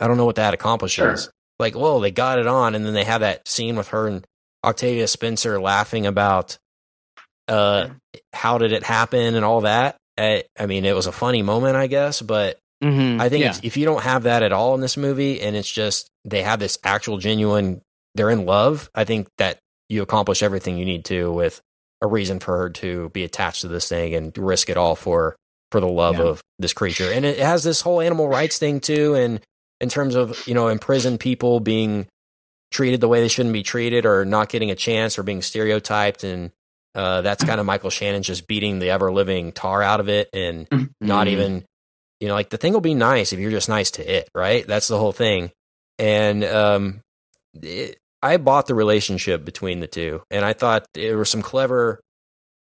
[0.00, 1.22] I don't know what that accomplishes.
[1.24, 1.32] Sure.
[1.58, 4.24] Like, whoa, they got it on, and then they have that scene with her and
[4.64, 6.56] Octavia Spencer laughing about
[7.48, 7.88] uh
[8.32, 9.96] how did it happen and all that.
[10.18, 13.20] I, I mean, it was a funny moment, I guess, but Mhm.
[13.20, 13.50] I think Yeah.
[13.50, 16.42] it's, if you don't have that at all in this movie, and it's just they
[16.42, 17.80] have this actual genuine,
[18.14, 18.88] they're in love.
[18.94, 19.58] I think that
[19.88, 21.60] you accomplish everything you need to with
[22.02, 25.34] a reason for her to be attached to this thing and risk it all for
[25.72, 26.24] for the love Yeah.
[26.26, 27.10] of this creature.
[27.12, 29.40] And it has this whole animal rights thing too, and
[29.80, 32.06] in terms of you know imprisoned people being
[32.70, 36.22] treated the way they shouldn't be treated, or not getting a chance, or being stereotyped,
[36.24, 36.50] and
[36.98, 40.28] uh, that's kind of Michael Shannon just beating the ever living tar out of it
[40.32, 40.66] and
[41.00, 41.30] not Mhm.
[41.30, 41.64] even
[42.20, 44.66] you know like the thing will be nice if you're just nice to it right
[44.66, 45.52] that's the whole thing
[46.00, 47.00] and um
[47.62, 52.00] it, i bought the relationship between the two and i thought there were some clever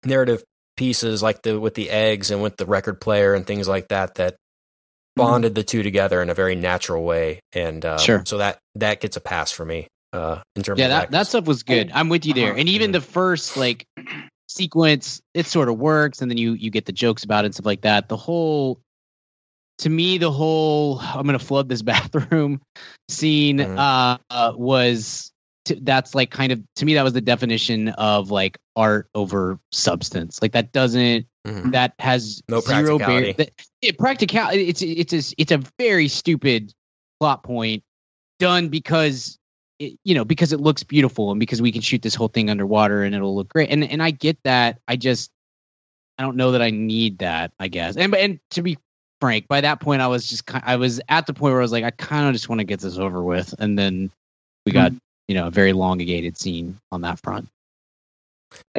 [0.05, 0.41] narrative
[0.77, 4.15] pieces like the with the eggs and with the record player and things like that
[4.15, 4.35] that
[5.15, 8.23] bonded the two together in a very natural way and uh, Sure.
[8.25, 11.27] so that that gets a pass for me uh in terms yeah of that, that
[11.27, 13.85] stuff was good i'm with you there and even the first like
[14.47, 17.55] sequence it sort of works and then you you get the jokes about it and
[17.55, 18.79] stuff like that the whole
[19.79, 22.61] to me the whole i'm gonna flood this bathroom
[23.09, 23.77] scene Mhm.
[23.77, 25.31] uh, uh was
[25.65, 29.59] to, that's like kind of to me that was the definition of like art over
[29.71, 31.71] substance like that doesn't Mhm.
[31.73, 33.33] that has No zero bear- practicality.
[33.33, 36.71] that, it, practical it's it's a, it's a very stupid
[37.19, 37.83] plot point
[38.39, 39.37] done because
[39.79, 42.49] it, you know because it looks beautiful and because we can shoot this whole thing
[42.49, 45.31] underwater and it'll look great and and I get that I just
[46.17, 48.77] I don't know that I need that I guess and and to be
[49.21, 51.71] frank by that point I was just I was at the point where I was
[51.71, 54.11] like I kind of just want to get this over with and then
[54.65, 54.91] we got
[55.27, 57.47] you know a very elongated scene on that front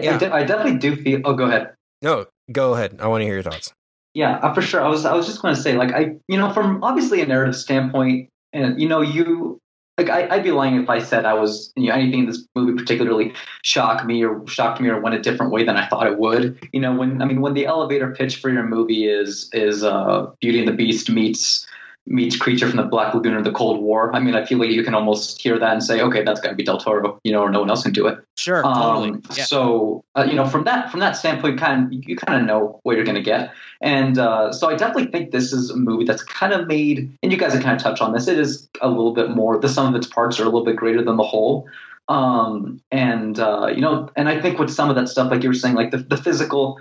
[0.00, 0.14] Yeah.
[0.14, 1.22] I, de- I definitely do feel.
[1.24, 1.74] Oh, go ahead.
[2.02, 3.72] no go ahead i want to hear your thoughts
[4.14, 4.80] Yeah, uh, for sure.
[4.80, 7.26] I was I was just going to say, like, I you know, from obviously a
[7.26, 9.58] narrative standpoint, and you know, you
[9.98, 12.44] like I, I'd be lying if I said I was you know anything in this
[12.54, 16.06] movie particularly shocked me or shocked me or went a different way than I thought
[16.06, 16.68] it would.
[16.72, 20.30] You know, when I mean when the elevator pitch for your movie is is uh,
[20.40, 21.66] Beauty and the Beast meets
[22.06, 24.14] meets creature from the Black Lagoon or the Cold War.
[24.14, 26.50] I mean, I feel like you can almost hear that and say, okay, that's got
[26.50, 28.18] to be Del Toro, you know, or no one else can do it.
[28.36, 29.10] Sure, totally.
[29.10, 29.44] Um, Yeah.
[29.44, 32.80] So uh, you know, from that from that standpoint, kind of you kind of know
[32.82, 36.04] what you're going to get, and uh, so I definitely think this is a movie
[36.04, 38.28] that's kind of made, and you guys have kind of touched on this.
[38.28, 39.58] It is a little bit more.
[39.58, 41.68] The sum of its parts are a little bit greater than the whole,
[42.08, 45.48] um, and uh, you know, and I think with some of that stuff, like you
[45.48, 46.80] were saying, like the the physical.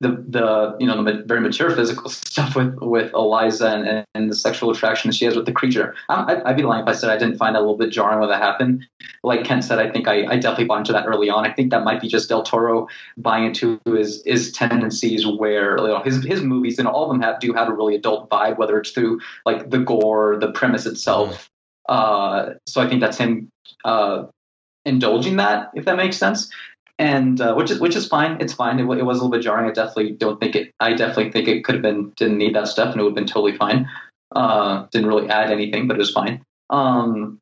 [0.00, 4.34] The, the you know the very mature physical stuff with with Eliza and, and the
[4.34, 5.94] sexual attraction that she has with the creature.
[6.08, 7.90] I, I'd, I'd be lying if I said I didn't find that a little bit
[7.90, 8.84] jarring when that happened
[9.24, 11.46] like Ken said, I think I, I definitely bought into that early on.
[11.46, 15.88] I think that might be just Del Toro buying into his his tendencies where you
[15.88, 18.58] know his his movies and all of them have do have a really adult vibe,
[18.58, 21.50] whether it's through like the gore, the premise itself.
[21.88, 23.50] Uh, so I think that's him
[23.84, 24.24] uh,
[24.84, 26.50] indulging that, if that makes sense.
[26.98, 28.38] And uh, which is which is fine.
[28.40, 28.78] It's fine.
[28.78, 29.68] It, it was a little bit jarring.
[29.68, 30.72] I definitely don't think it.
[30.78, 33.16] I definitely think it could have been didn't need that stuff, and it would have
[33.16, 33.88] been totally fine.
[34.34, 36.44] Uh, didn't really add anything, but it was fine.
[36.70, 37.40] Um,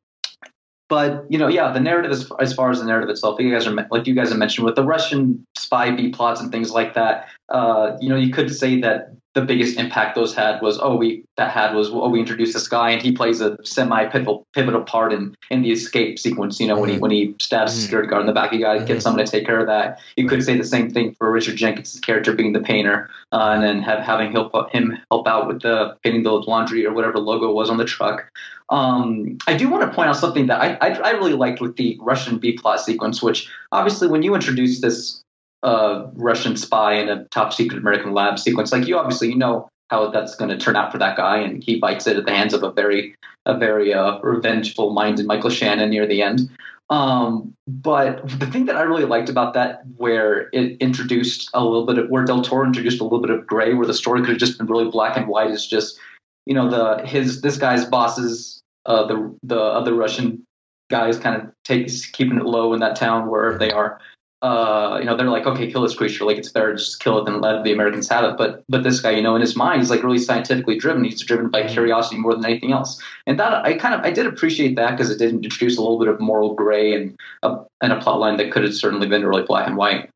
[0.89, 3.65] but you know, yeah, the narrative as, as far as the narrative itself, you guys
[3.67, 6.93] are like you guys have mentioned with the Russian spy B plots and things like
[6.95, 7.29] that.
[7.49, 11.23] Uh, you know, you could say that the biggest impact those had was oh we
[11.37, 14.81] that had was oh we introduced this guy and he plays a semi pivotal pivotal
[14.81, 16.59] part in in the escape sequence.
[16.59, 18.73] You know, when he when he stabs the security guard in the back, you got
[18.73, 19.99] to get someone to take care of that.
[20.15, 23.63] You could say the same thing for Richard Jenkins' character being the painter, uh, and
[23.63, 27.51] then have having help him help out with the painting the laundry or whatever logo
[27.51, 28.31] was on the truck.
[28.69, 31.75] Um, I do want to point out something that I, I, I really liked with
[31.75, 35.22] the Russian B plot sequence, which obviously when you introduce this
[35.63, 39.69] uh, Russian spy in a top secret American lab sequence, like you obviously you know
[39.89, 42.31] how that's going to turn out for that guy, and he bites it at the
[42.31, 43.15] hands of a very
[43.45, 46.49] a very uh, revengeful minded Michael Shannon near the end.
[46.89, 51.85] Um, but the thing that I really liked about that, where it introduced a little
[51.85, 54.31] bit of, where Del Toro introduced a little bit of gray, where the story could
[54.31, 55.97] have just been really black and white, is just,
[56.45, 60.43] you know, the his this guy's bosses, uh, the the other Russian
[60.91, 63.99] guys, kind of takes keeping it low in that town wherever they are.
[64.43, 66.25] Uh, you know, they're like, okay, kill this creature.
[66.25, 68.37] Like it's better to just kill it than let the Americans have it.
[68.37, 71.05] But but this guy, you know, in his mind, he's like really scientifically driven.
[71.05, 73.01] He's driven by curiosity more than anything else.
[73.25, 75.97] And that I kind of I did appreciate that because it did introduce a little
[75.97, 79.25] bit of moral gray and a, and a plot line that could have certainly been
[79.25, 80.09] really black and white.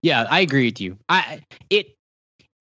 [0.00, 0.96] Yeah, I agree with you.
[1.10, 1.94] I it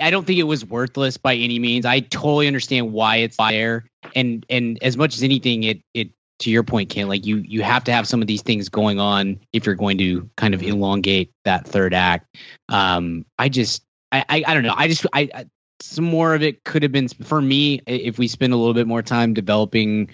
[0.02, 1.86] I don't think it was worthless by any means.
[1.86, 3.86] I totally understand why it's there.
[4.14, 7.64] And and as much as anything it it to your point, Ken, like you you
[7.64, 10.62] have to have some of these things going on if you're going to kind of
[10.62, 12.36] elongate that third act.
[12.70, 14.76] Um I just I I, I don't know.
[14.76, 15.46] I just I, I
[15.80, 18.88] some more of it could have been for me if we spend a little bit
[18.88, 20.10] more time developing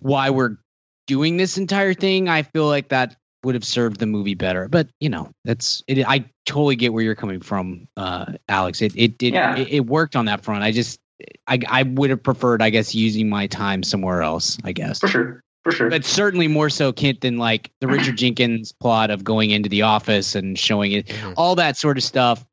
[0.00, 0.56] why we're
[1.06, 2.28] doing this entire thing.
[2.28, 4.68] I feel like that would have served the movie better.
[4.68, 6.06] But you know, that's it.
[6.06, 8.82] I totally get where you're coming from, uh, Alex.
[8.82, 9.56] It it it, Yeah.
[9.56, 10.62] it it worked on that front.
[10.62, 11.00] I just
[11.46, 14.58] I I would have preferred, I guess, using my time somewhere else.
[14.64, 15.42] I guess, For sure.
[15.64, 15.90] For sure.
[15.90, 19.82] but certainly more so, Kent, than like the Richard Jenkins plot of going into the
[19.82, 21.06] office and showing it.
[21.06, 21.34] Mhm.
[21.36, 22.44] All that sort of stuff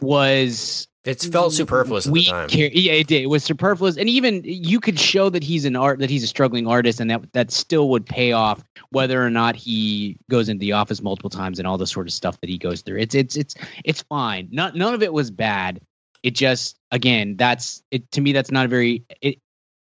[0.00, 2.48] was It's felt superfluous at the time.
[2.48, 3.22] char- yeah, it did.
[3.22, 6.26] It was superfluous, and even you could show that he's an art that he's a
[6.26, 10.60] struggling artist, and that that still would pay off whether or not he goes into
[10.60, 12.98] the office multiple times and all the sort of stuff that he goes through.
[13.00, 13.54] It's it's it's
[13.84, 14.48] it's fine.
[14.52, 15.80] Not none of it was bad.
[16.22, 18.32] It just again, that's it to me.
[18.32, 19.38] That's not a very it.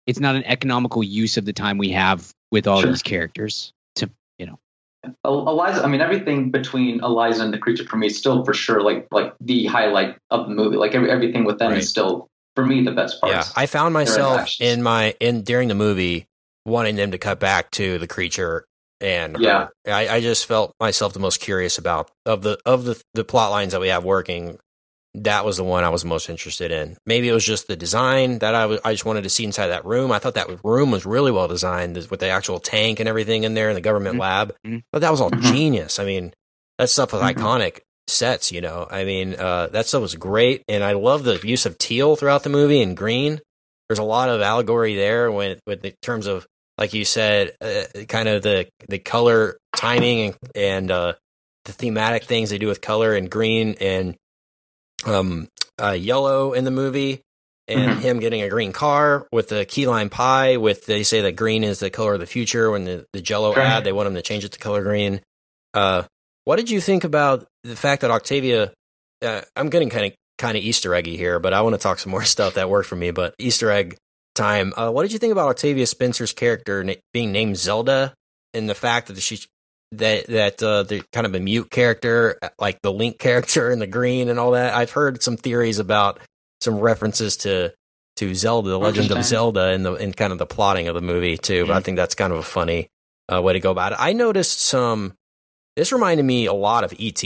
[0.07, 2.91] It's not an economical use of the time we have with all Sure.
[2.91, 3.73] these characters.
[3.97, 4.59] To you know,
[5.25, 8.83] Eliza, I mean, everything between Eliza and the creature for me is still for sure
[8.83, 10.77] like like the highlight of the movie.
[10.77, 11.79] Like every, everything with them Right.
[11.79, 13.33] is still for me the best part.
[13.33, 16.27] Yeah, I found myself in my in during the movie
[16.65, 18.65] wanting them to cut back to the creature
[19.01, 19.43] and her.
[19.43, 19.69] Yeah.
[19.87, 23.51] I, I just felt myself the most curious about of the of the the plot
[23.51, 24.59] lines that we have working.
[25.21, 26.97] That was the one I was most interested in.
[27.07, 28.81] Maybe it was just the design that I was.
[28.85, 30.13] I just wanted to see inside that room.
[30.13, 33.55] I thought that room was really well designed with the actual tank and everything in
[33.55, 34.21] there in the government Mhm.
[34.21, 34.55] lab.
[34.67, 34.83] Mhm.
[34.93, 35.41] But that was all Mhm.
[35.43, 35.99] genius.
[35.99, 36.35] I mean,
[36.79, 37.35] that stuff was Mhm.
[37.35, 37.79] iconic
[38.09, 38.53] sets.
[38.53, 41.79] You know, I mean, uh, that stuff was great, and I love the use of
[41.79, 43.41] teal throughout the movie and green.
[43.89, 46.47] There's a lot of allegory there when with the terms of
[46.79, 51.15] like you said, uh, kind of the the color timing and and uh,
[51.65, 54.15] the thematic things they do with color and green and
[55.05, 55.49] um
[55.81, 57.23] uh, yellow in the movie.
[57.69, 58.01] And Mhm.
[58.01, 60.57] him getting a green car with the key lime pie.
[60.57, 62.71] With they say that green is the color of the future.
[62.71, 65.21] When the the Jello ad, they want him to change it to color green.
[65.75, 66.05] Uh,
[66.45, 68.73] what did you think about the fact that Octavia?
[69.21, 71.99] Uh, I'm getting kind of kind of Easter eggy here, but I want to talk
[71.99, 73.11] some more stuff that worked for me.
[73.11, 73.97] But Easter egg
[74.37, 74.73] time.
[74.77, 78.15] Uh, what did you think about Octavia Spencer's character na- being named Zelda
[78.55, 79.41] and the fact that she
[79.93, 83.87] that that uh, the kind of a mute character, like the Link character in the
[83.87, 84.75] green and all that?
[84.75, 86.21] I've heard some theories about
[86.61, 87.73] some references to
[88.17, 91.03] to Zelda, the Legend of Zelda, in the in kind of the plotting of the
[91.03, 91.67] movie too.
[91.67, 92.89] But I think that's kind of a funny
[93.33, 93.99] uh, way to go about it.
[94.01, 95.15] I noticed some.
[95.77, 97.23] This reminded me a lot of ET,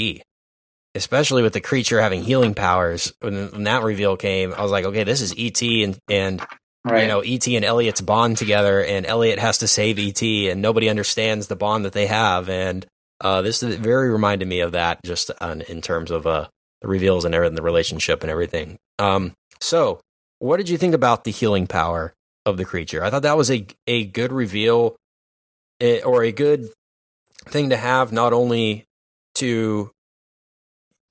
[0.97, 3.13] especially with the creature having healing powers.
[3.21, 6.47] When, when that reveal came, I was like, okay, this is ET, and and
[6.85, 7.03] Right.
[7.03, 10.89] you know, ET and Elliott's bond together, and Elliott has to save ET, and nobody
[10.89, 12.49] understands the bond that they have.
[12.49, 12.87] And
[13.21, 16.49] uh, this is- very reminded me of that, just on, in terms of uh,
[16.81, 18.79] the reveals and everything, the relationship and everything.
[18.99, 20.01] Um, so,
[20.39, 22.15] what did you think about the healing power
[22.47, 23.05] of the creature?
[23.05, 24.97] I thought that was a a good reveal,
[25.81, 26.71] eh, or a good
[27.47, 28.87] thing to have, not only
[29.35, 29.91] to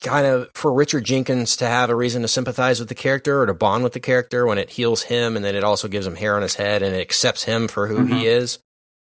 [0.01, 3.45] kind of for Richard Jenkins to have a reason to sympathize with the character or
[3.45, 6.15] to bond with the character when it heals him, and then it also gives him
[6.15, 8.59] hair on his head and it accepts him for who he is.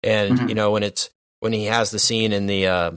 [0.02, 0.48] And Mhm.
[0.48, 1.10] you know when it's
[1.40, 2.90] when he has the scene in the uh,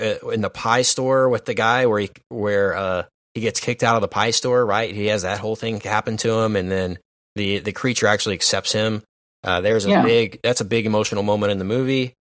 [0.00, 3.02] uh, in the pie store with the guy where he where uh,
[3.34, 4.92] he gets kicked out of the pie store, right?
[4.94, 6.98] He has that whole thing happen to him, and then
[7.36, 9.02] the the creature actually accepts him.
[9.44, 10.02] Uh, there's a Yeah.
[10.02, 12.14] big that's a big emotional moment in the movie,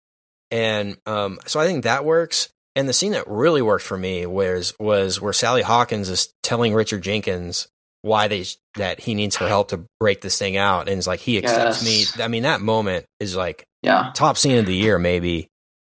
[0.51, 2.49] and um, so I think that works.
[2.77, 6.73] And the scene that really worked for me was was where Sally Hawkins is telling
[6.75, 7.69] Richard Jenkins
[8.03, 8.45] why they
[8.77, 11.83] that he needs her help to break this thing out, and it's like he accepts
[11.83, 12.17] Yes.
[12.19, 12.25] me.
[12.25, 14.13] I mean, that moment is like yeah.
[14.15, 15.49] top scene of the year, maybe.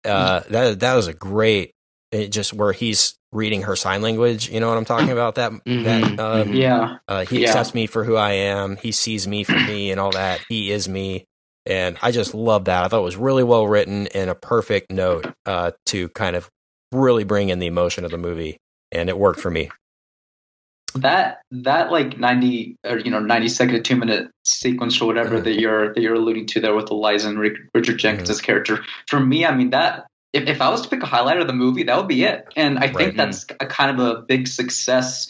[0.04, 1.72] Uh, that that was a great.
[2.12, 4.48] It just where he's reading her sign language.
[4.48, 5.34] You know what I'm talking about?
[5.36, 6.60] That that Mhm, um, mhm.
[6.62, 6.98] Yeah.
[7.08, 7.48] uh, he Yeah.
[7.48, 8.76] accepts me for who I am.
[8.76, 10.42] He sees me for me and all that.
[10.48, 11.24] He is me.
[11.64, 12.84] And I just love that.
[12.84, 16.48] I thought it was really well written and a perfect note uh, to kind of
[16.92, 18.58] really bring in the emotion of the movie.
[18.92, 19.70] And it worked for me.
[20.94, 25.38] that that like 90 or you know 90 second to two minute sequence or whatever
[25.40, 25.44] Mhm.
[25.44, 29.44] that you're that you're alluding to there with Eliza and Richard Jenkins' character for me
[29.44, 31.98] I mean that if, if I was to pick a highlight of the movie that
[31.98, 33.16] would be it and I think Right.
[33.16, 35.28] that's a kind of a big success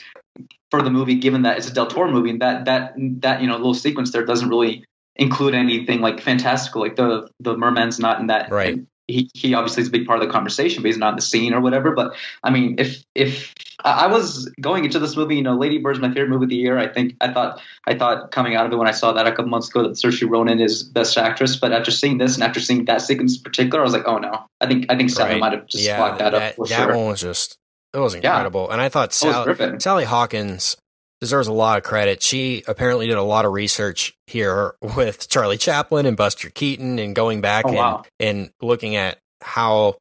[0.70, 2.92] for the movie given that it's a Del Toro movie and that that
[3.22, 4.84] that you know little sequence there doesn't really
[5.16, 8.84] include anything like fantastical like the the merman's not in that Right.
[9.08, 11.22] He, he obviously is a big part of the conversation but he's not in the
[11.22, 13.54] scene or whatever but I mean, if if
[13.84, 16.56] I was going into this movie, you know, Lady Bird's my favorite movie of the
[16.56, 16.78] year.
[16.78, 19.30] I think I thought I thought coming out of it when I saw that a
[19.30, 21.56] couple months ago that Saoirse Ronan is best actress.
[21.56, 24.18] But after seeing this and after seeing that sequence in particular, I was like, oh
[24.18, 25.40] no, I think I think Sally Right.
[25.40, 26.96] might have just yeah, that, that, up for that sure.
[26.96, 27.58] one was just,
[27.92, 28.20] it was Yeah.
[28.20, 28.70] incredible.
[28.70, 30.76] And I thought Sally Hawkins
[31.20, 32.22] deserves a lot of credit.
[32.22, 37.14] She apparently did a lot of research here with Charlie Chaplin and Buster Keaton and
[37.14, 38.05] going back Oh, and, wow.
[38.20, 39.97] and looking at how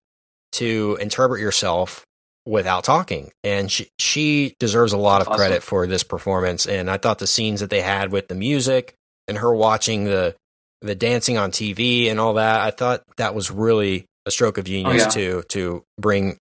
[0.53, 2.05] to interpret yourself
[2.45, 3.31] without talking.
[3.43, 5.37] And she, she deserves a lot of Awesome.
[5.37, 6.65] credit for this performance.
[6.65, 8.93] And I thought the scenes that they had with the music
[9.27, 10.35] and her watching the
[10.81, 14.65] the dancing on TV and all that, I thought that was really a stroke of
[14.65, 15.09] oh, genius yeah.
[15.09, 16.37] to to bring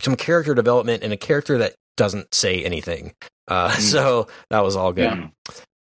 [0.00, 3.14] some character development in a character that doesn't say anything.
[3.48, 5.04] Uh, So that was all good.
[5.04, 5.28] Yeah.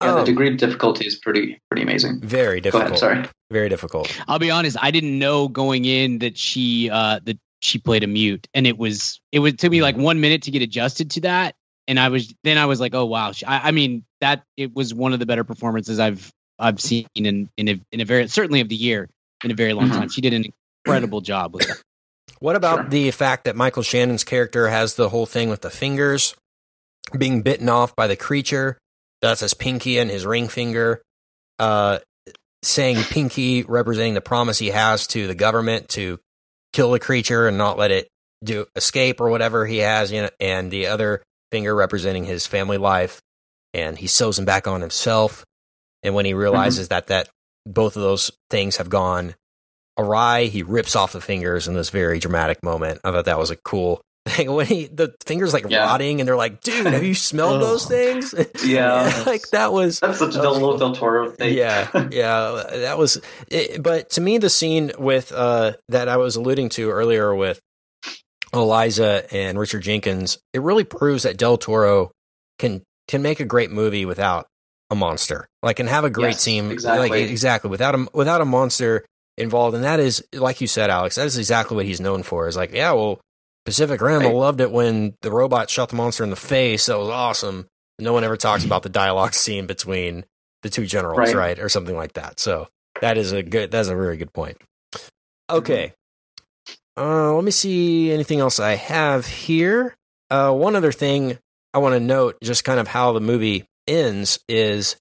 [0.03, 2.19] Yeah, the Um, degree of difficulty is pretty pretty amazing.
[2.21, 2.87] very Go difficult.
[2.89, 3.25] ahead, sorry.
[3.49, 4.21] Very difficult.
[4.27, 8.07] I'll be honest, I didn't know going in that she uh that she played a
[8.07, 11.21] mute and it was it would took me like one minute to get adjusted to
[11.21, 11.55] that
[11.87, 13.31] and I was then I was like, oh wow.
[13.31, 16.29] She, I, I mean that it was one of the better performances I've
[16.59, 19.09] I've seen in in a in a very certainly of the year
[19.45, 19.93] in a very long Mhm.
[19.93, 20.09] time.
[20.09, 20.45] She did an
[20.85, 21.81] incredible job with that.
[22.45, 22.89] What about Sure.
[22.89, 26.35] the fact that Michael Shannon's character has the whole thing with the fingers
[27.17, 28.77] being bitten off by the creature?
[29.23, 31.01] That's his pinky and his ring finger.
[31.57, 31.97] Uh,
[32.61, 36.19] saying pinky representing the promise he has to the government to
[36.71, 38.09] kill the creature and not let it
[38.43, 42.77] do escape or whatever he has, you know, and the other finger representing his family
[42.77, 43.23] life.
[43.73, 45.43] And he sews them back on himself.
[46.03, 47.27] And when he realizes that that
[47.65, 49.33] both of those things have gone
[49.97, 50.45] awry.
[50.45, 52.99] He rips off the fingers in this very dramatic moment.
[53.03, 54.01] I thought that was a cool thing.
[54.51, 55.85] When he the fingers like Yeah.
[55.85, 58.33] rotting and they're like, dude, have you smelled those things?
[58.65, 59.23] Yeah.
[59.27, 60.77] like that was That's such a that Del, was little.
[60.79, 61.55] Del Toro thing.
[61.55, 63.21] yeah, yeah, that was.
[63.49, 67.59] It, but to me, the scene with uh, that I was alluding to earlier with
[68.53, 72.11] Eliza and Richard Jenkins, it really proves that Del Toro
[72.59, 74.47] can can make a great movie without
[74.89, 75.47] a monster.
[75.61, 76.71] Like, and have a great Yes, team.
[76.71, 77.09] exactly.
[77.09, 79.05] Like, exactly without a without a monster
[79.37, 81.15] involved, and that is like you said, Alex.
[81.15, 82.47] That is exactly what he's known for.
[82.47, 83.19] Is like, yeah, well,
[83.65, 84.21] Pacific Rim.
[84.21, 84.33] Right.
[84.33, 86.85] loved it when the robot shot the monster in the face.
[86.85, 87.67] That was awesome.
[87.99, 90.25] No one ever talks about the dialogue scene between
[90.63, 91.35] the two generals, right.
[91.35, 91.59] Right.
[91.59, 92.39] or something like that.
[92.39, 92.67] So
[93.01, 93.71] that is a good.
[93.71, 94.57] That's a very good point.
[95.49, 95.93] Okay,
[96.97, 99.95] uh, let me see anything else I have here.
[100.29, 101.37] Uh, one other thing
[101.73, 104.95] I want to note, just kind of how the movie ends, is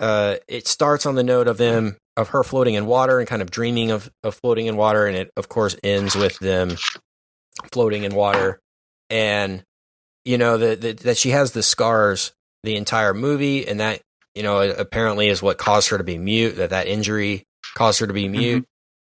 [0.00, 3.42] uh, it starts on the note of them of her floating in water and kind
[3.42, 6.76] of dreaming of, of floating in water, and it of course ends with them
[7.72, 8.60] floating in water,
[9.10, 9.62] and
[10.24, 12.32] you know that that that she has the scars
[12.62, 14.00] the entire movie, and that
[14.34, 16.56] you know apparently is what caused her to be mute.
[16.56, 17.44] That that injury
[17.74, 18.38] caused her to be mm-hmm.
[18.38, 18.64] mute,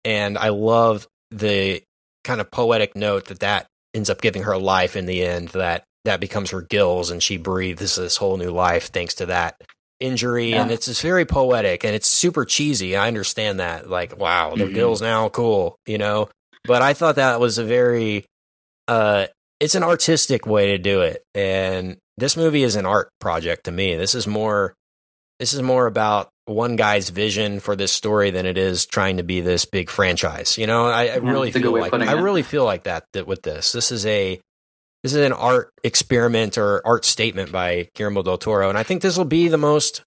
[0.04, 1.82] and I love the
[2.24, 5.48] kind of poetic note that that ends up giving her life in the end.
[5.48, 9.60] That that becomes her gills, and she breathes this whole new life thanks to that
[10.00, 14.54] injury and it's just very poetic and it's super cheesy i understand that like wow
[14.54, 14.74] their Mhm.
[14.74, 16.28] gills now cool you know?
[16.64, 18.24] But i thought that was a very
[18.88, 19.26] uh
[19.60, 23.70] it's an artistic way to do it and this movie is an art project to
[23.70, 23.94] me.
[23.94, 24.74] This is more
[25.38, 29.22] this is more about one guy's vision for this story than it is trying to
[29.22, 30.86] be this big franchise you know?
[30.86, 32.20] I, I Yeah, really that's a good feel like i it.
[32.20, 33.72] really feel like that, that with this.
[33.72, 34.40] This is a
[35.06, 39.02] this is an art experiment or art statement by Guillermo del Toro, and I think
[39.02, 40.02] this will be the most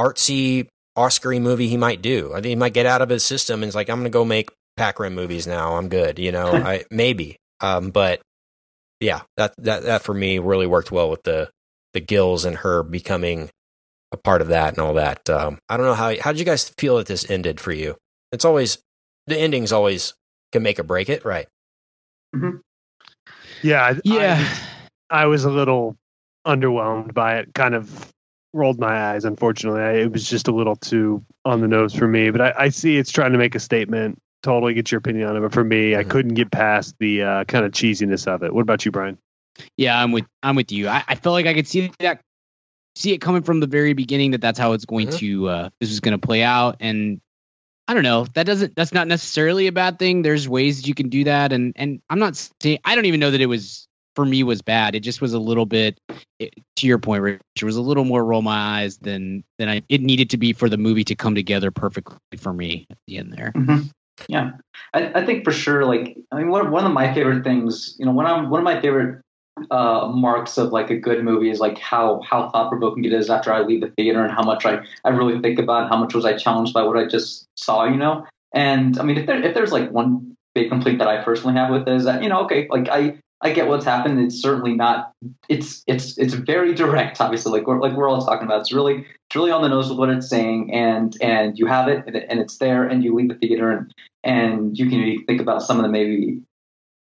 [0.00, 2.30] artsy Oscar movie he might do.
[2.32, 4.10] I think he might get out of his system and is like, I'm going to
[4.10, 4.48] go make
[4.78, 5.76] Pac Rim movies now.
[5.76, 6.46] I'm good, you know.
[6.52, 8.22] I maybe, um, but
[9.00, 11.50] yeah, that that that for me really worked well with the
[11.92, 13.50] the gills and her becoming
[14.12, 15.28] a part of that and all that.
[15.28, 17.96] Um, I don't know how how did you guys feel that this ended for you?
[18.32, 18.78] It's always
[19.26, 20.14] the endings always
[20.52, 21.48] can make or break it, right?
[23.62, 24.48] Yeah, I- Yeah.
[25.10, 25.96] I, I was a little
[26.46, 27.54] underwhelmed by it.
[27.54, 28.12] Kind of
[28.52, 29.24] rolled my eyes.
[29.24, 32.30] Unfortunately, I, it was just a little too on the nose for me.
[32.30, 34.18] But I, I see it's trying to make a statement.
[34.42, 35.40] Totally get your opinion on it.
[35.40, 36.10] But for me, I Mhm.
[36.10, 38.52] couldn't get past the uh, kind of cheesiness of it.
[38.52, 39.16] What about you, Brian?
[39.76, 40.88] Yeah, I'm with I'm with you.
[40.88, 42.20] I, I felt like I could see that
[42.96, 45.18] see it coming from the very beginning that that's how it's going Mhm.
[45.18, 47.20] to uh this is going to play out and
[47.92, 48.24] I don't know.
[48.32, 50.22] That doesn't that's not necessarily a bad thing.
[50.22, 53.30] There's ways you can do that and and I'm not saying I don't even know
[53.30, 53.86] that it was
[54.16, 54.94] for me was bad.
[54.94, 56.00] It just was a little bit
[56.38, 59.68] it, to your point Rich, it was a little more roll my eyes than than
[59.68, 62.96] I it needed to be for the movie to come together perfectly for me at
[63.06, 63.52] the end there.
[63.54, 63.90] Mhm.
[64.26, 64.52] Yeah,
[64.94, 65.84] I, I think for sure.
[65.84, 68.64] Like, I mean, one one of my favorite things, you know, one of one of
[68.64, 69.22] my favorite
[69.70, 73.30] uh, marks of like a good movie is like how how thought provoking it is
[73.30, 76.14] after I leave the theater and how much I I really think about how much
[76.14, 78.26] was I challenged by what I just saw, you know.
[78.54, 81.70] And I mean, if there if there's like one big complaint that I personally have
[81.70, 84.20] with it is that you know, okay, like I I get what's happened.
[84.20, 85.12] It's certainly not.
[85.48, 87.20] It's it's it's very direct.
[87.20, 88.60] Obviously, like we're like we're all talking about.
[88.60, 91.88] It's really it's really on the nose with what it's saying, and and you have
[91.88, 93.92] it, and, it's there, and you leave the theater, and
[94.22, 96.40] and you can think about some of the maybe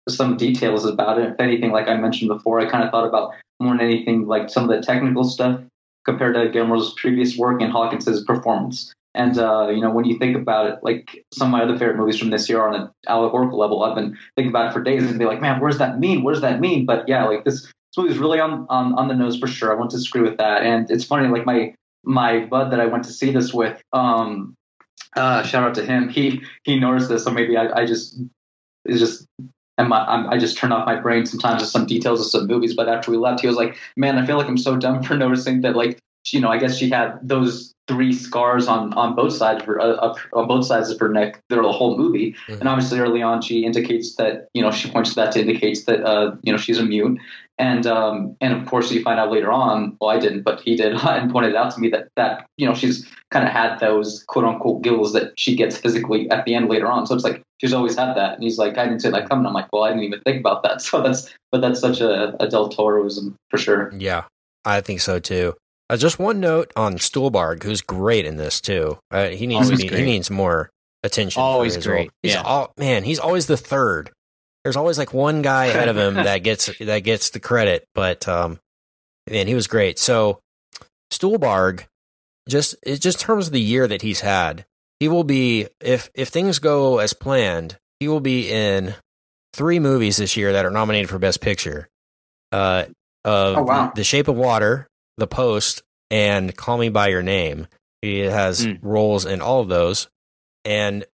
[0.09, 1.31] some details about it.
[1.31, 4.49] If anything, like I mentioned before, I kind of thought about more than anything like
[4.49, 5.61] some of the technical stuff
[6.05, 8.93] compared to Guillermo's previous work and Hawkins's performance.
[9.13, 11.97] And uh, you know, when you think about it, like some of my other favorite
[11.97, 15.03] movies from this year on an allegorical level, I've been thinking about it for days
[15.03, 16.23] and be like, man, what does that mean?
[16.23, 16.85] What does that mean?
[16.85, 19.71] But yeah, like this, this movie is really on, on on the nose for sure.
[19.71, 20.63] I won't disagree with that.
[20.63, 24.55] And it's funny, like my my bud that I went to see this with, um,
[25.15, 26.07] uh, shout out to him.
[26.07, 28.17] He he noticed this, so maybe I, I just
[28.85, 29.27] it's just
[29.77, 32.47] and my, I'm, I just turn off my brain sometimes with some details of some
[32.47, 32.75] movies.
[32.75, 35.15] But after we left, he was like, "Man, I feel like I'm so dumb for
[35.25, 35.99] noticing that." Like,
[36.31, 39.79] you know, I guess she had those three scars on on both sides of her
[39.79, 42.35] uh, on both sides of her neck through the whole movie.
[42.47, 42.59] Mhm.
[42.59, 45.85] And obviously, early on, she indicates that you know she points to that to indicates
[45.85, 47.19] that uh, you know she's a mute.
[47.61, 49.95] And um, and of course, you find out later on.
[50.01, 52.73] Well, I didn't, but he did, and pointed out to me that that you know
[52.73, 56.69] she's kind of had those quote unquote gills that she gets physically at the end
[56.69, 57.05] later on.
[57.05, 58.33] So it's like she's always had that.
[58.33, 59.45] And he's like, I didn't see that coming.
[59.45, 60.81] I'm like, well, I didn't even think about that.
[60.91, 63.93] So that's but that's such a, a Del Toroism for sure.
[63.95, 64.23] Yeah,
[64.65, 65.53] I think so too.
[65.87, 68.97] Uh, just one note on Stuhlbarg, who's great in this too.
[69.11, 70.71] Uh, he needs Always he, he needs more
[71.03, 71.39] attention.
[71.39, 71.97] for Always his role.
[71.97, 72.41] great, He's yeah.
[72.41, 73.03] all man.
[73.03, 74.09] He's always the third.
[74.63, 77.85] There's always like one guy ahead of him that gets that gets the credit.
[77.95, 78.59] But um,
[79.29, 79.97] man, he was great.
[79.99, 80.39] So
[81.11, 81.85] Stuhlbarg,
[82.47, 84.65] just it just in terms of the year that he's had,
[84.99, 88.95] he will be if if things go as planned, he will be in
[89.53, 91.87] three movies this year that are nominated for Best Picture.
[92.51, 92.85] Uh,
[93.25, 93.91] of Oh, wow.
[93.95, 97.67] The Shape of Water, The Post, and Call Me by Your Name.
[98.01, 98.79] He has Mm.
[98.81, 100.07] roles in all of those,
[100.65, 101.05] and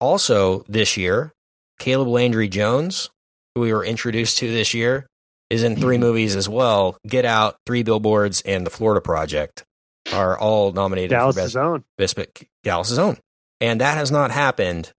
[0.00, 1.32] also this year,
[1.78, 3.10] Caleb Landry Jones,
[3.54, 5.06] who we were introduced to this year,
[5.50, 6.96] is in three movies as well.
[7.06, 9.64] Get Out, Three Billboards, and The Florida Project
[10.12, 11.84] are all nominated for Best own.
[11.98, 13.18] Best Pic- Dallas' own,
[13.60, 14.92] and that has not happened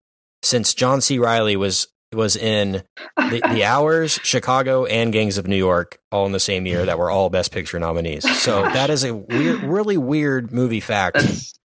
[0.43, 1.19] since John C.
[1.19, 2.83] Reilly was was in
[3.17, 6.97] the, the Hours, Chicago, and Gangs of New York all in the same year that
[6.97, 8.23] were all Best Picture nominees.
[8.41, 11.17] So that is a weird, really weird movie fact.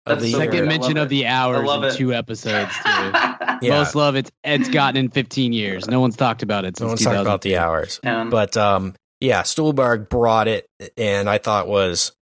[0.07, 0.39] That's the so.
[0.39, 0.69] Second weird.
[0.69, 1.95] Mention of the hours in it.
[1.95, 3.13] two episodes too.
[3.63, 3.79] Yeah.
[3.79, 5.87] Most love it's it's gotten in 15 years.
[5.89, 8.01] No one's talked about it since No one's talking about the Hours.
[8.05, 10.67] Um, But um, yeah, Stuhlbarg brought it,
[10.99, 12.13] and I thought was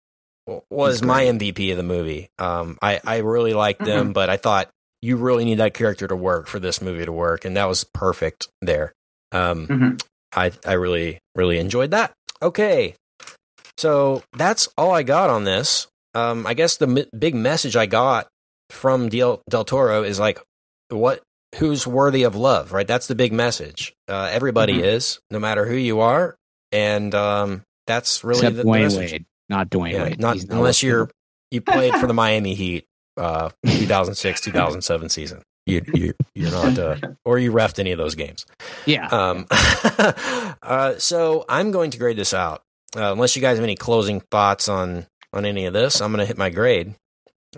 [0.71, 1.25] was my.
[1.25, 2.29] MVP of the movie.
[2.39, 4.69] Um, I I really liked him, but I thought
[5.01, 7.83] you really need that character to work for this movie to work, and that was
[7.93, 8.93] perfect there.
[9.33, 10.03] Um, Mhm.
[10.37, 12.13] I I really really enjoyed that.
[12.41, 12.95] Okay,
[13.79, 15.89] so that's all I got on this.
[16.15, 18.29] Um, I guess the m- big message I got
[18.71, 20.39] from Del, Del Toro is like,
[20.91, 21.23] what?
[21.57, 22.73] Who's worthy of love?
[22.73, 22.87] Right.
[22.87, 23.93] That's the big message.
[24.09, 24.85] Uh, everybody Mhm.
[24.85, 26.35] is, no matter who you are,
[26.71, 29.13] and um, that's really Except the, the Dwayne message.
[29.13, 30.21] Wade, not Dwayne Yeah, Wade.
[30.21, 30.87] not He's unless listed.
[30.89, 31.11] you're
[31.51, 32.87] you played for the Miami Heat,
[33.19, 35.43] uh, 2006 2007 season.
[35.67, 38.47] You you you're not, uh, or you refed any of those games.
[38.87, 39.09] yeah.
[39.09, 42.63] Um, uh, so I'm going to grade this out.
[42.97, 46.21] Uh, unless you guys have any closing thoughts on on any of this, I'm going
[46.21, 46.95] to hit my grade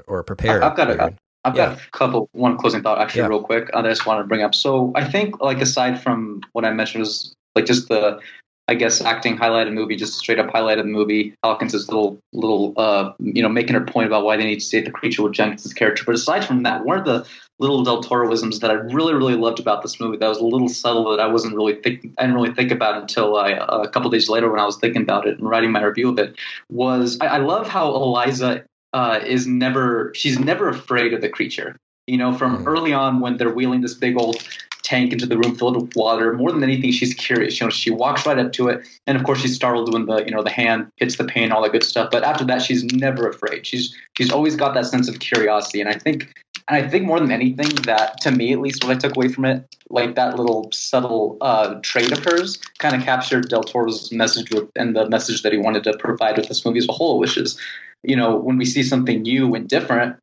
[0.07, 0.63] or prepare.
[0.63, 1.15] I've got a-.
[1.47, 3.29] I've got a couple, one closing thought actually, Yeah.
[3.29, 3.69] real quick.
[3.75, 4.55] I just wanted to bring up.
[4.55, 8.19] So I think, like, aside from what I mentioned, was like just the,
[8.67, 11.35] I guess, acting highlighted movie, just straight up highlighted the movie.
[11.45, 14.65] Hawkins' is little, little, uh, you know, making her point about why they need to
[14.65, 16.03] save the creature with Jenkins' character.
[16.07, 17.27] But aside from that, one of the
[17.59, 20.69] little Del Toroisms that I really, really loved about this movie that was a little
[20.69, 23.89] subtle that I wasn't really think, I didn't really think about until I, uh, a
[23.89, 26.35] couple days later when I was thinking about it and writing my review of it
[26.71, 28.65] was I, I love how Eliza
[28.95, 31.77] uh, is never she's never afraid of the creature.
[32.07, 32.67] You know, from Mhm.
[32.67, 34.37] early on when they're wheeling this big old
[34.85, 37.59] tank into the room filled with water, more than anything, she's curious.
[37.59, 40.25] You know, she walks right up to it, and of course, she's startled when the
[40.25, 42.11] you know the hand hits the pane, all that good stuff.
[42.13, 43.67] But after that, she's never afraid.
[43.67, 46.33] She's she's always got that sense of curiosity, and I think.
[46.67, 49.29] And I think more than anything, that to me at least, what I took away
[49.29, 54.11] from it, like that little subtle uh, trait of hers, kind of captured Del Toro's
[54.11, 56.93] message with, and the message that he wanted to provide with this movie as a
[56.93, 57.61] whole, which is,
[58.03, 60.17] you know, when we see something new and different,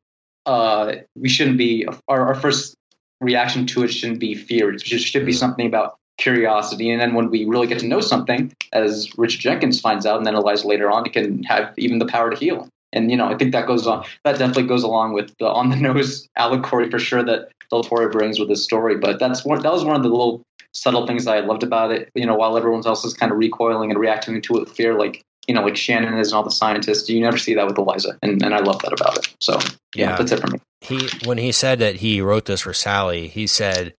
[0.46, 2.74] uh, we shouldn't be our, our first
[3.22, 4.72] reaction to it shouldn't be fear.
[4.74, 5.36] It should, should be Mhm.
[5.38, 6.90] something about curiosity.
[6.90, 10.26] And then when we really get to know something, as Richard Jenkins finds out, and
[10.26, 12.68] then Elisa later on, it can have even the power to heal.
[12.92, 14.04] And you know, I think that goes on.
[14.24, 18.10] That definitely goes along with the on the nose allegory for sure that Del Toro
[18.10, 18.96] brings with his story.
[18.98, 19.62] But that's one.
[19.62, 20.42] That was one of the little
[20.72, 22.10] subtle things I loved about it.
[22.14, 24.98] You know, while everyone else is kind of recoiling and reacting to it with fear,
[24.98, 27.78] like you know, like Shannon is and all the scientists, you never see that with
[27.78, 29.34] Elisa, and, and I love that about it.
[29.40, 29.54] So
[29.94, 30.16] yeah, Yeah.
[30.18, 30.60] that's it for me.
[30.82, 33.94] He when he said that he wrote this for Sally, he said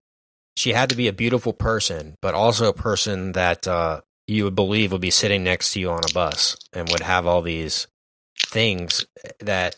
[0.57, 4.55] she had to be a beautiful person, but also a person that uh, you would
[4.55, 7.87] believe would be sitting next to you on a bus and would have all these
[8.51, 9.07] things
[9.41, 9.77] that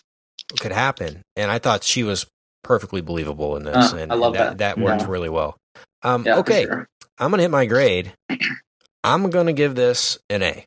[0.59, 1.23] could happen.
[1.37, 2.27] And I thought she was
[2.63, 4.59] perfectly believable in this, Uh, and, I love and that.
[4.59, 4.79] that.
[4.79, 5.09] worked Yeah.
[5.09, 5.57] really well.
[6.03, 6.89] Um, Yeah, okay, sure.
[7.19, 8.13] I'm gonna hit my grade.
[9.05, 10.65] I'm gonna give this an A,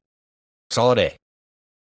[0.69, 1.15] solid A.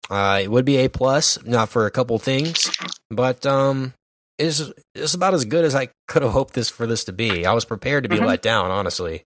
[0.08, 2.70] Uh, it would be A plus, not for a couple things,
[3.10, 3.92] but um,
[4.38, 7.46] is is about as good as I could have hoped this for this to be.
[7.46, 8.26] I was prepared to be Mhm.
[8.26, 9.22] let down, honestly,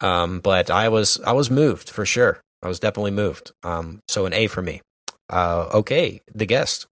[0.00, 2.40] um, but I was I was moved for sure.
[2.62, 3.52] I was definitely moved.
[3.62, 4.80] Um, so an A for me.
[5.28, 6.86] Uh, okay, the guest.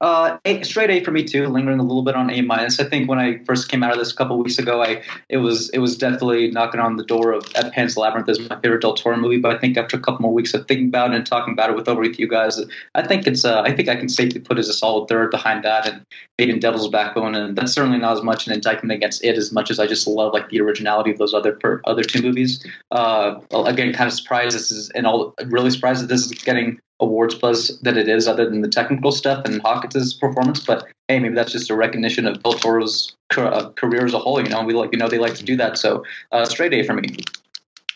[0.00, 1.48] Uh, a, straight A for me too.
[1.48, 2.80] Lingering a little bit on A minus.
[2.80, 5.38] I think when I first came out of this a couple weeks ago, I it
[5.38, 8.94] was it was definitely knocking on the door of Pan's Labyrinth as my favorite Del
[8.94, 9.38] Toro movie.
[9.38, 11.70] But I think after a couple more weeks of thinking about it and talking about
[11.70, 12.60] it with over with you guys,
[12.94, 15.64] I think it's uh, I think I can safely put as a solid third behind
[15.64, 16.04] that and
[16.38, 17.34] and Devil's Backbone.
[17.34, 20.06] And that's certainly not as much an indictment against it as much as I just
[20.06, 22.64] love like the originality of those other per, other two movies.
[22.90, 26.78] Uh, again, kind of surprised this is and all really surprised that this is getting
[27.00, 30.64] awards buzz that it is, other than the technical stuff and Hawkins' performance.
[30.64, 34.18] But hey, maybe that's just a recognition of Del Toro's ca- uh, career as a
[34.18, 34.42] whole.
[34.42, 35.78] You know, we like you know they like to do that.
[35.78, 37.16] So uh, straight A for me.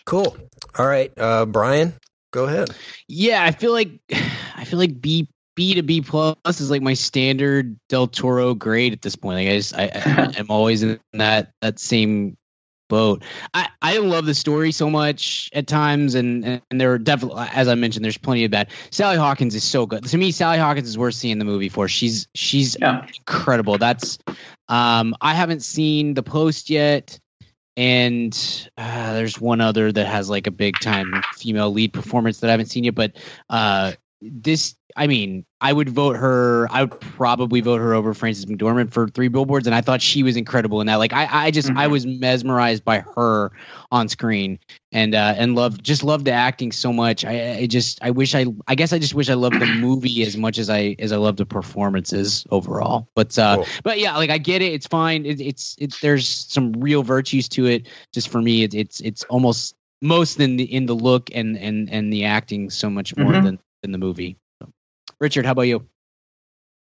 [0.04, 0.36] Cool.
[0.78, 1.94] All right, uh, Brian,
[2.32, 2.70] go ahead.
[3.08, 3.90] Yeah, I feel like
[4.56, 8.92] I feel like B B to B plus is like my standard Del Toro grade
[8.92, 9.36] at this point.
[9.36, 12.36] Like I just I, I I'm always in that that same
[12.90, 13.22] boat.
[13.54, 17.68] I I love the story so much at times, and and there are definitely as
[17.68, 18.68] I mentioned, there's plenty of bad.
[18.90, 20.30] Sally Hawkins is so good to me.
[20.32, 21.88] Sally Hawkins is worth seeing the movie for.
[21.88, 23.06] She's she's Yeah.
[23.16, 23.78] incredible.
[23.78, 24.18] That's
[24.68, 27.18] um I haven't seen the post yet.
[27.76, 28.36] And
[28.76, 32.50] uh, there's one other that has like a big time female lead performance that I
[32.50, 32.94] haven't seen yet.
[32.94, 33.16] But
[33.48, 36.68] uh, this, I mean, I would vote her.
[36.70, 40.22] I would probably vote her over Frances McDormand for Three Billboards, and I thought she
[40.22, 40.96] was incredible in that.
[40.96, 41.90] Like, I, I just, I Mhm.
[41.90, 43.52] was mesmerized by her
[43.90, 44.58] on screen,
[44.92, 47.24] and uh, and loved, just loved the acting so much.
[47.24, 50.22] I, I just, I wish I, I guess I just wish I loved the movie
[50.22, 53.08] as much as I, as I loved the performances overall.
[53.14, 53.66] But, uh, Cool.
[53.84, 54.72] but yeah, like I get it.
[54.72, 55.24] It's fine.
[55.24, 57.88] It, it's, it, there's some real virtues to it.
[58.12, 61.90] Just for me, it, it's, it's almost most in the in the look and and
[61.90, 63.42] and the acting so much more Mhm.
[63.42, 64.36] than than the movie.
[64.62, 64.70] So.
[65.20, 65.86] Richard, how about you?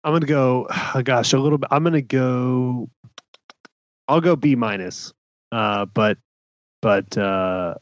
[0.04, 0.66] I'm gonna go.
[0.70, 1.68] Oh gosh, a little bit.
[1.70, 2.88] I'm gonna go.
[4.06, 5.12] I'll go B minus.
[5.52, 6.18] Uh, but
[6.82, 7.74] but uh,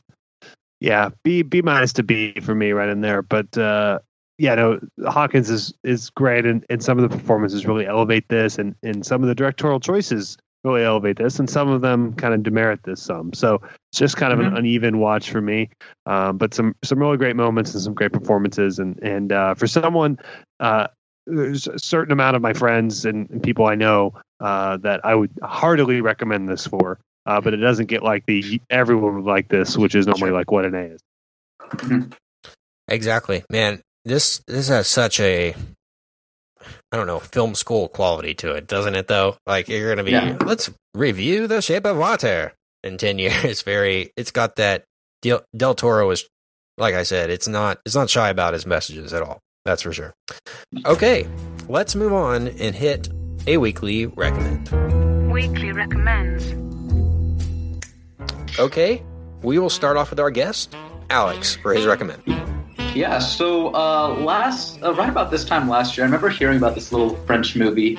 [0.80, 3.22] yeah, B B minus to B for me right in there.
[3.22, 4.00] But uh,
[4.38, 8.58] yeah, no, Hawkins is is great, and, and some of the performances really elevate this,
[8.58, 10.36] and and some of the directorial choices
[10.66, 13.32] really elevate this, and some of them kind of demerit this some.
[13.32, 13.60] So
[13.90, 15.70] it's just kind of an uneven watch for me,
[16.06, 19.66] um, but some some really great moments and some great performances, and and uh, for
[19.66, 20.18] someone.
[20.60, 20.88] Uh,
[21.28, 25.14] there's a certain amount of my friends and, and people I know uh, that I
[25.14, 29.48] would heartily recommend this for, uh, but it doesn't get like the everyone would like
[29.48, 31.00] this, which is normally like what an A is.
[32.88, 33.82] Exactly, man.
[34.04, 35.56] This this has such a
[36.92, 39.08] I don't know film school quality to it, doesn't it?
[39.08, 40.36] Though, like you're gonna be Yeah.
[40.44, 42.52] let's review The Shape of Water
[42.84, 43.62] in ten years.
[43.62, 44.84] Very, it's got that
[45.22, 46.24] Del, Del Toro is
[46.78, 49.40] like I said, it's not it's not shy about his messages at all.
[49.64, 50.14] That's for sure.
[50.84, 51.26] Okay,
[51.68, 53.08] let's move on and hit
[53.48, 55.32] a weekly recommend.
[55.32, 56.54] Weekly recommends.
[58.58, 59.02] Okay,
[59.42, 60.74] we will start off with our guest,
[61.10, 62.22] Alex, for his recommend.
[62.96, 66.74] Yeah, so uh, last uh, right about this time last year, I remember hearing about
[66.74, 67.98] this little French movie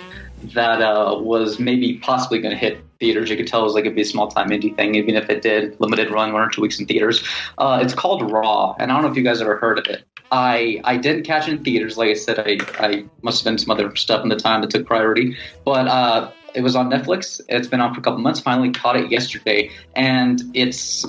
[0.55, 3.29] that uh, was maybe possibly going to hit theaters.
[3.29, 5.29] You could tell it was like it'd be a small time indie thing, even if
[5.29, 7.23] it did limited run one or two weeks in theaters.
[7.59, 10.03] Uh, it's called Raw, and I don't know if you guys ever heard of it.
[10.31, 11.95] I I didn't catch it in theaters.
[11.95, 14.71] Like I said, I I must have been some other stuff in the time that
[14.71, 15.87] took priority, but.
[15.87, 17.39] Uh, it was on Netflix.
[17.49, 18.39] It's been on for a couple months.
[18.39, 21.05] Finally caught it yesterday, and it's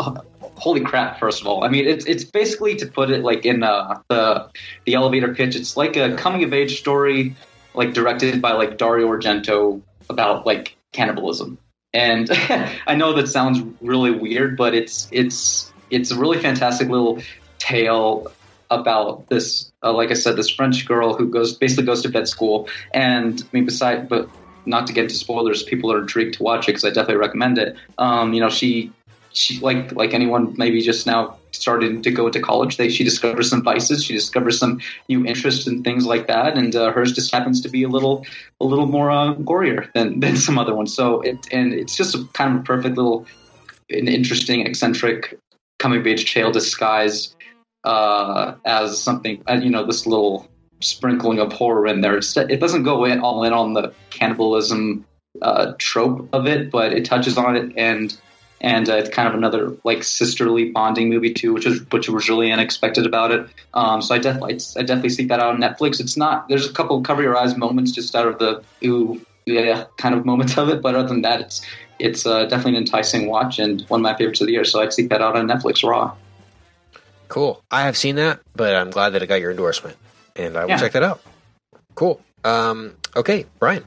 [0.59, 1.18] holy crap!
[1.18, 4.48] First of all, I mean, it's it's basically to put it like in uh, the
[4.85, 5.56] the elevator pitch.
[5.56, 7.36] It's like a coming of age story,
[7.74, 9.80] like directed by like Dario Argento
[10.10, 11.59] about like cannibalism.
[11.94, 12.28] And
[12.86, 17.22] I know that sounds really weird, but it's it's it's a really fantastic little
[17.59, 18.30] tale
[18.70, 19.72] about this.
[19.82, 23.40] Uh, like I said, this French girl who goes basically goes to vet school, and
[23.43, 24.28] I mean, beside but
[24.66, 27.59] not to get into spoilers, people are intrigued to watch it because I definitely recommend
[27.59, 27.76] it.
[27.97, 28.93] Um, you know, she
[29.32, 33.48] she like like anyone maybe just now started to go to college they she discovers
[33.48, 37.32] some vices she discovers some new interests and things like that and uh, hers just
[37.32, 38.24] happens to be a little
[38.60, 40.94] a little more uh, gorier than than some other ones.
[40.94, 43.26] So it and it's just a kind of a perfect little
[43.90, 45.38] an interesting eccentric
[45.78, 47.34] coming of age tale disguised
[47.84, 50.48] uh, as something uh, you know this little
[50.80, 52.16] sprinkling of horror in there.
[52.16, 55.05] It's, it doesn't go in all in on the cannibalism
[55.42, 58.18] uh, trope of it but it touches on it and
[58.60, 62.28] and uh, it's kind of another like sisterly bonding movie too, which is which was
[62.28, 63.47] really unexpected about it.
[63.74, 66.01] Um, so I definitely I definitely seek that out on Netflix.
[66.01, 69.85] It's not there's a couple cover your eyes moments just out of the ooh yeah
[69.97, 71.64] kind of moments of it, but other than that, it's
[71.98, 74.64] it's uh, definitely an enticing watch and one of my favorites of the year.
[74.64, 76.14] So I'd seek that out on Netflix Raw.
[77.28, 77.62] Cool.
[77.70, 79.97] I have seen that, but I'm glad that it got your endorsement,
[80.36, 80.78] and I will Yeah.
[80.78, 81.20] check that out.
[81.94, 82.20] Cool.
[82.44, 83.85] Um, okay, Brian.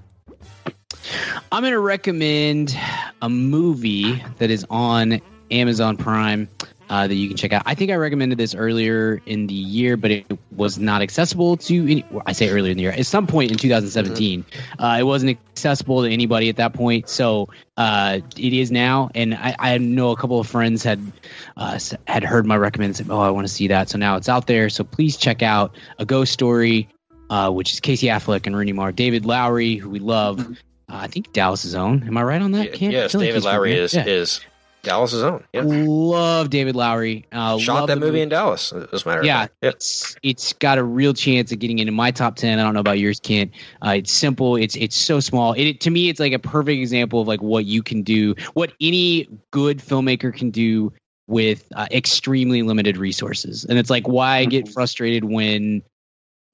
[1.52, 2.78] I'm going to recommend
[3.22, 5.22] a movie that is on
[5.52, 6.50] Amazon Prime
[6.92, 7.64] uh, that you can check out.
[7.66, 11.84] I think I recommended this earlier in the year, but it was not accessible to
[11.84, 12.06] any.
[12.12, 12.92] well, I say earlier in the year.
[12.92, 14.44] At some point in 2017,
[14.78, 17.08] uh, it wasn't accessible to anybody at that point.
[17.08, 17.48] So
[17.78, 21.00] uh, it is now, and I, I know a couple of friends had
[21.56, 23.10] uh, had heard my recommendation.
[23.10, 23.88] Oh, I want to see that.
[23.88, 24.70] So now it's out there.
[24.70, 26.90] So please check out a ghost story.
[27.30, 30.46] Uh, which is Casey Affleck and Rooney Mara, David Lowery, who we love.
[30.92, 32.04] Uh, I think Dallas's own.
[32.08, 32.74] Am I right on that?
[32.74, 34.06] Can't- yes, David Lowery is Yeah.
[34.06, 34.42] is
[34.84, 35.44] Dallas's own.
[35.54, 35.62] Yeah.
[35.64, 37.26] Love David Lowery.
[37.32, 38.74] Uh, Shot love that the movie in Dallas.
[38.92, 39.48] As a matter Yeah.
[39.62, 39.70] Yeah.
[39.70, 42.58] it's it's got a real chance of getting into my top ten.
[42.60, 43.52] I don't know about yours, Kent.
[43.86, 44.56] Uh, it's simple.
[44.56, 45.54] It's it's so small.
[45.54, 48.74] It, to me, it's like a perfect example of like what you can do, what
[48.82, 50.92] any good filmmaker can do
[51.28, 53.64] with uh, extremely limited resources.
[53.64, 55.84] And it's like why I get frustrated when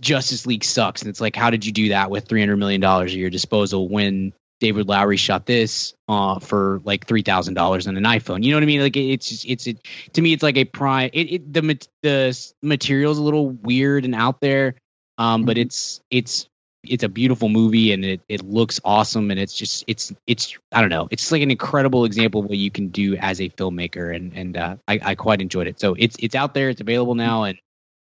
[0.02, 2.82] Justice League sucks, and it's like how did you do that with three hundred million
[2.82, 7.88] dollars at your disposal when David Lowery shot this uh, for like three thousand dollars
[7.88, 8.44] on an iPhone.
[8.44, 8.82] You know what I mean?
[8.82, 9.80] Like it's just, it's it,
[10.14, 11.10] to me, it's like a prime.
[11.14, 14.76] It, it the the material's a little weird and out there,
[15.18, 16.48] um, but it's it's
[16.84, 20.82] it's a beautiful movie and it, it looks awesome and it's just it's it's I
[20.82, 21.08] don't know.
[21.12, 24.58] It's like an incredible example of what you can do as a filmmaker and and
[24.58, 25.80] uh, I, I quite enjoyed it.
[25.80, 26.70] So it's it's out there.
[26.70, 27.58] It's available now and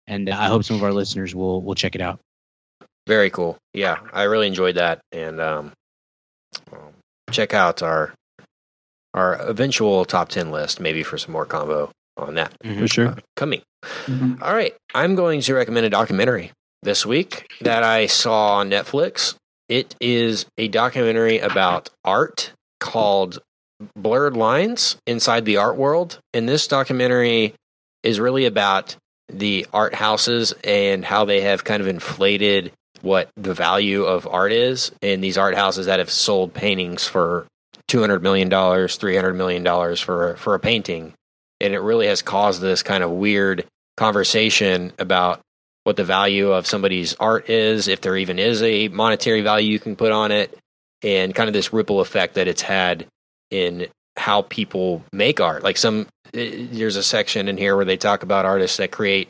[0.06, 2.18] and I hope some of our listeners will will check it out.
[3.06, 3.58] Very cool.
[3.72, 5.72] Yeah, I really enjoyed that, and um,
[6.72, 6.92] um,
[7.30, 8.14] check out our
[9.12, 13.08] our eventual top ten list, maybe for some more combo on that For sure.
[13.08, 13.62] uh, coming.
[14.06, 14.40] Mhm.
[14.40, 16.52] All right, I'm going to recommend a documentary
[16.82, 19.34] this week that I saw on Netflix.
[19.68, 23.38] It is a documentary about art called
[23.96, 26.18] Blurred Lines Inside the Art World.
[26.32, 27.54] And this documentary
[28.02, 28.96] is really about
[29.28, 32.72] the art houses and how they have kind of inflated
[33.02, 34.92] what the value of art is.
[35.02, 37.46] And these art houses that have sold paintings for
[37.88, 41.12] $200 million, $300 million for, for a painting.
[41.60, 45.40] And it really has caused this kind of weird conversation about
[45.84, 49.78] what the value of somebody's art is, if there even is a monetary value you
[49.78, 50.58] can put on it,
[51.02, 53.06] and kind of this ripple effect that it's had
[53.50, 53.86] in
[54.16, 55.62] how people make art.
[55.62, 59.28] Like some, there's a section in here where they talk about artists that create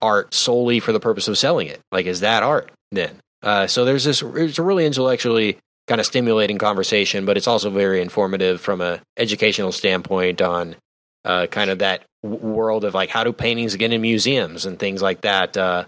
[0.00, 1.80] art solely for the purpose of selling it.
[1.90, 3.20] Like, is that art then?
[3.42, 7.70] Uh, so there's this, it's a really intellectually kind of stimulating conversation, but it's also
[7.70, 10.76] very informative from a educational standpoint on
[11.24, 15.02] uh, kind of that world of like how do paintings get in museums and things
[15.02, 15.56] like that.
[15.56, 15.84] Uh,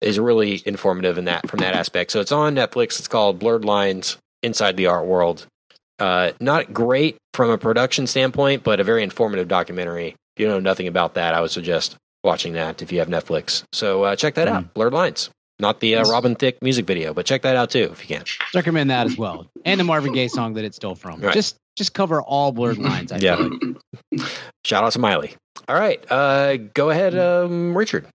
[0.00, 2.10] is really informative in that from that aspect.
[2.10, 2.98] So it's on Netflix.
[2.98, 5.46] It's called Blurred Lines Inside the Art World.
[6.00, 10.08] Uh, not great from a production standpoint, but a very informative documentary.
[10.36, 13.62] If you know nothing about that, I would suggest watching that if you have Netflix.
[13.72, 14.52] So uh, check that Mm.
[14.52, 14.74] out.
[14.74, 15.30] Blurred Lines.
[15.58, 18.24] Not the uh, Robin Thicke music video, but check that out too if you can.
[18.54, 21.20] Recommend that as well, and the Marvin Gaye song that it stole from.
[21.20, 21.34] Right.
[21.34, 23.12] Just just cover all blurred lines.
[23.12, 23.34] I Yeah.
[23.34, 24.22] like.
[24.64, 25.34] Shout out to Miley.
[25.68, 28.06] All right, uh, go ahead, um, Richard.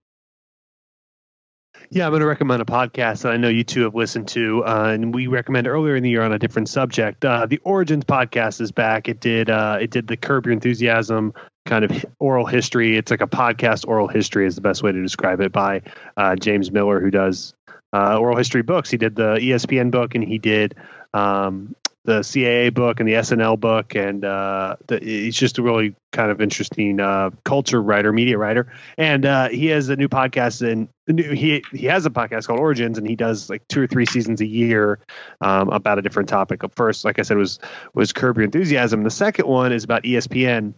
[1.96, 4.66] Yeah, I'm going to recommend a podcast that I know you two have listened to,
[4.66, 7.24] uh, and we recommended earlier in the year on a different subject.
[7.24, 9.08] Uh, the Origins podcast is back.
[9.08, 11.34] It did uh, it did the Curb Your Enthusiasm
[11.66, 12.98] kind of oral history.
[12.98, 15.84] It's like a podcast oral history is the best way to describe it by
[16.18, 17.54] uh, James Miller, who does
[17.94, 18.90] uh, oral history books.
[18.92, 20.76] He did the ESPN book, and he did
[21.14, 25.96] um, the CAA book and the SNL book, and uh, the, he's just a really
[26.12, 28.72] kind of interesting uh, culture writer, media writer.
[28.98, 30.88] And uh, he has a new podcast, and
[31.20, 34.40] he he has a podcast called Origins, and he does like two or three seasons
[34.42, 35.00] a year
[35.42, 36.62] um, about a different topic.
[36.76, 37.60] First, like I said, was
[37.94, 39.04] was Curb Your Enthusiasm.
[39.04, 40.76] The second one is about ESPN.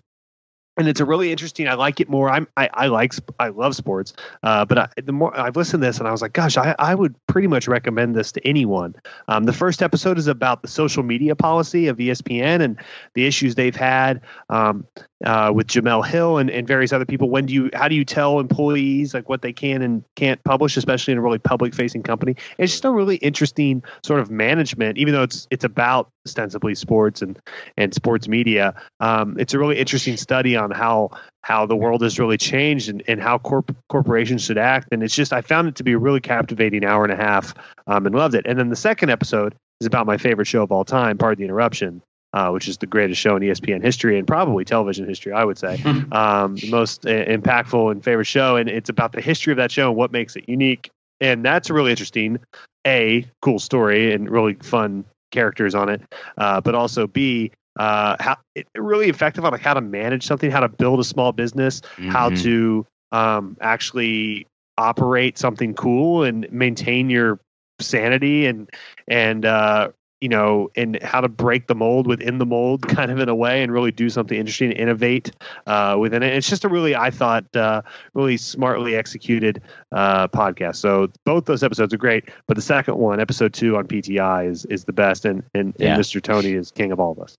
[0.77, 1.67] And it's a really interesting.
[1.67, 2.29] I like it more.
[2.29, 2.47] I'm.
[2.55, 3.13] I, I like.
[3.39, 4.13] I love sports.
[4.43, 6.75] Uh, but I, the more I've listened to this, and I was like, gosh, I,
[6.77, 8.95] I would pretty much recommend this to anyone.
[9.27, 12.79] Um, the first episode is about the social media policy of ESPN and
[13.15, 14.85] the issues they've had um,
[15.25, 17.29] uh, with Jemele Hill and, and various other people.
[17.29, 17.69] When do you?
[17.73, 21.21] How do you tell employees like what they can and can't publish, especially in a
[21.21, 22.35] really public-facing company?
[22.57, 27.21] It's just a really interesting sort of management, even though it's it's about ostensibly sports
[27.21, 27.39] and
[27.77, 28.75] and sports media.
[28.99, 31.11] Um, it's a really interesting study on how
[31.41, 34.89] how the world has really changed and, and how corp- corporations should act.
[34.91, 37.53] And it's just I found it to be a really captivating hour and a half
[37.87, 38.45] um, and loved it.
[38.45, 41.45] And then the second episode is about my favorite show of all time, Pardon the
[41.45, 42.01] Interruption.
[42.33, 45.57] Uh, which is the greatest show in ESPN history and probably television history, I would
[45.57, 45.81] say.
[46.11, 48.57] um, the most uh, impactful and favorite show.
[48.57, 50.89] And it's about the history of that show and what makes it unique.
[51.21, 52.39] And that's really interesting.
[52.85, 56.01] A, cool story and really fun characters on it.
[56.37, 60.51] Uh, but also B, uh, how it, really effective on like how to manage something,
[60.51, 62.41] how to build a small business, how Mhm.
[62.43, 64.47] to um, actually
[64.77, 67.39] operate something cool and maintain your
[67.79, 68.69] sanity and
[69.07, 69.89] and uh,
[70.21, 73.35] you know and how to break the mold within the mold kind of in a
[73.35, 75.31] way and really do something interesting and innovate
[75.67, 76.33] uh, within it.
[76.33, 77.81] It's just a really i thought uh,
[78.13, 79.61] really smartly executed
[79.91, 80.77] uh, podcast.
[80.77, 84.65] So both those episodes are great but the second one episode two on pti is
[84.65, 85.93] is the best and and, Yeah.
[85.93, 87.35] and mr tony is king of all of us.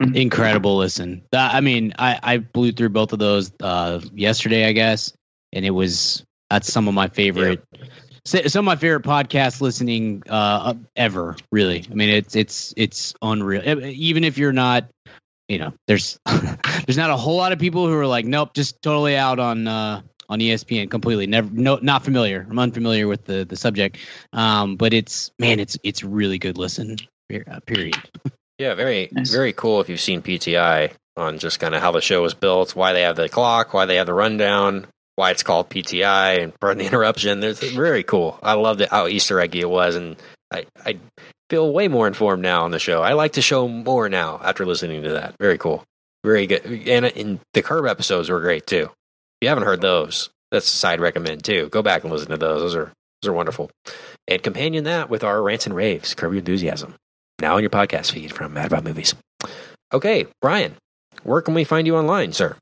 [0.00, 1.22] Incredible listen.
[1.30, 5.12] That- i mean i i blew through both of those uh yesterday i guess
[5.52, 7.88] and it was that's some of my favorite s-
[8.26, 11.84] some of my favorite podcast listening uh ever really.
[11.90, 13.62] I mean it's it's it's unreal.
[13.84, 14.88] Even if you're not
[15.48, 16.18] you know there's
[16.86, 19.68] there's not a whole lot of people who are like nope just totally out on
[19.68, 21.26] uh on espn completely.
[21.26, 22.46] Never no not familiar.
[22.48, 23.98] I'm unfamiliar with the the subject.
[24.32, 26.96] Um but it's man it's it's really good listen
[27.32, 27.96] uh, period.
[28.58, 29.30] Yeah, very Nice.
[29.30, 32.74] very cool if you've seen PTI on just kind of how the show was built,
[32.74, 36.52] why they have the clock, why they have the rundown, why it's called PTI, and
[36.60, 37.40] pardon the interruption.
[37.40, 38.38] There's very cool.
[38.42, 40.16] I loved it how Easter eggy it was, and
[40.52, 40.98] I I
[41.50, 43.02] feel way more informed now on the show.
[43.02, 45.34] I like the show more now after listening to that.
[45.38, 45.84] Very cool,
[46.24, 48.84] very good, and, and the Curb episodes were great too.
[48.84, 48.90] If
[49.42, 51.68] you haven't heard those, that's a side recommend too.
[51.68, 52.60] Go back and listen to those.
[52.60, 52.92] Those are
[53.22, 53.70] those are wonderful.
[54.28, 56.94] And companion that with our rants and raves, Curb Your Enthusiasm
[57.40, 59.14] now in your podcast feed from Mad About Movies.
[59.92, 60.74] Okay, Brian,
[61.22, 62.56] where can we find you online, sir?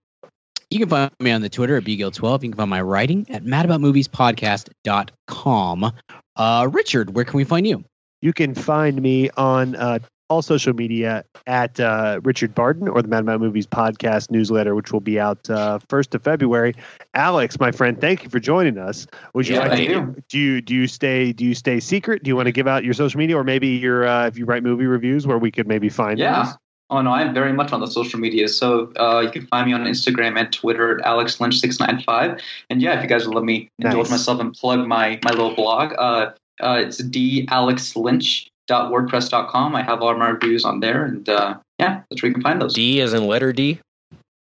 [0.73, 2.43] You can find me on the Twitter at bgill12.
[2.45, 5.93] You can find my writing at madaboutmoviespodcast.com.
[6.37, 7.85] Uh, Richard, where can we find you?
[8.23, 9.99] You can find me on uh,
[10.31, 14.93] all social media at uh, Richard Barton or the Mad About Movies podcast newsletter, which
[14.93, 16.75] will be out uh, first of February.
[17.13, 19.07] Alex, my friend, thank you for joining us.
[19.35, 20.17] Would you Yeah, like to you.
[20.31, 22.23] do you do you stay do you stay secret?
[22.23, 24.47] Do you want to give out your social media or maybe your uh, if you
[24.47, 26.45] write movie reviews where we could maybe find Yeah.
[26.45, 26.55] those?
[26.93, 28.49] Oh no, I'm very much on the social media.
[28.49, 32.39] So uh, you can find me on Instagram and Twitter at AlexLynch695.
[32.69, 35.55] And yeah, if you guys would let me indulge myself and plug my my little
[35.55, 39.75] blog, uh, uh, it's dalexlynch.wordpress.com.
[39.75, 42.61] I have all my reviews on there, and uh, yeah, that's where you can find
[42.61, 42.75] those.
[42.75, 43.81] D as in letter D.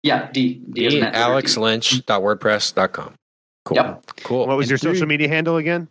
[0.03, 3.13] yeah, D D, as D in Edward, alexlynch.wordpress.com.
[3.65, 3.75] Cool.
[3.75, 4.03] Yep.
[4.23, 4.47] Cool.
[4.47, 5.87] What was And your three- social media handle again?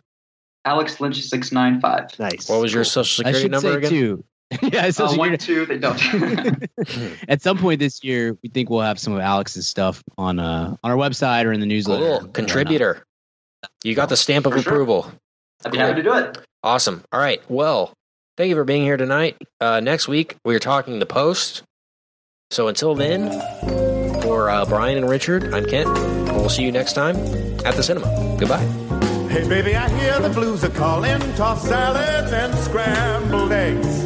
[0.65, 2.17] Alex Lynch six nine five.
[2.19, 2.49] Nice.
[2.49, 3.89] What was your social security should number say again?
[3.89, 4.23] too.
[4.61, 5.77] yeah, social Uh, one security.
[5.79, 5.79] two.
[5.79, 7.19] They don't.
[7.29, 10.75] At some point this year, we think we'll have some of Alex's stuff on uh
[10.83, 12.19] on our website or in the newsletter.
[12.19, 12.29] Cool.
[12.29, 13.03] Contributor.
[13.83, 14.71] You got the stamp of For sure.
[14.73, 15.11] approval.
[15.65, 16.37] I'd be happy to do it.
[16.63, 17.03] Awesome.
[17.11, 17.41] All right.
[17.49, 17.91] Well,
[18.37, 19.35] thank you for being here tonight.
[19.59, 21.63] Uh, next week, we're talking the post.
[22.51, 23.31] So until then,
[24.21, 25.89] for uh, Brian and Richard, I'm Kent.
[26.33, 27.17] We'll see you next time
[27.65, 28.37] at the cinema.
[28.39, 28.63] Goodbye.
[29.29, 31.19] Hey, baby, I hear the blues are calling.
[31.35, 34.05] Tossed salads and scrambled eggs.